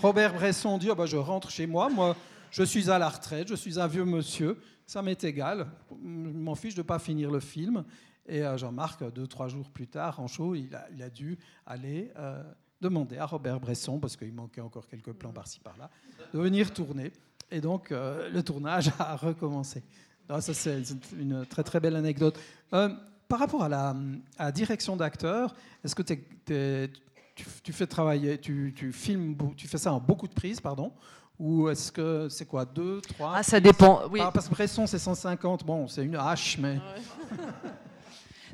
[0.00, 2.16] Robert Bresson dit Ah bah, je rentre chez moi, moi
[2.50, 6.54] je suis à la retraite, je suis un vieux monsieur, ça m'est égal, je m'en
[6.54, 7.84] fiche de pas finir le film.
[8.28, 12.42] Et euh, Jean-Marc, deux, trois jours plus tard, en show, il a, dû aller euh,
[12.80, 15.90] demander à Robert Bresson, parce qu'il manquait encore quelques plans par-ci par-là,
[16.34, 17.12] de venir tourner.
[17.52, 19.82] Et donc, euh, le tournage a recommencé.
[20.28, 20.82] Non, ça, c'est
[21.16, 22.36] une très très belle anecdote.
[22.70, 23.90] Par rapport à la,
[24.38, 25.54] à la direction d'acteur,
[25.84, 26.90] est-ce que t'es- t'es-
[27.36, 30.92] tu, tu fais travailler, tu, tu filmes, tu fais ça en beaucoup de prises, pardon
[31.38, 34.08] ou est-ce que c'est quoi, deux, trois Ah, ça dépend.
[34.10, 34.20] Oui.
[34.22, 35.64] Ah, Parce que Bresson, c'est 150.
[35.66, 36.80] Bon, c'est une hache, mais.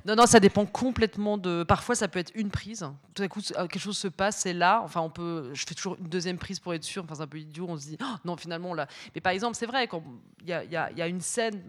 [0.05, 1.63] Non, non, ça dépend complètement de.
[1.63, 2.85] Parfois, ça peut être une prise.
[3.15, 4.81] Tout à coup, euh, quelque chose se passe, c'est là.
[4.83, 5.51] Enfin, on peut.
[5.55, 7.05] Je fais toujours une deuxième prise pour être sûr.
[7.05, 7.67] Enfin, c'est un peu idiot.
[7.69, 8.89] On se dit, Oh, non, finalement, là.
[9.15, 10.03] Mais par exemple, c'est vrai, quand
[10.41, 11.63] il y a, il y a- il y a une scène,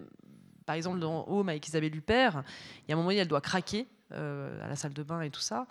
[0.65, 2.41] par exemple, dans Home avec Isabelle Huppert,
[2.87, 5.21] il y a un moment où elle doit craquer euh, à la salle de bain
[5.21, 5.67] et tout ça.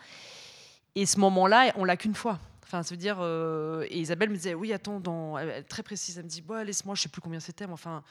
[0.94, 2.39] Et ce moment-là, on l'a qu'une fois.
[2.64, 3.19] Enfin, ça dire.
[3.20, 5.36] euh, et Isabelle me disait, oui, attends, dans,
[5.69, 6.19] très précise.
[6.19, 8.02] Elle me dit, laisse-moi, je sais plus combien c'était, mais enfin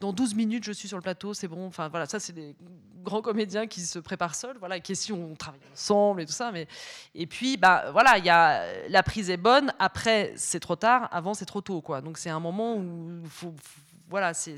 [0.00, 1.66] dans 12 minutes, je suis sur le plateau, c'est bon.
[1.66, 2.54] Enfin, voilà, ça, c'est des
[3.02, 6.52] grands comédiens qui se préparent seuls, voilà, qui si on travaille ensemble et tout ça.
[6.52, 6.68] Mais...
[7.16, 11.34] Et puis, bah, voilà, il y la prise est bonne, après, c'est trop tard, avant,
[11.34, 12.00] c'est trop tôt, quoi.
[12.00, 13.54] Donc, c'est un moment où faut.
[13.60, 14.56] faut- voilà, c'est,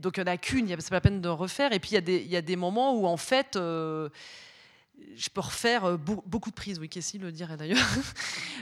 [0.00, 1.72] Donc, il n'y en a qu'une, c'est pas la peine de refaire.
[1.72, 4.10] Et puis, il y, y a des moments où, en fait, euh,
[5.16, 7.78] je peux refaire euh, beau- beaucoup de prises, oui, Cassie le dirait d'ailleurs.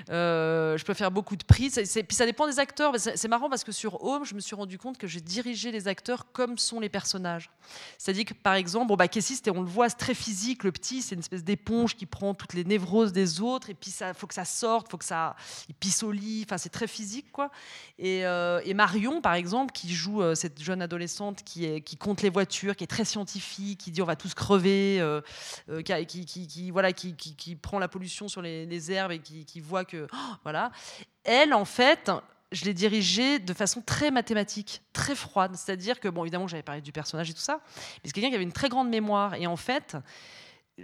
[0.09, 1.79] Euh, je peux faire beaucoup de prises.
[1.85, 2.95] C'est- puis ça dépend des acteurs.
[2.99, 5.87] C'est marrant parce que sur Home, je me suis rendu compte que j'ai dirigé les
[5.89, 7.51] acteurs comme sont les personnages.
[7.99, 9.05] C'est-à-dire que par exemple, bon, bah,
[9.55, 10.65] on le voit, c'est très physique.
[10.65, 13.69] Le petit, c'est une espèce d'éponge qui prend toutes les névroses des autres.
[13.69, 15.37] Et puis, il faut que ça sorte, faut que ça.
[15.69, 16.45] Il pisse au lit.
[16.47, 17.51] Enfin, c'est très physique, quoi.
[17.99, 22.75] Et, euh, et Marion, par exemple, qui joue cette jeune adolescente qui, compte les voitures,
[22.75, 25.05] qui est très scientifique, qui dit on va tous crever,
[25.85, 30.07] qui, qui, voilà, qui, qui- prend la pollution sur les, herbes et qui, voit que.
[30.13, 30.71] oh, voilà.
[31.25, 32.11] Elle, en fait.
[32.53, 35.55] Je l'ai dirigée de façon très mathématique, très froide.
[35.55, 38.35] C'est-à-dire que, bon, évidemment, j'avais parlé du personnage et tout ça, mais c'est quelqu'un qui
[38.35, 39.35] avait une très grande mémoire.
[39.35, 39.97] Et en fait,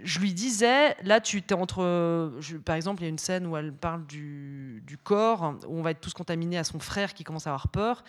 [0.03, 2.31] je lui disais, là, tu es entre.
[2.63, 5.81] par exemple, il y a une scène où elle parle du, du corps, où on
[5.81, 8.03] va être tous contaminés à son frère qui commence à avoir peur.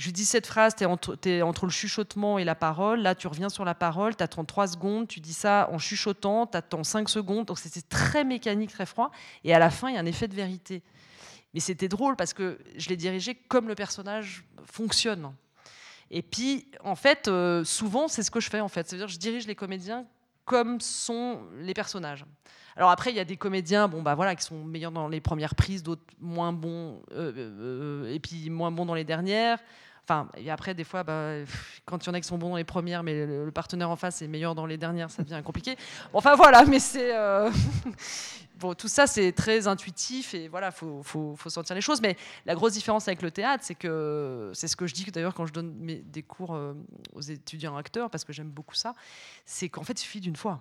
[0.00, 3.00] Je lui dis cette phrase, tu es entre, le chuchotement et la parole.
[3.02, 6.46] Là, tu reviens sur la parole, tu attends 3 secondes, tu dis ça en chuchotant,
[6.46, 7.44] tu attends 5 secondes.
[7.44, 9.10] Donc, c'était très mécanique, très froid.
[9.44, 10.82] Et à la fin, il y a un effet de vérité.
[11.52, 15.34] Mais c'était drôle parce que je l'ai dirigé comme le personnage fonctionne.
[16.10, 18.88] Et puis, en fait, euh, souvent, c'est ce que je fais, en fait.
[18.88, 20.06] C'est-à-dire, je dirige les comédiens
[20.46, 22.24] comme sont les personnages.
[22.74, 25.20] Alors après, il y a des comédiens, bon bah voilà, qui sont meilleurs dans les
[25.20, 29.58] premières prises, d'autres moins bons, euh, euh, et puis moins bons dans les dernières.
[30.04, 31.34] Enfin, et après, des fois, bah,
[31.84, 33.96] quand il y en a qui sont bons dans les premières, mais le, partenaire en
[33.96, 35.76] face est meilleur dans les dernières, ça devient compliqué.
[36.12, 37.50] Enfin voilà, mais c'est euh,
[38.58, 42.00] bon, tout ça, c'est très intuitif et voilà, faut, faut, faut sentir les choses.
[42.00, 42.16] Mais
[42.46, 45.46] la grosse différence avec le théâtre, c'est que c'est ce que je dis d'ailleurs quand
[45.46, 46.74] je donne mes- des cours euh,
[47.14, 48.94] aux étudiants acteurs, parce que j'aime beaucoup ça,
[49.44, 50.60] c'est qu'en fait, il suffit d'une fois.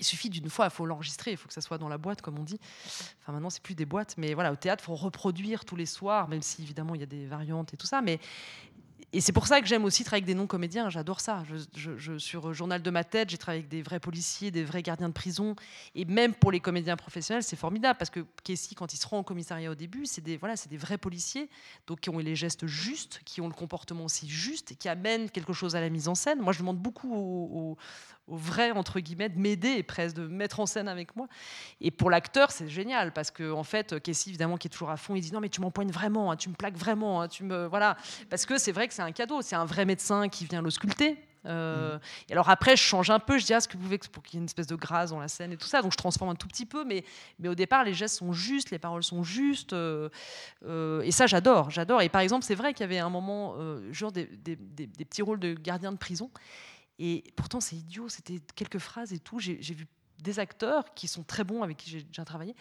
[0.00, 2.22] Il suffit d'une fois, il faut l'enregistrer, il faut que ça soit dans la boîte,
[2.22, 2.58] comme on dit.
[3.22, 5.86] Enfin, maintenant, c'est plus des boîtes, mais voilà, au théâtre, il faut reproduire tous les
[5.86, 8.00] soirs, même si évidemment il y a des variantes et tout ça.
[8.00, 8.18] Mais
[9.12, 10.88] et c'est pour ça que j'aime aussi travailler avec des non-comédiens.
[10.88, 11.42] J'adore ça.
[11.74, 14.82] Je, je- sur Journal de ma tête, j'ai travaillé avec des vrais policiers, des vrais
[14.84, 15.56] gardiens de prison.
[15.96, 19.18] Et même pour les comédiens professionnels, c'est formidable parce que Casey, quand il se rend
[19.18, 21.50] au commissariat au début, c'est des, voilà, des vrais policiers,
[21.88, 25.28] donc qui ont les gestes justes, qui ont le comportement aussi juste, et qui amènent
[25.28, 26.38] quelque chose à la mise en scène.
[26.40, 27.78] Moi, je demande beaucoup aux, aux-
[28.30, 31.26] aux vrais, entre guillemets, de m'aider et presque de me mettre en scène avec moi.
[31.80, 34.96] Et pour l'acteur, c'est génial parce que en fait, Casey, évidemment, qui est toujours à
[34.96, 37.44] fond, il dit non mais tu m'empoignes vraiment, hein, tu me plaques vraiment, hein, tu
[37.44, 37.96] me voilà.
[38.30, 41.18] Parce que c'est vrai que c'est un cadeau, c'est un vrai médecin qui vient l'ausculter.
[41.46, 41.98] Euh,
[42.28, 44.22] Et alors après, je change un peu, je dis ah, ce que vous voulez pour
[44.22, 45.96] qu'il y ait une espèce de grâce dans la scène et tout ça, donc je
[45.96, 47.02] transforme un tout petit peu, mais,
[47.38, 50.10] mais au départ, les gestes sont justes, les paroles sont justes, euh,
[50.66, 52.02] euh, et ça, j'adore, j'adore.
[52.02, 53.54] Et par exemple, c'est vrai qu'il y avait un moment,
[53.90, 56.30] genre des, des- des- des petits rôles de gardien de prison,
[57.02, 59.38] et pourtant c'est idiot, c'était quelques phrases et tout.
[59.38, 59.86] J'ai vu
[60.22, 62.54] des acteurs qui sont très bons avec qui j'ai déjà travaillé.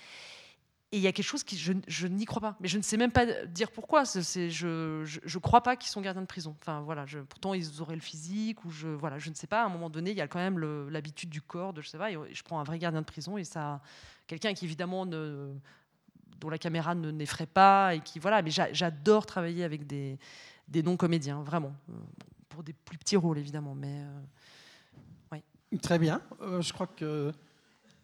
[0.92, 2.98] Et il y a quelque chose qui je, n'y crois pas, mais je ne sais
[2.98, 4.06] même pas dire pourquoi.
[4.06, 6.56] Je, je crois pas qu'ils sont gardiens de prison.
[6.62, 9.62] Enfin voilà, pourtant ils auraient le physique ou je voilà, je ne sais pas.
[9.62, 10.58] À un moment donné, il y a quand même
[10.90, 12.10] l'habitude du corps, de je sais pas.
[12.12, 13.82] et je prends un vrai gardien de prison et ça,
[14.26, 15.54] quelqu'un qui évidemment ne,
[16.40, 18.42] dont la caméra ne n'effraie pas et qui voilà.
[18.42, 20.18] Mais j'a- j'adore travailler avec des,
[20.70, 21.94] des non comédiens, vraiment, Euh,
[22.50, 24.22] pour des plus petits rôles évidemment, mais euh,
[25.84, 26.20] Très bien.
[26.42, 27.32] Euh, je crois que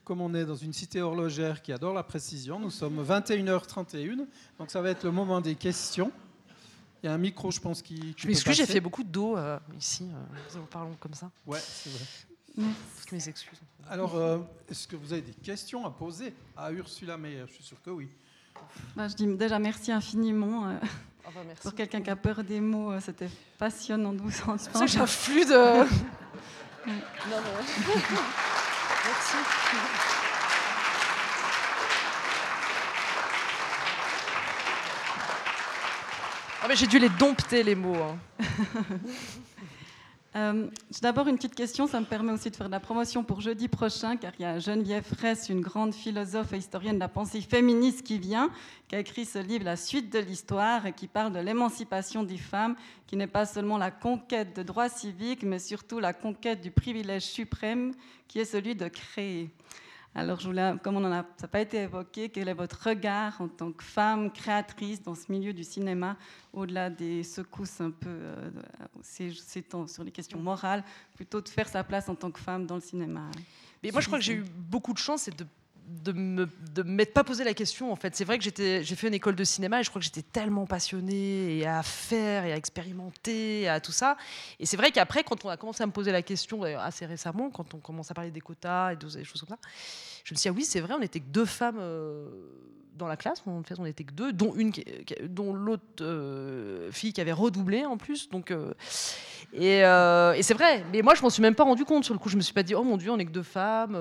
[0.04, 4.28] comme on est dans une cité horlogère qui adore la précision, nous sommes 21h31,
[4.60, 6.12] donc ça va être le moment des questions.
[7.02, 8.14] Il y a un micro, je pense, qui.
[8.16, 10.08] je m'excuse, j'ai fait beaucoup de dos euh, ici.
[10.14, 11.32] euh, nous parlons comme ça?
[11.46, 12.06] Ouais, c'est vrai.
[13.00, 13.60] Toutes mes excuses.
[13.90, 14.40] Alors, euh,
[14.70, 17.46] est-ce que vous avez des questions à poser à Ursula Meyer?
[17.48, 18.10] Je suis sûr que oui.
[18.96, 20.80] Bah, je dis déjà merci infiniment.
[21.28, 21.62] Ah bah, merci.
[21.64, 24.88] Pour quelqu'un qui a peur des mots, euh, c'était passionnant de vous entendre.
[24.88, 25.54] J'ai un flux de.
[25.56, 25.84] non,
[26.88, 27.42] non.
[29.06, 29.36] Merci.
[36.62, 37.96] Ah, mais j'ai dû les dompter les mots.
[37.96, 38.18] hein.
[40.36, 40.68] Euh,
[41.02, 43.70] D'abord une petite question, ça me permet aussi de faire de la promotion pour jeudi
[43.70, 47.40] prochain, car il y a Geneviève Fraisse, une grande philosophe et historienne de la pensée
[47.40, 48.50] féministe qui vient,
[48.90, 52.38] qui a écrit ce livre La suite de l'histoire, et qui parle de l'émancipation des
[52.38, 52.76] femmes,
[53.08, 57.24] qui n'est pas seulement la conquête de droits civiques, mais surtout la conquête du privilège
[57.24, 57.94] suprême,
[58.28, 59.50] qui est celui de créer.
[60.18, 62.88] Alors, je voulais, comme on en a, ça n'a pas été évoqué, quel est votre
[62.88, 66.16] regard en tant que femme créatrice dans ce milieu du cinéma,
[66.54, 68.50] au-delà des secousses un peu euh,
[69.02, 70.86] ces, ces temps sur les questions morales,
[71.16, 73.30] plutôt de faire sa place en tant que femme dans le cinéma?
[73.84, 75.46] Mais moi, je crois que j'ai eu beaucoup de chance et de
[75.88, 76.48] de me
[76.84, 78.16] m'être pas posé la question en fait.
[78.16, 80.22] C'est vrai que j'étais j'ai fait une école de cinéma et je crois que j'étais
[80.22, 84.18] tellement passionnée et à faire et à expérimenter et à tout ça.
[84.60, 87.50] Et c'est vrai qu'après quand on a commencé à me poser la question assez récemment
[87.50, 89.60] quand on commence à parler des quotas et des choses comme ça
[90.24, 92.28] je me suis dit ah oui c'est vrai on n'était que deux femmes euh,
[92.98, 94.72] dans la classe en fait on n'était que deux dont une
[95.30, 98.74] dont l'autre euh, fille qui avait redoublé en plus donc euh,
[99.54, 102.14] et, euh, et c'est vrai, mais moi je m'en suis même pas rendu compte sur
[102.14, 102.30] le coup.
[102.30, 103.98] Je me suis pas dit oh mon dieu, on est que deux femmes.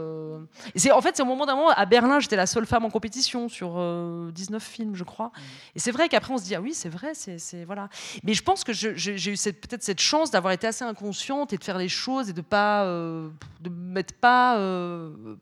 [0.75, 2.91] c'est en fait c'est au moment d'un moment à Berlin, j'étais la seule femme en
[2.91, 5.31] compétition sur euh, 19 films, je crois.
[5.75, 7.89] Et c'est vrai qu'après on se dit ah oui c'est vrai, c'est voilà.
[8.25, 11.65] Mais je pense que j'ai eu peut-être cette chance d'avoir été assez inconsciente et de
[11.65, 13.29] faire les choses et de pas euh,
[13.61, 14.59] de m'être pas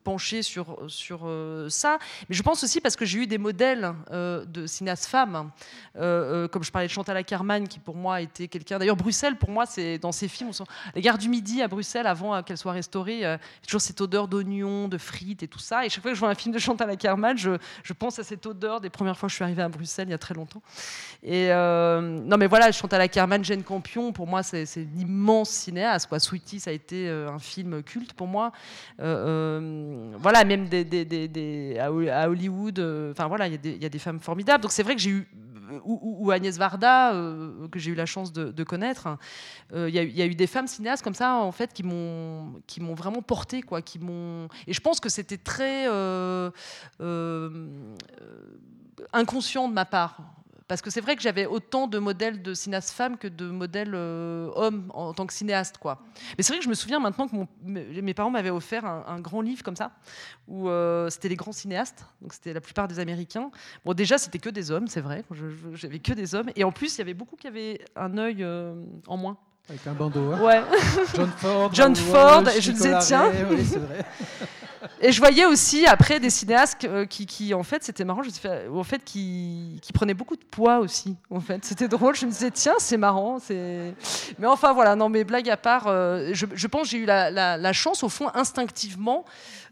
[0.04, 1.30] penchée sur sur
[1.68, 1.98] ça.
[2.28, 5.50] Mais je pense aussi parce que j'ai eu des modèles euh, de cinéastes femmes,
[5.96, 6.00] euh,
[6.44, 8.78] euh, comme je parlais de Chantal Ackerman qui pour moi était quelqu'un.
[8.78, 10.64] D'ailleurs Bruxelles pour moi c'est dans ces films, on sent-
[10.94, 13.22] les gares du midi à Bruxelles avant qu'elle soit restaurée,
[13.66, 15.84] toujours cette odeur d'oignon, de frites et tout ça.
[15.84, 17.50] Et chaque fois que je vois un film de Chantal Ackerman, je,
[17.98, 20.14] pense à cette odeur des premières fois que je suis arrivée à Bruxelles il y
[20.14, 20.62] a très longtemps.
[21.22, 26.08] Et non, mais voilà, Chantal Ackerman, Jane Campion, pour moi, c'est une immense cinéaste.
[26.08, 26.18] Quoi.
[26.20, 28.52] Sweetie, ça a été un film culte pour moi.
[28.98, 30.68] Voilà, même
[31.80, 32.78] à Ho- à Hollywood,
[33.10, 34.60] enfin voilà, il y, a des- femmes formidables.
[34.60, 35.26] Donc c'est vrai que j'ai eu
[35.84, 39.16] ou, Agnès Varda, euh, que j'ai eu la chance de, connaître.
[39.72, 43.22] Euh, Il y, a eu- des femmes cinéastes comme ça, en fait, qui m'ont vraiment
[43.22, 44.48] porté, quoi, qui m'ont.
[44.66, 46.50] Et je pense que c'était très euh,
[49.14, 50.18] inconscient de ma part.
[50.72, 53.92] Parce que c'est vrai que j'avais autant de modèles de cinéastes femmes que de modèles
[53.94, 55.76] euh, hommes en, tant que cinéaste.
[55.76, 56.00] Quoi.
[56.38, 57.36] Mais c'est vrai que je me souviens maintenant que
[57.66, 59.92] mes parents m'avaient offert un, grand livre comme ça,
[60.48, 63.50] où euh, c'était les grands cinéastes, donc c'était la plupart des Américains.
[63.84, 65.24] Bon, déjà, c'était que des hommes, c'est vrai,
[65.74, 66.48] j'avais que des hommes.
[66.56, 69.36] Et en plus, il y avait beaucoup qui avaient un œil euh, en moins.
[69.68, 70.32] Avec un bandeau.
[70.32, 70.40] hein.
[70.42, 70.62] Ouais.
[71.14, 71.70] John Ford.
[71.74, 73.30] John Ford, Walsh, et je me disais, tiens.
[73.30, 74.04] Ray, oui, c'est vrai.
[75.00, 78.30] Et je voyais aussi après des cinéastes euh, qui, qui, en fait, c'était marrant, je
[78.72, 81.16] en fait, qui, qui prenaient beaucoup de poids aussi.
[81.30, 82.16] En fait, c'était drôle.
[82.16, 83.38] Je me disais, tiens, c'est marrant.
[83.38, 83.94] C'est.
[84.40, 84.96] Mais enfin, voilà.
[84.96, 87.72] Non, mais blague à part, euh, je, je pense que j'ai eu la, la- la
[87.72, 89.24] chance, au fond, instinctivement,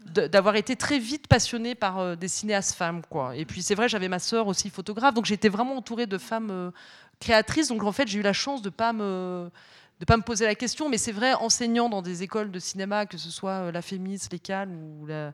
[0.05, 3.01] d'avoir été très vite passionnée par euh, des cinéastes femmes.
[3.09, 3.35] Quoi.
[3.35, 6.71] Et puis c'est vrai, j'avais ma sœur aussi photographe, donc j'étais vraiment entourée de femmes
[7.19, 7.67] créatrices.
[7.67, 9.49] Donc en fait, j'ai eu la chance de pas me
[10.01, 13.05] de pas me poser la question, mais c'est vrai, enseignant dans des écoles de cinéma,
[13.05, 15.31] que ce soit euh, la Fémis, l'ECAL ou, la,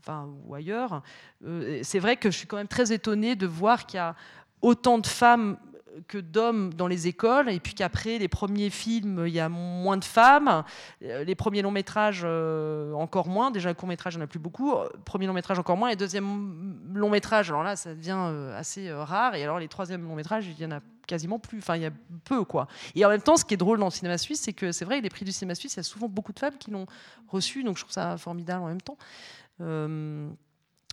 [0.00, 1.02] enfin, ou ailleurs,
[1.46, 4.16] euh, c'est vrai que je suis quand même très étonnée de voir qu'il y a
[4.60, 5.56] autant de femmes
[6.08, 9.96] que d'hommes dans les écoles, et puis qu'après les premiers films, il y a moins
[9.96, 10.64] de femmes,
[11.02, 14.28] Euh, les premiers longs métrages euh, encore moins, déjà court métrage il n'y en a
[14.28, 17.94] plus beaucoup, Euh, premier long métrage encore moins, et deuxième long métrage, alors là ça
[17.94, 18.18] devient
[18.56, 21.76] assez rare, et alors les troisièmes longs métrages, il y en a quasiment plus, enfin
[21.76, 21.90] il y a
[22.24, 22.68] peu quoi.
[22.94, 24.84] Et en même temps, ce qui est drôle dans le cinéma suisse, c'est que c'est
[24.84, 26.86] vrai les prix du cinéma suisse, il y a souvent beaucoup de femmes qui l'ont
[27.28, 28.96] reçu, donc je trouve ça formidable en même temps.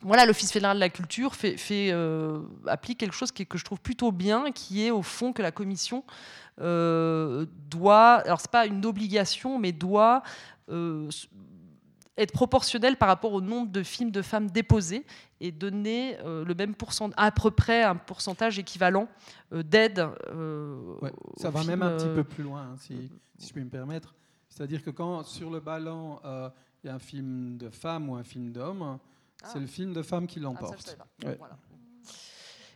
[0.02, 3.82] Voilà, l'Office fédéral de la culture fait, fait, euh, applique quelque chose que je trouve
[3.82, 6.04] plutôt bien, qui est au fond que la commission
[6.62, 10.24] euh, doit, alors c'est pas une obligation, mais doit
[10.70, 11.10] euh,
[12.18, 15.06] être proportionnelle par rapport au nombre de films de femmes déposés
[15.42, 19.08] et donner le même pourcentage, à peu près un pourcentage équivalent
[19.52, 20.06] d'aide.
[21.02, 23.70] Ouais, ça va même un petit peu plus loin, hein, si, si je puis me
[23.70, 24.14] permettre.
[24.50, 26.20] C'est-à-dire que quand sur le ballon,
[26.84, 29.00] il y a un film de femme ou un film d'homme,
[29.46, 30.98] c'est le film de femme qui Ah, l'emporte.
[31.26, 31.36] Ouais.
[31.38, 31.58] Voilà.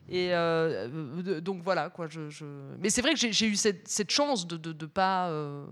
[0.10, 0.90] Et euh,
[1.26, 2.08] euh, donc voilà quoi.
[2.10, 2.46] Je, je-
[2.80, 5.30] Mais c'est vrai que j'ai eu cette, cette chance de de pas.
[5.30, 5.66] euh,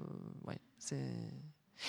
[0.46, 0.58] ouais.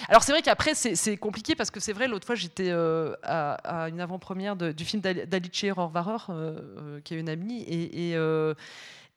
[0.09, 3.83] Alors c'est vrai qu'après c'est compliqué parce que c'est vrai l'autre fois j'étais euh, à,
[3.85, 6.33] à une avant-première du film d'Al- d'Alice Rohrwacher
[7.05, 8.17] qui est une amie et, et,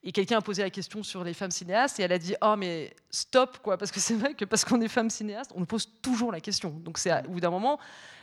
[0.06, 2.56] et quelqu'un a posé la question sur les femmes cinéastes et elle a dit oh
[2.56, 5.66] mais stop quoi parce que c'est vrai que parce qu'on est femme cinéaste on nous
[5.66, 6.70] pose toujours la question.
[6.70, 7.80] Donc c'est au bout d'un moment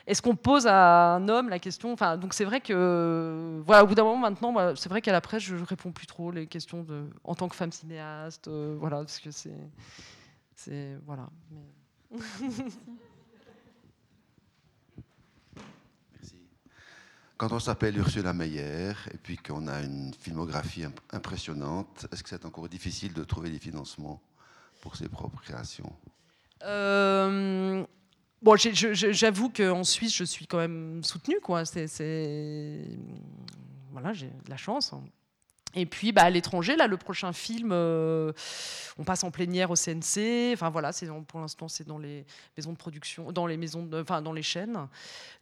[0.07, 1.93] est-ce qu'on pose à un homme la question?
[1.93, 5.21] Enfin donc c'est vrai que voilà au bout d'un moment maintenant c'est vrai qu'à la
[5.21, 8.99] presse je réponds plus trop les questions de en tant que femme cinéaste euh, voilà
[8.99, 11.29] parce que c'est voilà
[17.43, 22.29] Quand on s'appelle Ursula Meyer et puis qu'on a une filmographie imp- impressionnante, est-ce que
[22.29, 24.23] c'est encore difficile de trouver des financements
[24.81, 25.93] pour ses propres créations?
[26.63, 27.85] Euh,
[28.41, 31.65] bon, j'avoue qu'en Suisse, je suis quand même soutenue, quoi.
[31.65, 32.87] C'est-
[33.91, 34.95] voilà, j'ai de la chance.
[35.75, 38.33] Et puis, bah, à l'étranger, là, le prochain film, euh,
[38.99, 40.53] on passe en plénière au CNC.
[40.53, 42.27] Enfin voilà, c'est pour l'instant, c'est dans les
[42.57, 44.89] maisons de production, dans les maisons, enfin dans les chaînes.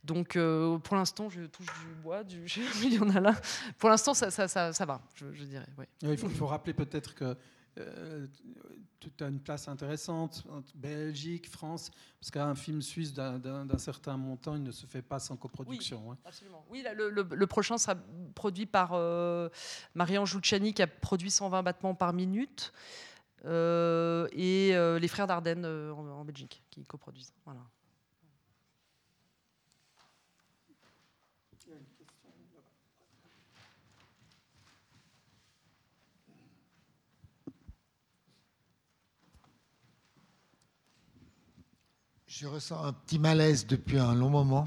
[0.04, 2.44] Donc, euh, pour l'instant, je touche du bois, du,
[2.82, 3.34] il y en a là.
[3.78, 5.66] Pour l'instant, ça, ça, ça, ça va, je, dirais.
[6.02, 7.36] il faut rappeler peut-être que
[7.80, 8.26] euh,
[9.00, 11.90] tu as une place intéressante entre Belgique, France,
[12.20, 13.38] parce qu'un film suisse d'un-
[13.78, 16.12] certain montant, il ne se fait pas sans coproduction.
[16.12, 16.18] hein.
[16.24, 16.64] Absolument.
[16.70, 17.94] Oui, là, le, le- le prochain sera
[18.34, 19.48] produit par euh,
[19.94, 22.72] Marianne Giucciani qui a produit 120 battements par minute
[23.46, 27.32] euh, et euh, les frères Dardenne euh, en, en Belgique qui coproduisent.
[27.46, 27.60] Voilà.
[42.40, 44.66] Je ressens un petit malaise depuis un long moment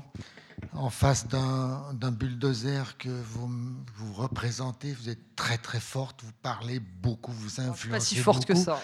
[0.74, 3.50] en face d'un bulldozer que vous,
[4.14, 4.94] représentez.
[4.94, 8.80] Vous êtes très très forte, vous parlez beaucoup, vous influencez pas si forte que ça.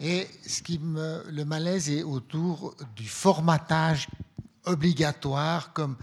[0.00, 4.08] Et ce qui me, le malaise est autour du formatage
[4.64, 5.98] obligatoire, comme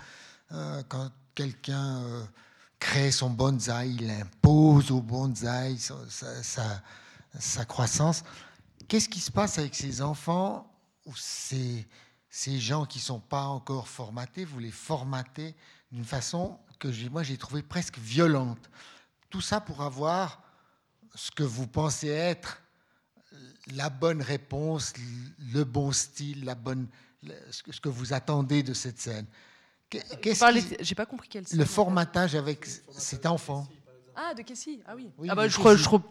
[0.52, 2.24] euh, quand quelqu'un euh,
[2.78, 6.84] crée son bonsaï, il impose au bonsaï sa, sa- sa-
[7.40, 8.24] sa croissance.
[8.88, 10.72] Qu'est-ce qui se passe avec ces enfants
[11.08, 11.88] ou ces,
[12.30, 15.56] ces gens qui ne sont pas encore formatés Vous les formatez
[15.92, 18.70] d'une façon que j'ai- moi j'ai trouvé presque violente.
[19.30, 20.42] Tout ça pour avoir
[21.16, 22.62] ce que vous pensez être
[23.74, 24.94] la bonne réponse,
[25.54, 26.88] le bon style, la bonne,
[27.24, 29.26] le- ce que- vous attendez de cette scène.
[29.92, 31.66] J'ai pas compris quelle Le scène.
[31.66, 33.68] formatage avec cet enfant.
[34.22, 35.10] Ah, de Kessie Ah oui.
[35.18, 36.04] Oui, ah bah, de je, crois- je crois-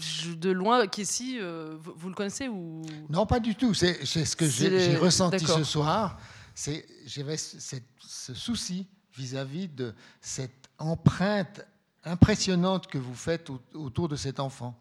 [0.00, 2.82] je- de loin, Kessie, euh, vous, vous le connaissez ou?
[3.08, 3.74] Non, pas du tout.
[3.74, 6.18] C'est c'est ce que j'ai ressenti ce soir.
[6.54, 8.86] C'est J'avais ce souci
[9.16, 11.64] vis-à-vis de cette empreinte
[12.04, 14.76] impressionnante que vous faites au- autour de cet enfant.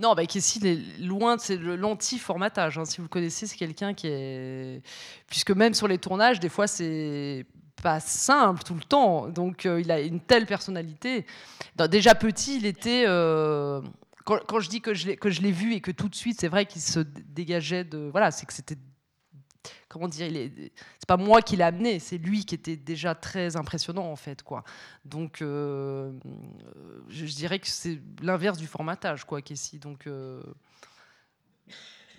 [0.00, 2.78] Non, bah, Kessie, il est loin, c'est le- l'anti-formatage.
[2.78, 2.84] hein.
[2.84, 4.82] Si vous le connaissez, c'est quelqu'un qui est.
[5.28, 7.46] Puisque même sur les tournages, des fois, c'est
[7.82, 9.28] pas simple tout le temps.
[9.28, 11.26] Donc, euh, il a une telle personnalité.
[11.90, 13.04] Déjà petit, il était.
[13.06, 13.80] euh,
[14.24, 16.80] Quand, je dis que je l'ai vu et que tout de suite, c'est vrai qu'il
[16.82, 18.08] se dégageait de.
[18.10, 18.76] Voilà, c'est que c'était.
[19.94, 20.28] Comment dire
[20.98, 24.42] C'est pas moi qui l'ai amené, c'est lui qui était déjà très impressionnant en fait,
[24.42, 24.64] quoi.
[25.04, 26.10] Donc, euh,
[27.08, 29.78] je, dirais que c'est l'inverse du formatage, quoi, Kessie.
[29.78, 30.42] Donc, euh,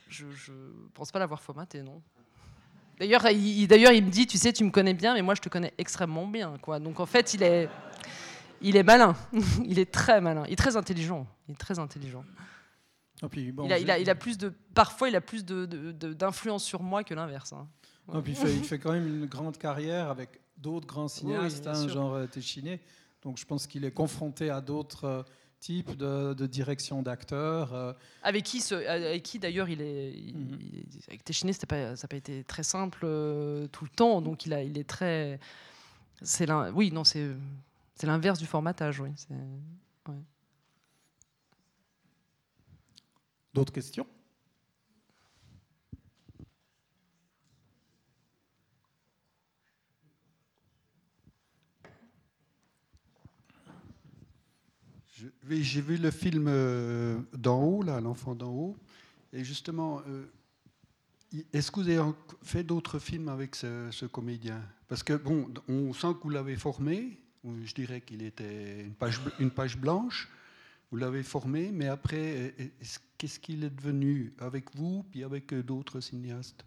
[0.08, 0.54] je, je
[0.94, 2.02] pense pas l'avoir formaté, non.
[2.98, 5.42] D'ailleurs, il, d'ailleurs, il me dit, tu sais, tu me connais bien, mais moi, je
[5.42, 6.80] te connais extrêmement bien, quoi.
[6.80, 7.68] Donc, en fait, il est,
[8.62, 9.18] il est malin.
[9.66, 10.44] il est très malin.
[10.48, 11.28] Il est très intelligent.
[11.50, 12.24] Il est très intelligent.
[13.24, 15.46] Et puis, bon, il, a, il, a, il a plus de, parfois, il a plus
[15.46, 17.54] de, de- de- d'influence sur moi que l'inverse.
[17.54, 17.68] hein.
[18.28, 22.14] Il, fait, il fait quand même une grande carrière avec d'autres grands cinéastes, hein, genre
[22.14, 22.80] euh, Téchiné.
[23.24, 25.24] Donc je pense qu'il est confronté à d'autres euh,
[25.60, 27.74] types de, de direction d'acteurs.
[27.74, 30.60] euh, Avec qui, ce- avec qui d'ailleurs, il est, il- Mhm.
[30.62, 34.22] il- avec Téchiné, pas, ça n'a pas été très simple euh, tout le temps.
[34.22, 35.40] Donc, il, a, il est très,
[36.22, 37.32] c'est oui, non, c'est,
[37.96, 39.10] c'est l'inverse du formatage, oui.
[39.16, 39.34] c'est-
[40.12, 40.16] ouais.
[43.56, 44.06] D'autres questions?
[55.50, 58.78] Oui, J'ai vu le film euh, d'en haut, là, l'enfant d'en haut.
[59.32, 60.26] Et justement, euh,
[61.54, 62.12] est-ce que vous avez
[62.44, 64.62] fait d'autres films avec ce, ce comédien?
[64.90, 67.18] Parce que, bon, on sent que vous l'avez formé.
[67.64, 70.28] Je dirais qu'il était une page, une page blanche.
[70.96, 72.50] Vous l'avez formé, mais après, euh,
[72.80, 76.64] est-ce- qu'est-ce qu'il est devenu avec vous, puis avec euh, d'autres cinéastes?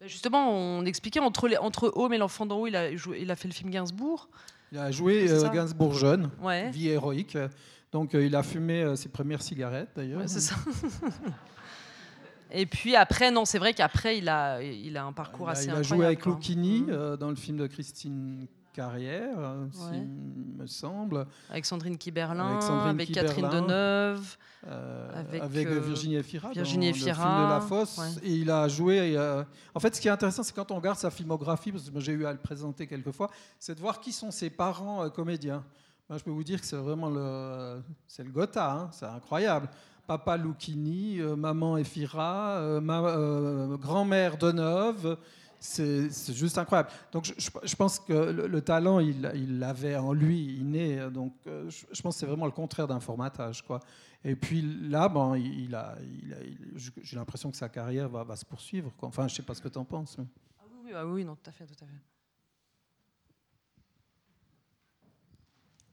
[0.00, 3.18] Ben, Justement, on expliquait entre, les, entre Home et l'enfant d'en haut, il a, joué-
[3.22, 4.28] il a fait le film Gainsbourg.
[4.70, 6.70] Il a joué euh, Gainsbourg jeune, Ouais.
[6.70, 7.36] vie héroïque.
[7.90, 10.20] Donc euh, il a fumé euh, ses premières cigarettes d'ailleurs.
[10.20, 10.54] Ouais, c'est ça.
[12.52, 15.52] Et puis après, non, c'est vrai qu'après, il a, il a un parcours Il a,
[15.52, 15.96] assez il a incroyable.
[15.96, 16.26] joué avec.
[16.26, 18.46] Lucchini euh, dans le film de Christine
[18.80, 19.70] Carrière, euh, Ouais.
[19.72, 21.26] s'il me semble.
[21.50, 23.48] Avec Sandrine Kiberlin, Avec Sandrine avec Catherine.
[23.48, 24.36] Deneuve,
[24.68, 27.96] Euh, avec, avec, euh, Virginie Efira Virginie Efira, de La Fosse.
[27.98, 28.08] ouais.
[28.28, 29.12] Et il a joué.
[29.12, 29.42] et, euh,
[29.74, 32.12] en fait, ce qui est intéressant, c'est quand on regarde sa filmographie, parce que j'ai
[32.12, 35.64] eu à le présenter quelques fois, c'est de voir qui sont ses parents euh, comédiens.
[36.10, 39.68] Moi, je peux vous dire que c'est vraiment le, c'est le Gotha, hein, c'est incroyable.
[40.06, 45.16] Papa Lucchini, euh, maman Efira, euh, ma- euh, grand-mère Deneuve.
[45.58, 46.90] C'est juste incroyable.
[47.12, 51.10] Donc, je, je- je pense que le, le talent, il l'avait en lui, inné.
[51.10, 53.62] Donc, euh, je, je pense que c'est vraiment le contraire d'un formatage.
[53.62, 53.80] Quoi.
[54.24, 58.08] Et puis là, bon, il, il a, il a- il- j'ai l'impression que sa carrière
[58.08, 58.92] va, va se poursuivre.
[58.96, 59.08] quoi.
[59.08, 60.18] Enfin, je sais pas ce que tu en penses.
[60.18, 60.26] mais-
[60.58, 61.92] Ah oui, oui, ah oui, non, tout à fait, tout à fait.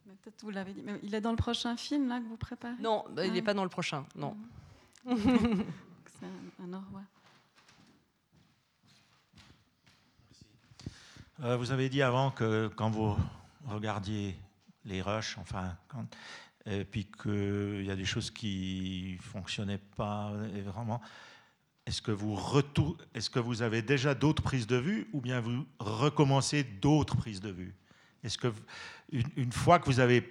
[0.06, 0.82] Mais Peut-être vous l'avez dit.
[0.84, 2.76] Mais il est dans le prochain film là que vous préparez?
[2.82, 3.44] Non, bah, il n'est Ah.
[3.46, 4.36] pas dans le prochain, non.
[5.06, 6.82] C'est un, un au
[11.44, 13.18] Euh, vous avez dit avant que quand vous
[13.68, 14.36] regardiez
[14.86, 16.06] les rushs, enfin, quand,
[16.66, 21.02] et puis qu'il y a des choses qui fonctionnaient pas euh, vraiment.
[21.86, 25.42] Est-ce que vous retour- est-ce que vous avez déjà d'autres prises de vue ou bien
[25.42, 27.76] vous recommencez d'autres prises de vue?
[28.24, 28.54] Est-ce que
[29.12, 30.22] une, une fois que vous avez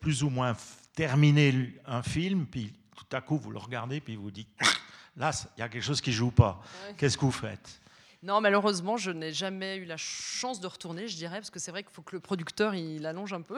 [0.00, 0.54] plus ou moins
[0.94, 4.50] terminé un film, puis tout à coup vous le regardez, puis vous dites
[5.16, 6.60] là il y a quelque chose qui joue pas.
[6.98, 7.80] Qu'est-ce que vous faites?
[8.22, 11.72] Non, malheureusement, je n'ai jamais eu la chance de retourner, je dirais, parce que c'est
[11.72, 13.56] vrai qu'il faut que le producteur il allonge un peu.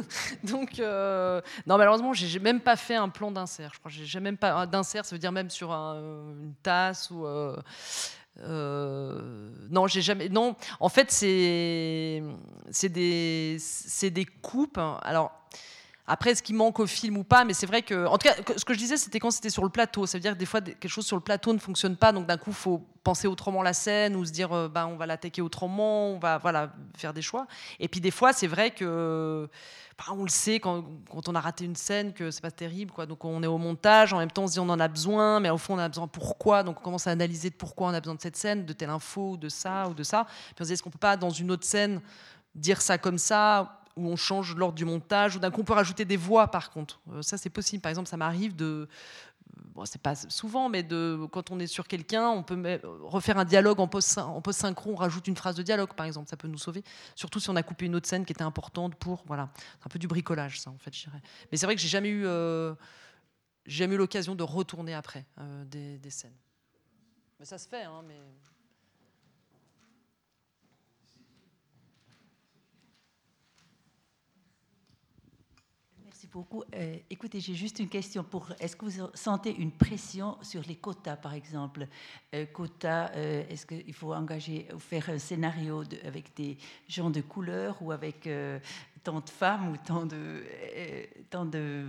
[0.44, 3.72] Donc, euh, non, malheureusement, j'ai même pas fait un plan d'insert.
[3.74, 7.10] Je crois, j'ai j'ai même pas d'insert, ça veut dire même sur un- une tasse
[7.10, 7.26] ou.
[7.26, 7.56] euh,
[8.38, 10.28] euh, non, j'ai jamais.
[10.30, 12.22] Non, en fait, c'est
[12.70, 14.78] c'est des c'est des coupes.
[15.02, 15.32] Alors.
[16.06, 18.34] Après, est-ce qu'il manque au film ou pas Mais c'est vrai que, en tout cas,
[18.56, 20.06] ce que je disais, c'était quand c'était sur le plateau.
[20.06, 22.26] Ça veut dire que des fois, quelque chose sur le plateau ne fonctionne pas, donc
[22.26, 25.06] d'un coup, il faut penser autrement la scène ou se dire, euh, bah, on va
[25.06, 27.46] l'attaquer autrement, on va voilà faire des choix.
[27.78, 29.48] Et puis des fois, c'est vrai que
[29.98, 30.84] bah, on le sait quand,
[31.26, 33.06] on a raté une scène que c'est pas terrible, quoi.
[33.06, 35.40] Donc on est au montage, en même temps on se dit on en a besoin,
[35.40, 37.94] mais au fond on a besoin pourquoi Donc on commence à analyser de pourquoi on
[37.94, 40.24] a besoin de cette scène, de telle info, de ça ou de ça.
[40.24, 42.00] Puis on se dit est-ce qu'on peut pas dans une autre scène
[42.54, 45.72] dire ça comme ça où on change l'ordre du montage, ou d'un coup on peut
[45.72, 47.00] rajouter des voix par contre.
[47.12, 47.80] Euh, ça c'est possible.
[47.82, 48.88] Par exemple, ça m'arrive de,
[49.74, 53.38] bon, c'est pas souvent, mais de quand on est sur quelqu'un, on peut me- refaire
[53.38, 56.28] un dialogue en post en post synchro, on rajoute une phrase de dialogue par exemple,
[56.28, 56.82] ça peut nous sauver.
[57.14, 59.48] Surtout si on a coupé une autre scène qui était importante pour, voilà,
[59.80, 61.22] c'est un peu du bricolage ça en fait, je dirais.
[61.50, 62.74] Mais c'est vrai que j'ai jamais eu, euh,
[63.66, 66.36] jamais eu l'occasion de retourner après euh, des, des scènes.
[67.38, 68.18] Mais ça se fait, hein, mais.
[76.32, 76.64] Beaucoup.
[76.74, 78.48] Euh, écoutez, j'ai juste une question pour.
[78.58, 81.86] Est-ce que vous sentez une pression sur les quotas, par exemple?
[82.34, 86.58] Euh, Quotas, euh, est-ce qu'il faut engager ou faire un scénario avec des
[86.88, 88.58] gens de couleur ou avec euh,
[89.02, 90.42] tant de femmes ou tant de
[91.32, 91.84] de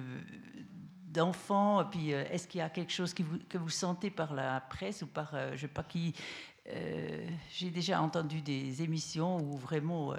[1.08, 1.84] d'enfants?
[1.90, 5.02] Puis est-ce qu'il y a quelque chose qui vous- que vous sentez par la presse
[5.02, 6.14] ou par je sais pas qui
[7.50, 10.14] J'ai déjà entendu des émissions où vraiment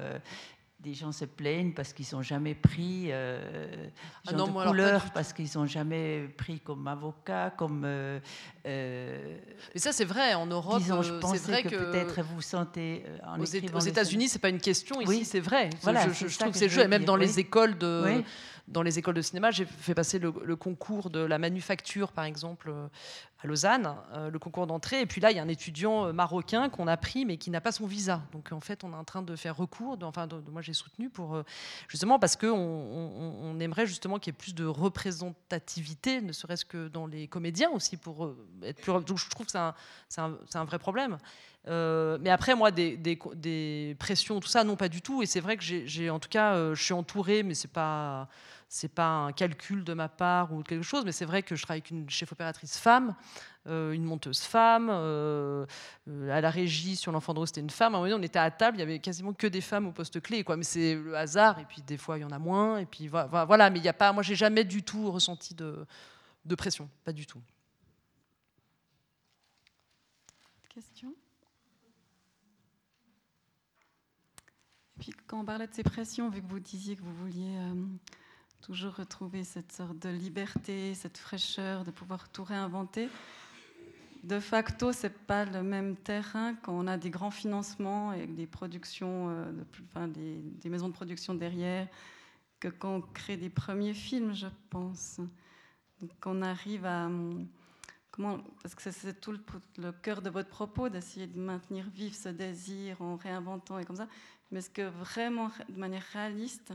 [0.81, 3.89] des gens se plaignent parce qu'ils sont jamais pris euh,
[4.29, 8.21] Ah non, de alors, couleur parce qu'ils sont jamais pris comme avocats comme euh,
[8.67, 9.39] euh,
[9.75, 10.35] Mais ça, c'est vrai.
[10.35, 13.41] En Europe, disons, je euh, pensais c'est vrai que, que, peut-être vous sentez euh, en
[13.41, 15.01] aux, États-Unis, c'est pas une question.
[15.01, 15.25] Ici, Oui.
[15.25, 15.71] c'est vrai.
[15.83, 16.87] Voilà, je, je trouve que c'est je le jeu.
[16.87, 17.27] Et même dans oui.
[17.27, 18.25] les écoles de, Oui.
[18.69, 22.25] dans les écoles de cinéma, j'ai fait passer le, le concours de la manufacture, par
[22.25, 22.73] exemple,
[23.41, 25.01] à Lausanne, euh, le concours d'entrée.
[25.01, 27.51] Et puis là, il y a un étudiant euh, marocain qu'on a pris, mais qui
[27.51, 28.23] n'a pas son visa.
[28.33, 29.97] Donc en fait, on est en train de faire recours.
[30.03, 31.45] enfin, moi, j'ai soutenu pour euh,
[31.87, 36.87] justement parce que on, aimerait justement qu'il y ait plus de représentativité, ne serait-ce que
[36.87, 38.93] dans les comédiens aussi, pour être plus.
[38.93, 41.19] Donc je trouve que c'est un, vrai problème.
[41.67, 45.23] Mais après, moi, des, des, pressions, tout ça, non, pas du tout.
[45.23, 48.29] Et c'est vrai que j'ai, en tout cas, je suis entourée, mais c'est pas,
[48.69, 51.05] c'est pas un calcul de ma part ou quelque chose.
[51.05, 53.15] Mais c'est vrai que je travaille avec une chef opératrice femme,
[53.67, 55.65] euh, une monteuse femme, euh,
[56.09, 57.95] euh, à la régie sur l'enfant de rose, c'était une femme.
[57.95, 59.87] À un moment donné, on était à table, il y avait quasiment que des femmes
[59.87, 60.57] au poste clé, quoi.
[60.57, 61.59] Mais c'est le hasard.
[61.59, 62.79] Et puis des fois, il y en a moins.
[62.79, 63.71] Et puis vo- vo- voilà.
[63.71, 65.87] Mais il y a pas, moi, j'ai jamais du tout ressenti de,
[66.57, 67.41] pression, pas du tout.
[70.69, 71.15] Question
[74.97, 77.57] Et puis quand on parlait de ces pressions, vu que vous disiez que vous vouliez
[78.61, 83.09] toujours retrouver cette sorte de liberté, cette fraîcheur, de pouvoir tout réinventer,
[84.25, 88.47] de facto, c'est pas le même terrain quand on a des grands financements et des
[88.47, 89.53] productions, euh,
[89.91, 91.87] enfin, des, maisons de production derrière,
[92.59, 95.21] que quand on crée des premiers films, je pense.
[96.01, 97.47] Donc, qu'on arrive à hum,
[98.11, 99.41] comment, parce que c'est- c'est tout le,
[99.79, 103.97] le cœur de votre propos d'essayer de maintenir vif ce désir en réinventant et comme
[103.97, 104.09] ça.
[104.51, 106.73] Mais est-ce que vraiment, de manière réaliste,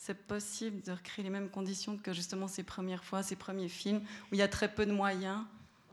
[0.00, 4.00] c'est possible de recréer les mêmes conditions que justement ces premières fois, ces premiers films
[4.32, 5.42] où il y a très peu de moyens?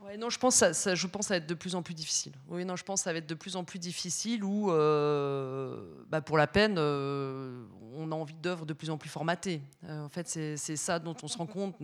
[0.02, 1.92] Ouais, non, je pense, ça, je pense que ça va être de plus en plus
[1.92, 2.32] difficile.
[2.48, 6.04] Oui, non, je pense que ça va être de plus en plus difficile où, euh,
[6.08, 9.60] bah, pour la peine, euh, on a envie d'œuvres de plus en plus formatées.
[9.84, 11.76] Euh, en fait, c'est ça dont on se rend compte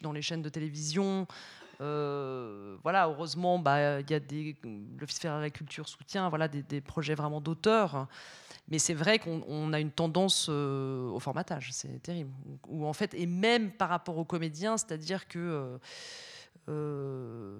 [0.00, 1.26] dans les chaînes de télévision.
[1.78, 4.56] Voilà, heureusement, bah, y a des
[4.98, 8.06] l'Office fédéral de la culture soutient, voilà, des, des projets vraiment d'auteurs.
[8.68, 12.30] Mais c'est vrai qu'on on a une tendance euh, au formatage, c'est terrible.
[12.68, 15.78] Ou en fait, et même par rapport aux comédiens, c'est-à-dire que euh,
[16.68, 17.58] euh,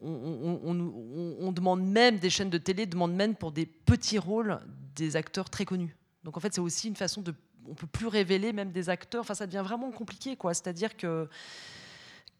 [0.00, 4.60] on demande même, des chaînes de télé demandent même pour des petits rôles
[4.96, 5.96] des acteurs très connus.
[6.24, 7.34] Donc en fait, c'est aussi une façon de.
[7.66, 9.22] On peut plus révéler même des acteurs.
[9.22, 10.52] Enfin, ça devient vraiment compliqué, quoi.
[10.52, 11.28] C'est-à-dire que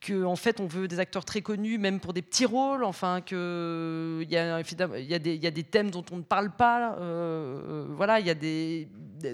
[0.04, 3.22] que en fait on veut des acteurs très connus même pour des petits rôles enfin
[3.22, 8.30] que il y a des thèmes dont on ne parle pas euh, voilà il y
[8.30, 8.88] a des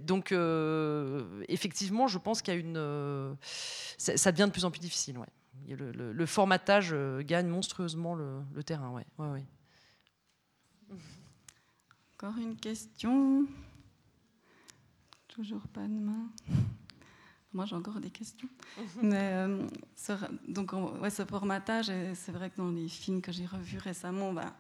[0.07, 3.35] donc euh, effectivement je pense qu'il y a une euh,
[3.99, 5.27] ça, devient de plus en plus difficile ouais
[5.69, 9.45] le, formatage euh, gagne monstrueusement le, le terrain ouais ouais, ouais.
[12.15, 13.47] Encore une question?
[15.27, 16.29] Toujours pas de main.
[17.53, 18.49] Moi, j'ai encore des questions.
[19.03, 19.67] Mais, euh,
[19.97, 20.13] ce,
[20.47, 24.53] donc, ouais, ce formatage, c'est vrai que dans les films que j'ai revus récemment, ben,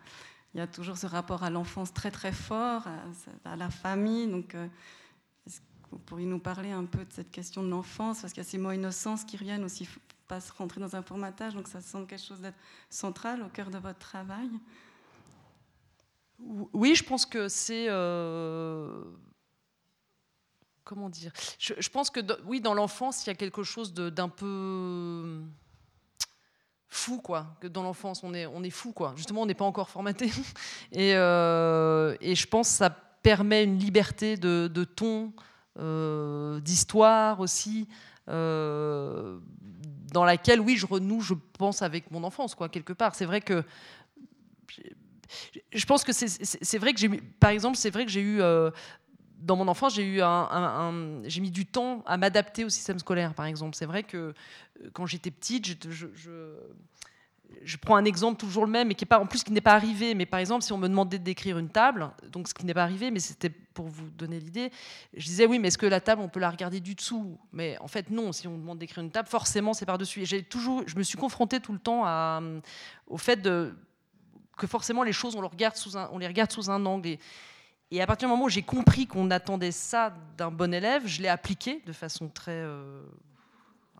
[0.54, 4.26] il y a toujours ce rapport à l'enfance très très fort, à, à la famille.
[4.26, 4.66] Donc, euh,
[5.46, 8.20] est-ce que vous pourriez nous parler un peu de cette question de l'enfance?
[8.22, 9.88] Parce qu'il y a ces mots innocence qui reviennent aussi,
[10.26, 12.58] pas se rentrer dans un formatage, donc ça semble quelque chose d'être
[12.88, 14.50] central au cœur de votre travail.
[16.72, 17.86] Oui, je pense que c'est.
[17.88, 19.04] euh,
[20.90, 25.40] Comment dire je, pense que, oui, dans l'enfance, il y a quelque chose d'un peu
[26.88, 27.54] fou, quoi.
[27.60, 29.12] Que dans l'enfance, on est, on est fou, quoi.
[29.14, 30.32] Justement, on n'est pas encore formaté.
[30.90, 35.32] Et, euh, et je pense que ça permet une liberté de, ton,
[35.78, 37.86] euh, d'histoire aussi,
[38.28, 39.38] euh,
[40.12, 43.14] dans laquelle, oui, je renoue, je pense, avec mon enfance, quoi, quelque part.
[43.14, 43.62] C'est vrai que
[45.72, 48.42] je pense que c'est- vrai que j'ai par exemple, c'est vrai que j'ai eu,
[49.40, 53.34] dans mon enfance, j'ai eu un, j'ai mis du temps à m'adapter au système scolaire,
[53.34, 53.74] par exemple.
[53.74, 58.94] C'est vrai que euh, quand j'étais petite, je, prends un exemple toujours le même, mais
[58.94, 60.14] qui pas, en plus qui n'est pas arrivé.
[60.14, 62.82] Mais par exemple, si on me demandait d'écrire une table, donc ce qui n'est pas
[62.82, 64.70] arrivé, mais c'était pour vous donner l'idée,
[65.16, 67.38] je disais oui, mais est-ce que la table, on peut la regarder du dessous?
[67.52, 68.32] Mais en fait, non.
[68.32, 70.24] Si on me demande d'écrire une table, forcément, c'est par dessus.
[70.26, 72.42] J'ai toujours, je me suis confrontée tout le temps à,
[73.06, 73.74] au fait de
[74.58, 77.16] que forcément les choses on, regarde sous un, on les regarde sous un angle.
[77.90, 81.22] Et à partir du moment où j'ai compris qu'on attendait ça d'un bon élève, je
[81.22, 83.02] l'ai appliqué de façon très euh,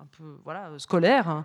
[0.00, 1.28] un peu voilà scolaire.
[1.28, 1.44] hein.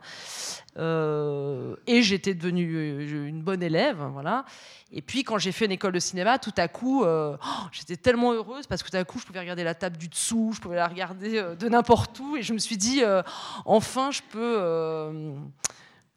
[0.77, 4.45] Euh, et j'étais devenue euh, une bonne élève, voilà.
[4.91, 7.35] Et puis quand j'ai fait une école de cinéma, tout à coup, oh,
[7.72, 10.51] j'étais tellement heureuse parce que tout à coup, je pouvais regarder la table du dessous,
[10.53, 13.01] je pouvais la regarder de n'importe où, et je me suis dit,
[13.65, 15.35] enfin, je peux.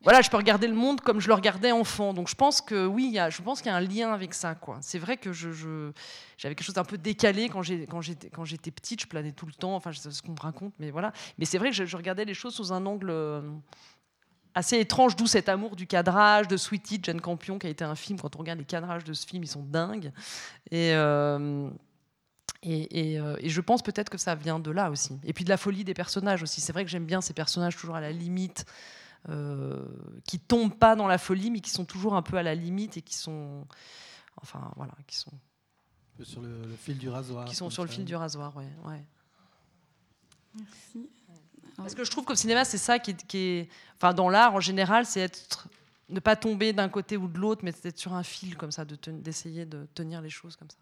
[0.02, 2.14] Voilà, je peux regarder le monde comme je le regardais enfant.
[2.14, 4.56] Donc je pense que oui, je pense qu'il y a un lien avec ça.
[4.80, 9.02] C'est vrai que j'avais quelque chose d'un peu décalé quand, j'étais, petite.
[9.02, 9.74] Je planais tout le temps.
[9.74, 11.12] Enfin, c'est ce qu'on me raconte, mais voilà.
[11.38, 13.42] Mais c'est vrai que je, regardais les choses sous un angle euh,
[14.54, 17.82] assez étrange, d'où cet amour du cadrage, de Sweetie, de Jane Campion, qui a été
[17.82, 18.20] un film.
[18.20, 20.12] Quand on regarde les cadrages de ce film, ils sont dingues.
[20.70, 20.92] Et.
[20.94, 21.68] euh,
[22.66, 25.18] euh, et je pense peut-être que ça vient de là aussi.
[25.24, 26.60] Et puis de la folie des personnages aussi.
[26.60, 28.64] C'est vrai que j'aime bien ces personnages toujours à la limite,
[29.28, 29.84] euh,
[30.24, 32.96] qui tombent pas dans la folie, mais qui sont toujours un peu à la limite
[32.96, 33.66] et qui sont,
[34.42, 35.32] enfin voilà, qui sont,
[36.22, 37.44] Sur le, le fil du rasoir.
[37.44, 38.68] qui sont sur le fil du rasoir, ouais.
[38.86, 39.04] ouais.
[40.54, 41.08] Merci.
[41.76, 44.54] Parce que je trouve qu'au cinéma, c'est ça qui est, qui est- enfin dans l'art
[44.54, 45.68] en général, c'est être,
[46.08, 48.72] ne pas tomber d'un côté ou de l'autre, mais c'est d'être sur un fil comme
[48.72, 50.76] ça, de ten- d'essayer de tenir les choses comme ça.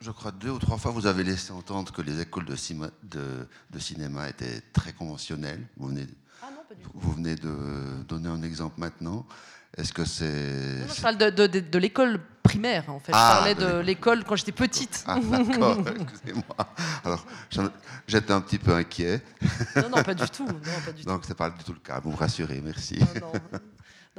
[0.00, 2.90] Je crois deux ou trois fois, vous avez laissé entendre que les écoles de, cima-
[3.02, 5.66] de- de cinéma étaient très conventionnelles.
[5.76, 6.06] Vous venez,
[6.94, 9.26] vous venez de donner un exemple maintenant.
[9.76, 10.84] Est-ce que c'est...
[10.86, 13.12] Non, je parle de, de- de- de l'école primaire, en fait.
[13.14, 14.24] Ah, je parlais de l'école.
[14.24, 15.02] quand j'étais petite.
[15.06, 16.56] Ah, d'accord, excusez-moi.
[17.04, 17.26] Alors,
[18.06, 19.22] j'étais un petit peu inquiet.
[19.76, 22.00] Non, non, pas du tout, non, pas du Donc, c'est pas du tout le cas.
[22.00, 22.98] Vous me rassurez, merci.
[23.20, 23.58] Non, Non,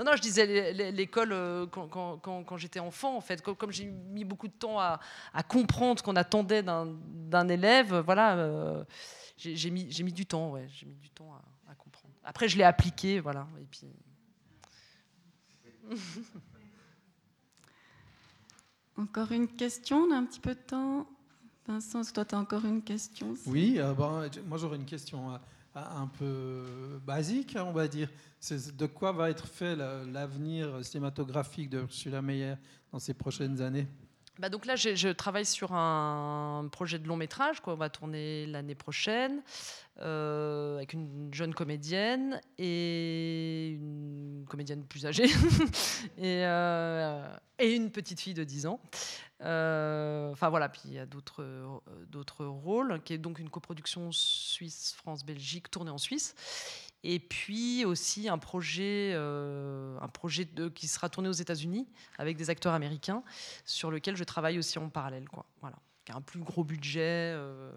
[0.04, 3.42] non, je disais l'é- l'é- l'école euh, quand, quand- quand- quand j'étais enfant, en fait.
[3.42, 5.00] Comme, comme j'ai mis beaucoup de temps à,
[5.34, 8.84] à comprendre ce qu'on attendait d'un élève, voilà, euh,
[9.38, 12.14] j'ai mis, du temps, ouais, j'ai mis du temps à, à comprendre.
[12.24, 13.48] Après, je l'ai appliqué, voilà.
[13.62, 13.82] Et puis...
[18.98, 21.08] Encore une question, on a un petit peu de temps?
[21.68, 23.36] Vincent, toi, tu as encore une question?
[23.46, 23.94] Oui, euh,
[24.32, 25.38] j- moi j'aurais une question euh,
[25.96, 28.10] un peu basique, on va dire.
[28.40, 32.56] C'est de quoi va être fait la- l'avenir cinématographique de Ursula Meyer
[32.92, 33.88] dans ces prochaines années?
[34.40, 38.76] Bah donc là, je, travaille sur un projet de long métrage qu'on va tourner l'année
[38.76, 39.42] prochaine
[40.00, 45.26] euh, avec une jeune comédienne et une comédienne plus âgée
[46.18, 47.28] et, euh,
[47.58, 48.80] et une petite fille de 10 ans.
[49.42, 55.72] Euh, Enfin voilà, puis il y a d'autres rôles, qui est donc une coproduction Suisse-France-Belgique
[55.72, 56.36] tournée en Suisse.
[57.10, 62.50] Et puis aussi un projet, euh, un projet qui sera tourné aux États-Unis avec des
[62.50, 63.24] acteurs américains,
[63.64, 65.30] sur lequel je travaille aussi en parallèle.
[65.30, 65.46] Quoi.
[65.62, 65.78] Voilà.
[66.04, 67.32] Qui a un plus gros budget.
[67.34, 67.72] euh,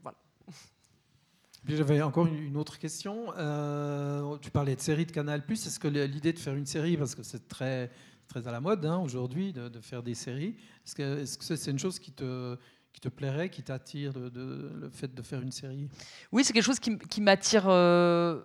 [0.00, 0.16] voilà.
[1.66, 3.36] J'avais encore une autre question.
[3.36, 5.42] Euh, tu parlais de série de Canal+.
[5.50, 7.90] Est-ce que l'idée de faire une série, parce que c'est très,
[8.28, 10.54] très à la mode hein, aujourd'hui de, faire des séries,
[10.86, 12.56] est-ce que c'est une chose qui te,
[12.92, 15.88] qui te plairait, qui t'attire, de, le fait de faire une série?
[16.32, 18.40] Oui, c'est quelque chose qui, m'attire euh,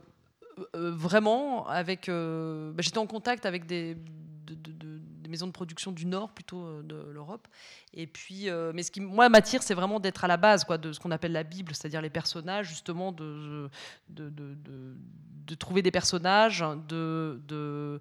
[0.75, 1.67] euh, vraiment.
[1.67, 4.84] Avec, euh, bah, j'étais en contact avec des, de- de- de-
[5.25, 7.47] des maisons de production du Nord, plutôt euh, de l'Europe.
[7.95, 10.77] Et puis, euh, mais ce qui moi m'attire, c'est vraiment d'être à la base, quoi,
[10.77, 13.69] de ce qu'on appelle la Bible, c'est-à-dire les personnages, justement, de,
[14.09, 17.99] de, de- trouver des personnages, de, euh,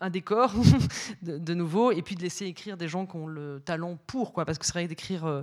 [0.00, 0.52] un décor
[1.22, 4.44] de, nouveau, et puis de laisser écrire des gens qui ont le talent pour, quoi,
[4.44, 5.42] parce que c'est vrai d'écrire euh,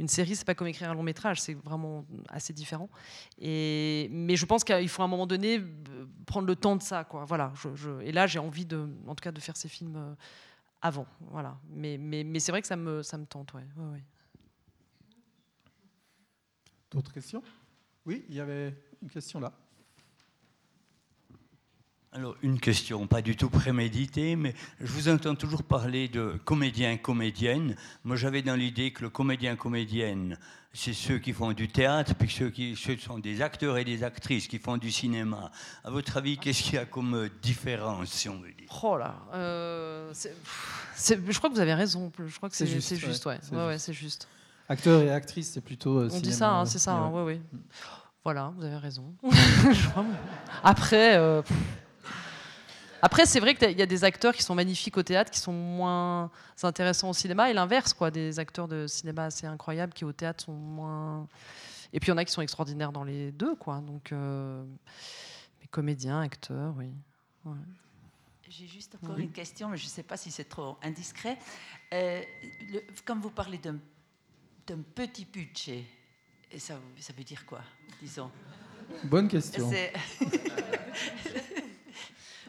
[0.00, 2.88] une série, c'est pas comme écrire un long métrage, c'est vraiment assez différent.
[3.38, 5.60] Et, mais je pense qu'il faut à un moment donné
[6.26, 7.24] prendre le temps de ça, quoi.
[7.24, 7.52] Voilà.
[8.02, 10.09] Et là, j'ai envie de, en tout cas, de faire ces films
[10.82, 11.58] avant, voilà.
[11.68, 11.98] Mais,
[12.40, 13.64] c'est vrai que ça me, tente, ouais.
[16.90, 17.42] D'autres questions?
[18.04, 19.52] Oui, il y avait une question là.
[22.12, 26.96] Alors, une question, pas du tout préméditée, mais je vous entends toujours parler de comédien,
[26.96, 27.76] comédienne.
[28.02, 30.36] Moi, j'avais dans l'idée que le comédien, comédienne,
[30.72, 34.02] c'est ceux qui font du théâtre, puis ceux qui ceux sont des acteurs et des
[34.02, 35.52] actrices qui font du cinéma.
[35.84, 38.66] À votre avis, qu'est-ce qu'il y a comme différence, si on veut dire?
[38.82, 40.34] Oh là, euh, c'est-
[41.28, 42.10] je crois que vous avez raison.
[42.26, 43.38] Je crois que c'est C'est c'est juste, juste, ouais, ouais.
[43.40, 43.84] c'est Ouais, ouais, juste.
[43.86, 44.28] c'est juste.
[44.68, 45.98] Acteur et actrice, c'est plutôt.
[46.00, 46.66] euh, On dit ça, hein, ouais.
[46.68, 47.22] c'est ça, Ouais, hein, ouais.
[47.22, 47.40] ouais.
[48.24, 49.14] Voilà, vous avez raison.
[50.64, 51.56] Après, euh, pff.
[53.02, 55.52] Après c'est vrai qu'il y a des acteurs qui sont magnifiques au théâtre, qui sont
[55.52, 56.30] moins
[56.62, 60.44] intéressants au cinéma, et l'inverse, quoi, des acteurs de cinéma assez incroyables qui au théâtre
[60.44, 61.26] sont moins.
[61.92, 63.80] Et puis il y en a qui sont extraordinaires dans les deux, quoi.
[63.80, 64.64] Donc, euh,
[65.60, 66.90] mais comédiens, acteurs, oui.
[67.44, 67.56] Ouais.
[68.48, 69.22] J'ai juste encore Oui.
[69.24, 71.38] une question, mais je ne sais pas si c'est trop indiscret.
[71.92, 72.20] Euh,
[72.72, 73.76] le- comme vous parlez d'un
[74.66, 75.84] d'un petit budget,
[76.52, 77.60] et ça, ça veut dire quoi,
[78.00, 78.30] disons?
[79.04, 79.68] Bonne question.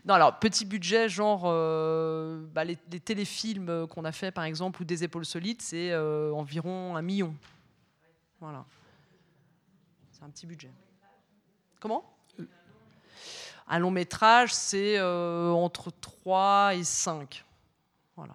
[0.06, 4.82] Non, alors petit budget, genre euh, bah, les, téléfilms euh, qu'on a fait par exemple
[4.82, 7.36] ou des épaules solides, c'est euh, environ un million.
[8.40, 8.66] Voilà.
[10.12, 10.72] C'est un petit budget.
[11.80, 12.04] Comment?
[13.68, 17.46] Un long métrage, c'est entre 3 et 5.
[18.16, 18.34] Voilà.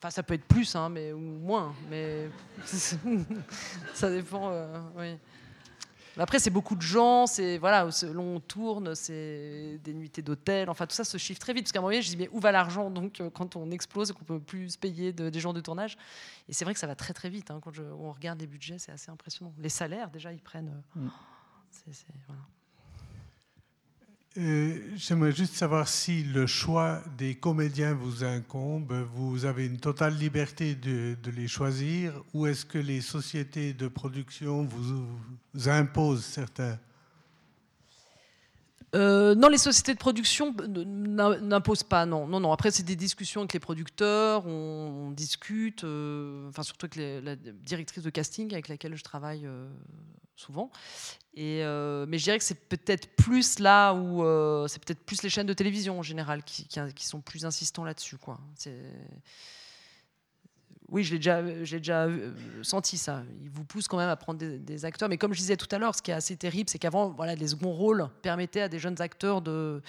[0.00, 2.30] Enfin, ça peut être plus, hein, mais, ou moins, mais
[3.94, 4.50] ça dépend.
[4.52, 5.16] euh,
[6.18, 10.86] Après, c'est beaucoup de gens, c'est voilà, selon on tourne, c'est des nuitées d'hôtel, enfin
[10.86, 11.64] tout ça se chiffre très vite.
[11.64, 12.90] Parce qu'à un moment donné, je dis mais où va l'argent?
[12.90, 15.60] Donc euh, quand on explose et qu'on peut plus se payer de- des gens de
[15.60, 15.96] tournage
[16.48, 17.50] Et c'est vrai que ça va très très vite.
[17.50, 19.52] hein, quand je- on regarde les budgets, c'est assez impressionnant.
[19.58, 20.82] Les salaires, déjà, ils prennent.
[20.96, 21.08] euh, Mm.
[22.26, 22.42] voilà.
[24.36, 30.14] Euh, J'aimerais juste savoir si le choix des comédiens vous incombe, vous avez une totale
[30.16, 36.78] liberté de, les choisir, ou est-ce que les sociétés de production vous, imposent certains?
[38.94, 42.26] Euh, non, les sociétés de production n'imposent pas, non.
[42.26, 42.52] non, non.
[42.52, 48.02] Après, c'est des discussions avec les producteurs, on, discute, euh, enfin surtout avec la directrice
[48.02, 49.48] de casting avec laquelle je travaille
[50.38, 50.70] souvent.
[51.34, 55.22] Et, euh, mais je dirais que c'est peut-être plus là où euh, c'est peut-être plus
[55.22, 56.66] les chaînes de télévision en général qui,
[57.00, 58.38] sont plus insistants là-dessus, quoi.
[58.54, 58.74] C'est
[60.90, 62.32] oui, je l'ai déjà, j'ai déjà euh,
[62.62, 63.22] senti ça.
[63.42, 65.10] Ils vous poussent quand même à prendre des, acteurs.
[65.10, 67.34] Mais comme je disais tout à l'heure, ce qui est assez terrible, c'est qu'avant, voilà,
[67.34, 69.82] les seconds rôles permettaient à des jeunes acteurs de,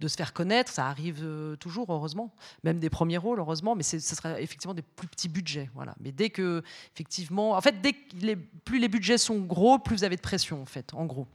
[0.00, 0.72] se faire connaître.
[0.72, 2.32] Ça arrive euh, toujours, heureusement.
[2.64, 3.74] Même des premiers rôles, heureusement.
[3.74, 5.68] Mais ce sera effectivement des plus petits budgets.
[5.74, 5.94] Voilà.
[6.00, 6.62] Mais dès que,
[6.94, 7.92] effectivement, en fait, dès
[8.64, 11.26] plus les budgets sont gros, plus vous avez de pression, en fait, en gros.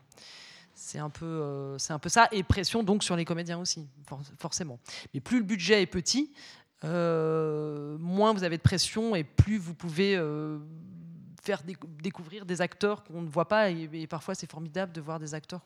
[0.74, 2.28] C'est un, peu, euh, c'est un peu ça.
[2.32, 4.80] Et pression donc sur les comédiens aussi, for- forcément.
[5.14, 6.32] Mais plus le budget est petit,
[6.84, 10.58] euh, moins vous avez de pression et plus vous pouvez euh,
[11.44, 13.70] faire décou- découvrir des acteurs qu'on ne voit pas.
[13.70, 15.62] Et, parfois, c'est formidable de voir des acteurs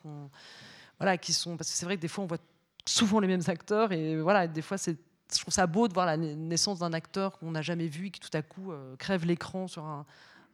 [1.22, 1.58] qui sont.
[1.58, 2.38] Parce que c'est vrai que des fois, on voit
[2.86, 3.92] souvent les mêmes acteurs.
[3.92, 4.92] Et voilà, des fois, je
[5.40, 8.12] trouve ça beau de voir la na- naissance d'un acteur qu'on n'a jamais vu et
[8.12, 10.06] qui tout à coup euh, crève l'écran sur un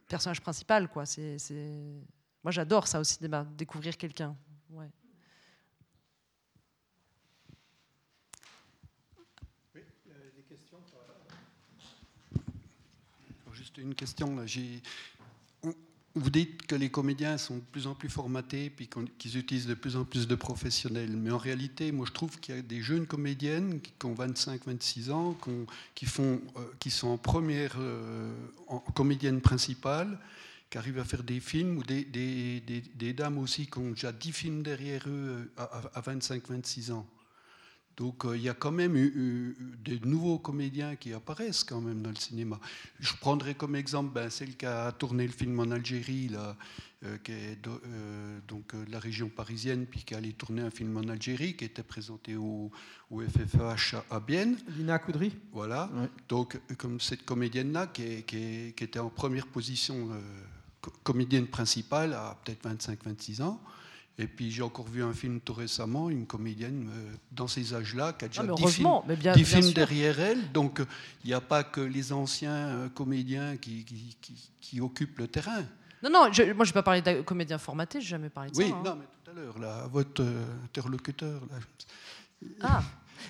[0.08, 0.88] personnage principal.
[0.88, 1.06] Quoi.
[1.06, 1.36] C'est.
[2.44, 3.18] Moi, j'adore ça aussi,
[3.56, 4.34] découvrir quelqu'un.
[13.82, 14.36] Une question.
[14.36, 14.44] Là.
[16.14, 18.86] Vous dites que les comédiens sont de plus en plus formatés, puis
[19.18, 21.16] qu'ils utilisent de plus en plus de professionnels.
[21.16, 25.10] Mais en réalité, moi, je trouve qu'il y a des jeunes comédiennes qui ont 25-26
[25.10, 28.30] ans, qui, ont- qui font, euh, qui sont en première euh,
[28.68, 30.18] en comédienne principale,
[30.68, 34.62] qui arrivent à faire des films, ou des, dames aussi qui ont déjà 10 films
[34.62, 37.06] derrière eux euh, à, à 25-26 ans.
[37.96, 42.02] Donc euh, il y a quand même eu, des nouveaux comédiens qui apparaissent quand même
[42.02, 42.58] dans le cinéma.
[43.00, 46.56] Je prendrai comme exemple ben, celle qui a tourné le film en Algérie, là,
[47.04, 50.70] euh, qui est de, euh, donc, de la région parisienne, puis qui allait tourner un
[50.70, 52.70] film en Algérie, qui était présenté au,
[53.10, 54.56] au FFH à, Bienne.
[54.76, 55.90] Lina Coudry Voilà.
[56.28, 60.20] Donc comme cette comédienne-là, qui, était en première position euh,
[60.80, 63.60] co- comédienne principale à peut-être 25-26 ans.
[64.22, 68.12] Et puis j'ai encore vu un film tout récemment, une comédienne euh, dans ces âges-là
[68.12, 69.74] qui a déjà Ah, mais 10 films, heureusement, mais bien- 10 bien films sûr.
[69.74, 70.52] derrière elle.
[70.52, 70.86] Donc euh,
[71.24, 75.26] il n'y a pas que les anciens euh, comédiens qui, qui- qui- qui occupent le
[75.26, 75.64] terrain.
[76.04, 78.50] Non, non, je, moi, je n'ai pas parlé de comédien formaté, je n'ai jamais parlé
[78.52, 78.76] de Oui, ça.
[78.76, 78.82] hein.
[78.84, 81.40] non, mais tout à l'heure, là, votre euh, interlocuteur.
[81.50, 81.56] Là,
[82.62, 82.82] Ah,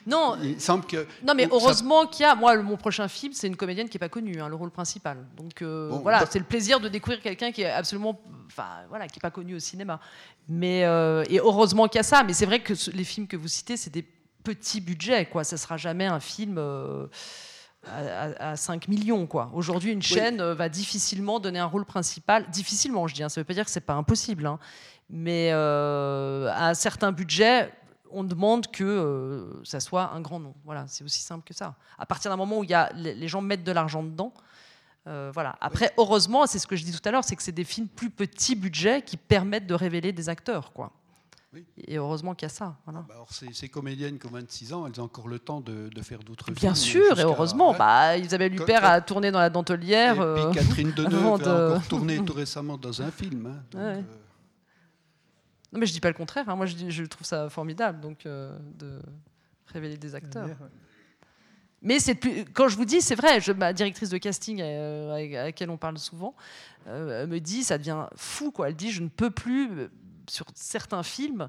[0.06, 0.36] non.
[0.43, 1.06] il semble que.
[1.27, 2.35] Non, mais ça- heureusement qu'il y a.
[2.35, 5.19] Moi, mon prochain film, c'est une comédienne qui n'est pas connue, hein, le rôle principal.
[5.36, 8.20] Donc euh, Bon, voilà, bah- c'est le plaisir de découvrir quelqu'un qui est absolument.
[8.47, 10.01] Enfin, voilà, qui n'est pas connu au cinéma.
[10.48, 12.23] Mais, euh, et heureusement qu'il y a ça.
[12.24, 14.06] Mais c'est vrai que ce- les films que vous citez, c'est des
[14.44, 15.44] petits budgets, quoi.
[15.44, 16.56] Ça sera jamais un film.
[16.59, 17.06] euh,
[17.85, 19.51] à, à- à 5 millions quoi.
[19.55, 23.44] Aujourd'hui, une chaîne va difficilement donner un rôle principal, difficilement je dis, hein, ça veut
[23.44, 24.60] pas dire que c'est pas impossible, hein.
[25.10, 27.73] mais euh, à un certain budget,
[28.12, 30.55] on demande que euh, ça soit un grand nom.
[30.64, 31.74] Voilà, c'est aussi simple que ça.
[31.98, 34.32] À partir d'un moment où il y a, les, gens mettent de l'argent dedans,
[35.06, 35.56] euh, voilà.
[35.60, 37.89] Après, heureusement, c'est ce que je dis tout à l'heure, c'est que c'est des films
[37.89, 40.93] plus petits budget qui permettent de révéler des acteurs, quoi.
[41.86, 42.76] Et heureusement qu'il y a ça.
[42.86, 43.01] Voilà.
[43.06, 45.90] Bah, alors, ces, ces comédiennes qui ont 26 ans, elles ont encore le temps de,
[45.94, 46.56] de faire d'autres films.
[46.56, 47.74] Bien sûr, et heureusement.
[47.74, 50.14] Bah, Isabelle Huppert a tourné dans la dentelière.
[50.14, 53.47] Et puis euh, Catherine Deneuve a encore tourné tout récemment dans un film.
[53.47, 53.62] hein.
[53.70, 54.05] Donc, Ouais.
[55.72, 56.48] Non, mais je dis pas le contraire.
[56.48, 56.56] hein.
[56.56, 58.98] Moi, je, dis- je trouve ça formidable, donc euh, de
[59.66, 60.48] révéler des acteurs.
[61.84, 65.14] Mais c'est plus, quand je vous dis, c'est vrai, je, ma directrice de casting euh,
[65.40, 66.34] à laquelle on parle souvent
[66.86, 68.68] euh, me dit, ça devient fou, quoi.
[68.68, 69.68] Elle dit, je ne peux plus,
[70.28, 71.48] sur certains films,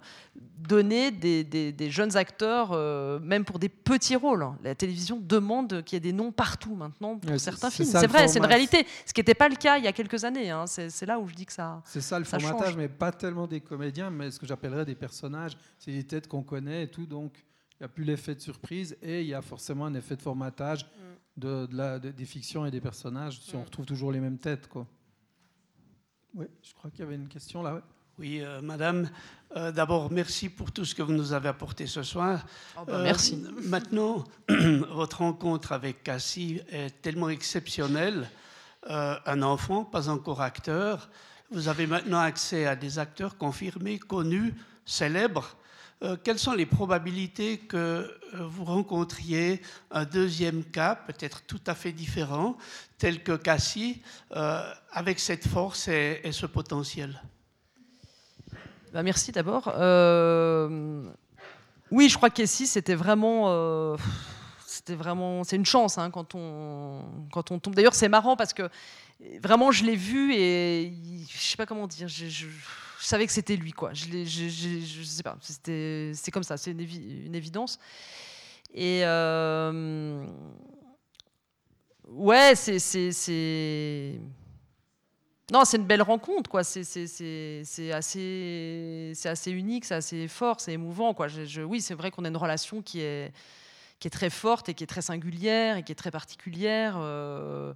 [0.57, 4.45] donner des, des- des jeunes acteurs, euh, même pour des petits rôles.
[4.63, 7.87] La télévision demande qu'il y ait des noms partout maintenant pour Ouais, certains films.
[7.89, 8.85] C'est vrai, c'est une réalité.
[9.05, 10.49] Ce qui n'était pas le cas il y a quelques années.
[10.49, 10.65] hein.
[10.67, 11.81] C'est là où je dis que ça.
[11.85, 12.77] C'est ça le ça formatage, change.
[12.77, 15.57] mais pas tellement des comédiens, mais ce que j'appellerais des personnages.
[15.77, 17.43] C'est des têtes qu'on connaît et tout, donc
[17.79, 20.21] il n'y a plus l'effet de surprise et il y a forcément un effet de
[20.21, 20.85] formatage
[21.35, 24.37] de, de la- de- des fictions et des personnages si on retrouve toujours les mêmes
[24.37, 24.67] têtes.
[24.67, 24.87] Quoi.
[26.35, 27.75] Oui, je crois qu'il y avait une question là.
[27.75, 27.81] ouais.
[28.19, 29.09] Oui, euh, madame.
[29.55, 32.45] Euh, D'abord, merci pour tout ce que vous nous avez apporté ce soir.
[32.77, 33.43] Oh, bah, merci.
[33.65, 38.29] Maintenant, votre rencontre avec Cassie est tellement exceptionnelle.
[38.89, 41.09] Euh, un enfant, pas encore acteur,
[41.51, 44.53] vous avez maintenant accès à des acteurs confirmés, connus,
[44.85, 45.55] célèbres.
[46.01, 49.61] Euh, quelles sont les probabilités que euh, vous rencontriez
[49.91, 52.57] un deuxième cas, peut-être tout à fait différent,
[52.97, 54.01] tel que Cassie,
[54.35, 54.61] euh,
[54.91, 57.21] avec cette force et, et ce potentiel?
[58.93, 59.73] Bah, merci d'abord.
[59.75, 61.03] Euh,
[61.89, 63.45] oui, je crois que Cassie, c'était vraiment.
[63.47, 63.97] euh,
[64.67, 65.43] c'était vraiment.
[65.43, 67.73] C'est une chance hein, quand, on, quand on tombe.
[67.73, 68.69] D'ailleurs, c'est marrant parce que
[69.41, 70.93] vraiment, je l'ai vu et
[71.27, 72.07] je sais pas comment dire.
[72.07, 72.45] Je,
[72.99, 73.93] savais que c'était lui, quoi.
[73.93, 74.05] Je,
[75.03, 75.37] sais pas.
[75.41, 76.55] C'est comme ça.
[76.57, 77.79] C'est une évidence.
[78.75, 79.01] Et.
[79.05, 80.23] euh,
[82.09, 84.19] ouais, c'est.
[85.51, 86.63] Non, c'est une belle rencontre, quoi.
[86.63, 86.79] C'est,
[87.91, 91.27] assez, assez unique, c'est assez fort, c'est émouvant, quoi.
[91.67, 93.33] Oui, c'est vrai qu'on a une relation qui est,
[94.11, 96.95] très forte et qui est très singulière et qui est très particulière.
[96.97, 97.73] euh.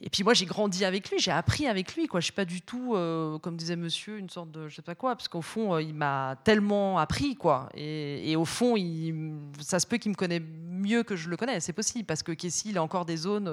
[0.00, 2.20] Et puis moi, j'ai grandi avec lui, j'ai appris avec lui, quoi.
[2.20, 4.94] Je suis pas du tout, euh, comme disait Monsieur, une sorte de, je sais pas
[4.94, 7.68] quoi, parce qu'au fond, euh, il m'a tellement appris, quoi.
[7.74, 8.76] Et, au fond,
[9.60, 12.30] ça se peut qu'il me connaît mieux que je le connais, c'est possible, parce que
[12.30, 13.48] Kessie, il a encore des zones.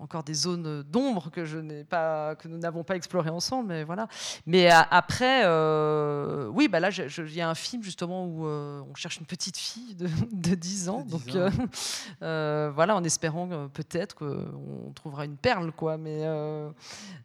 [0.00, 3.82] Encore des zones d'ombre que je n'ai pas, que nous n'avons pas explorées ensemble, mais
[3.84, 4.06] voilà.
[4.46, 8.80] Mais a- après, euh, oui, bah là, il y a un film justement où euh,
[8.88, 11.50] on cherche une petite fille de, de 10 ans, donc euh,
[12.22, 15.98] euh, voilà, en espérant peut-être qu'on trouvera une perle, quoi.
[15.98, 16.70] Mais euh,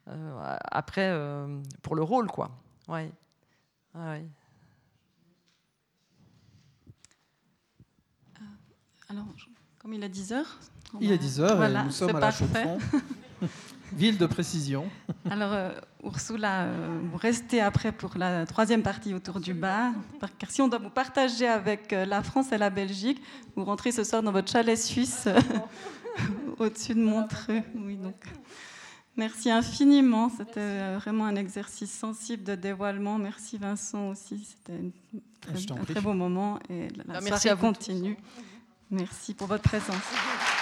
[0.07, 2.49] euh, après, euh, pour le rôle, quoi.
[2.87, 3.11] Ouais.
[3.93, 4.25] Ouais.
[9.09, 9.45] Alors, je-
[9.83, 10.57] comme il est 10 heures.
[11.01, 12.45] Il est 10 heures Voilà, et nous sommes c'est à la parfait.
[12.45, 12.79] Chaux-de-Fonds.
[13.93, 14.85] Ville de précision.
[15.29, 15.69] Alors, euh,
[16.03, 19.91] Ursula, euh, vous restez après pour la troisième partie autour du bar.
[20.39, 23.21] Car si on doit vous partager avec euh, la France et la Belgique,
[23.55, 25.39] vous rentrez ce soir dans votre chalet suisse euh,
[26.57, 27.61] au-dessus de Montreux.
[27.75, 28.15] Oui, donc.
[29.15, 30.29] Merci infiniment.
[30.29, 33.19] C'était euh, vraiment un exercice sensible de dévoilement.
[33.19, 34.43] Merci Vincent aussi.
[34.43, 34.79] C'était
[35.39, 37.73] très- t'en un très beau moment et la Bah, soirée merci à vous tous.
[37.77, 38.17] continue.
[38.93, 40.52] Merci pour votre présence.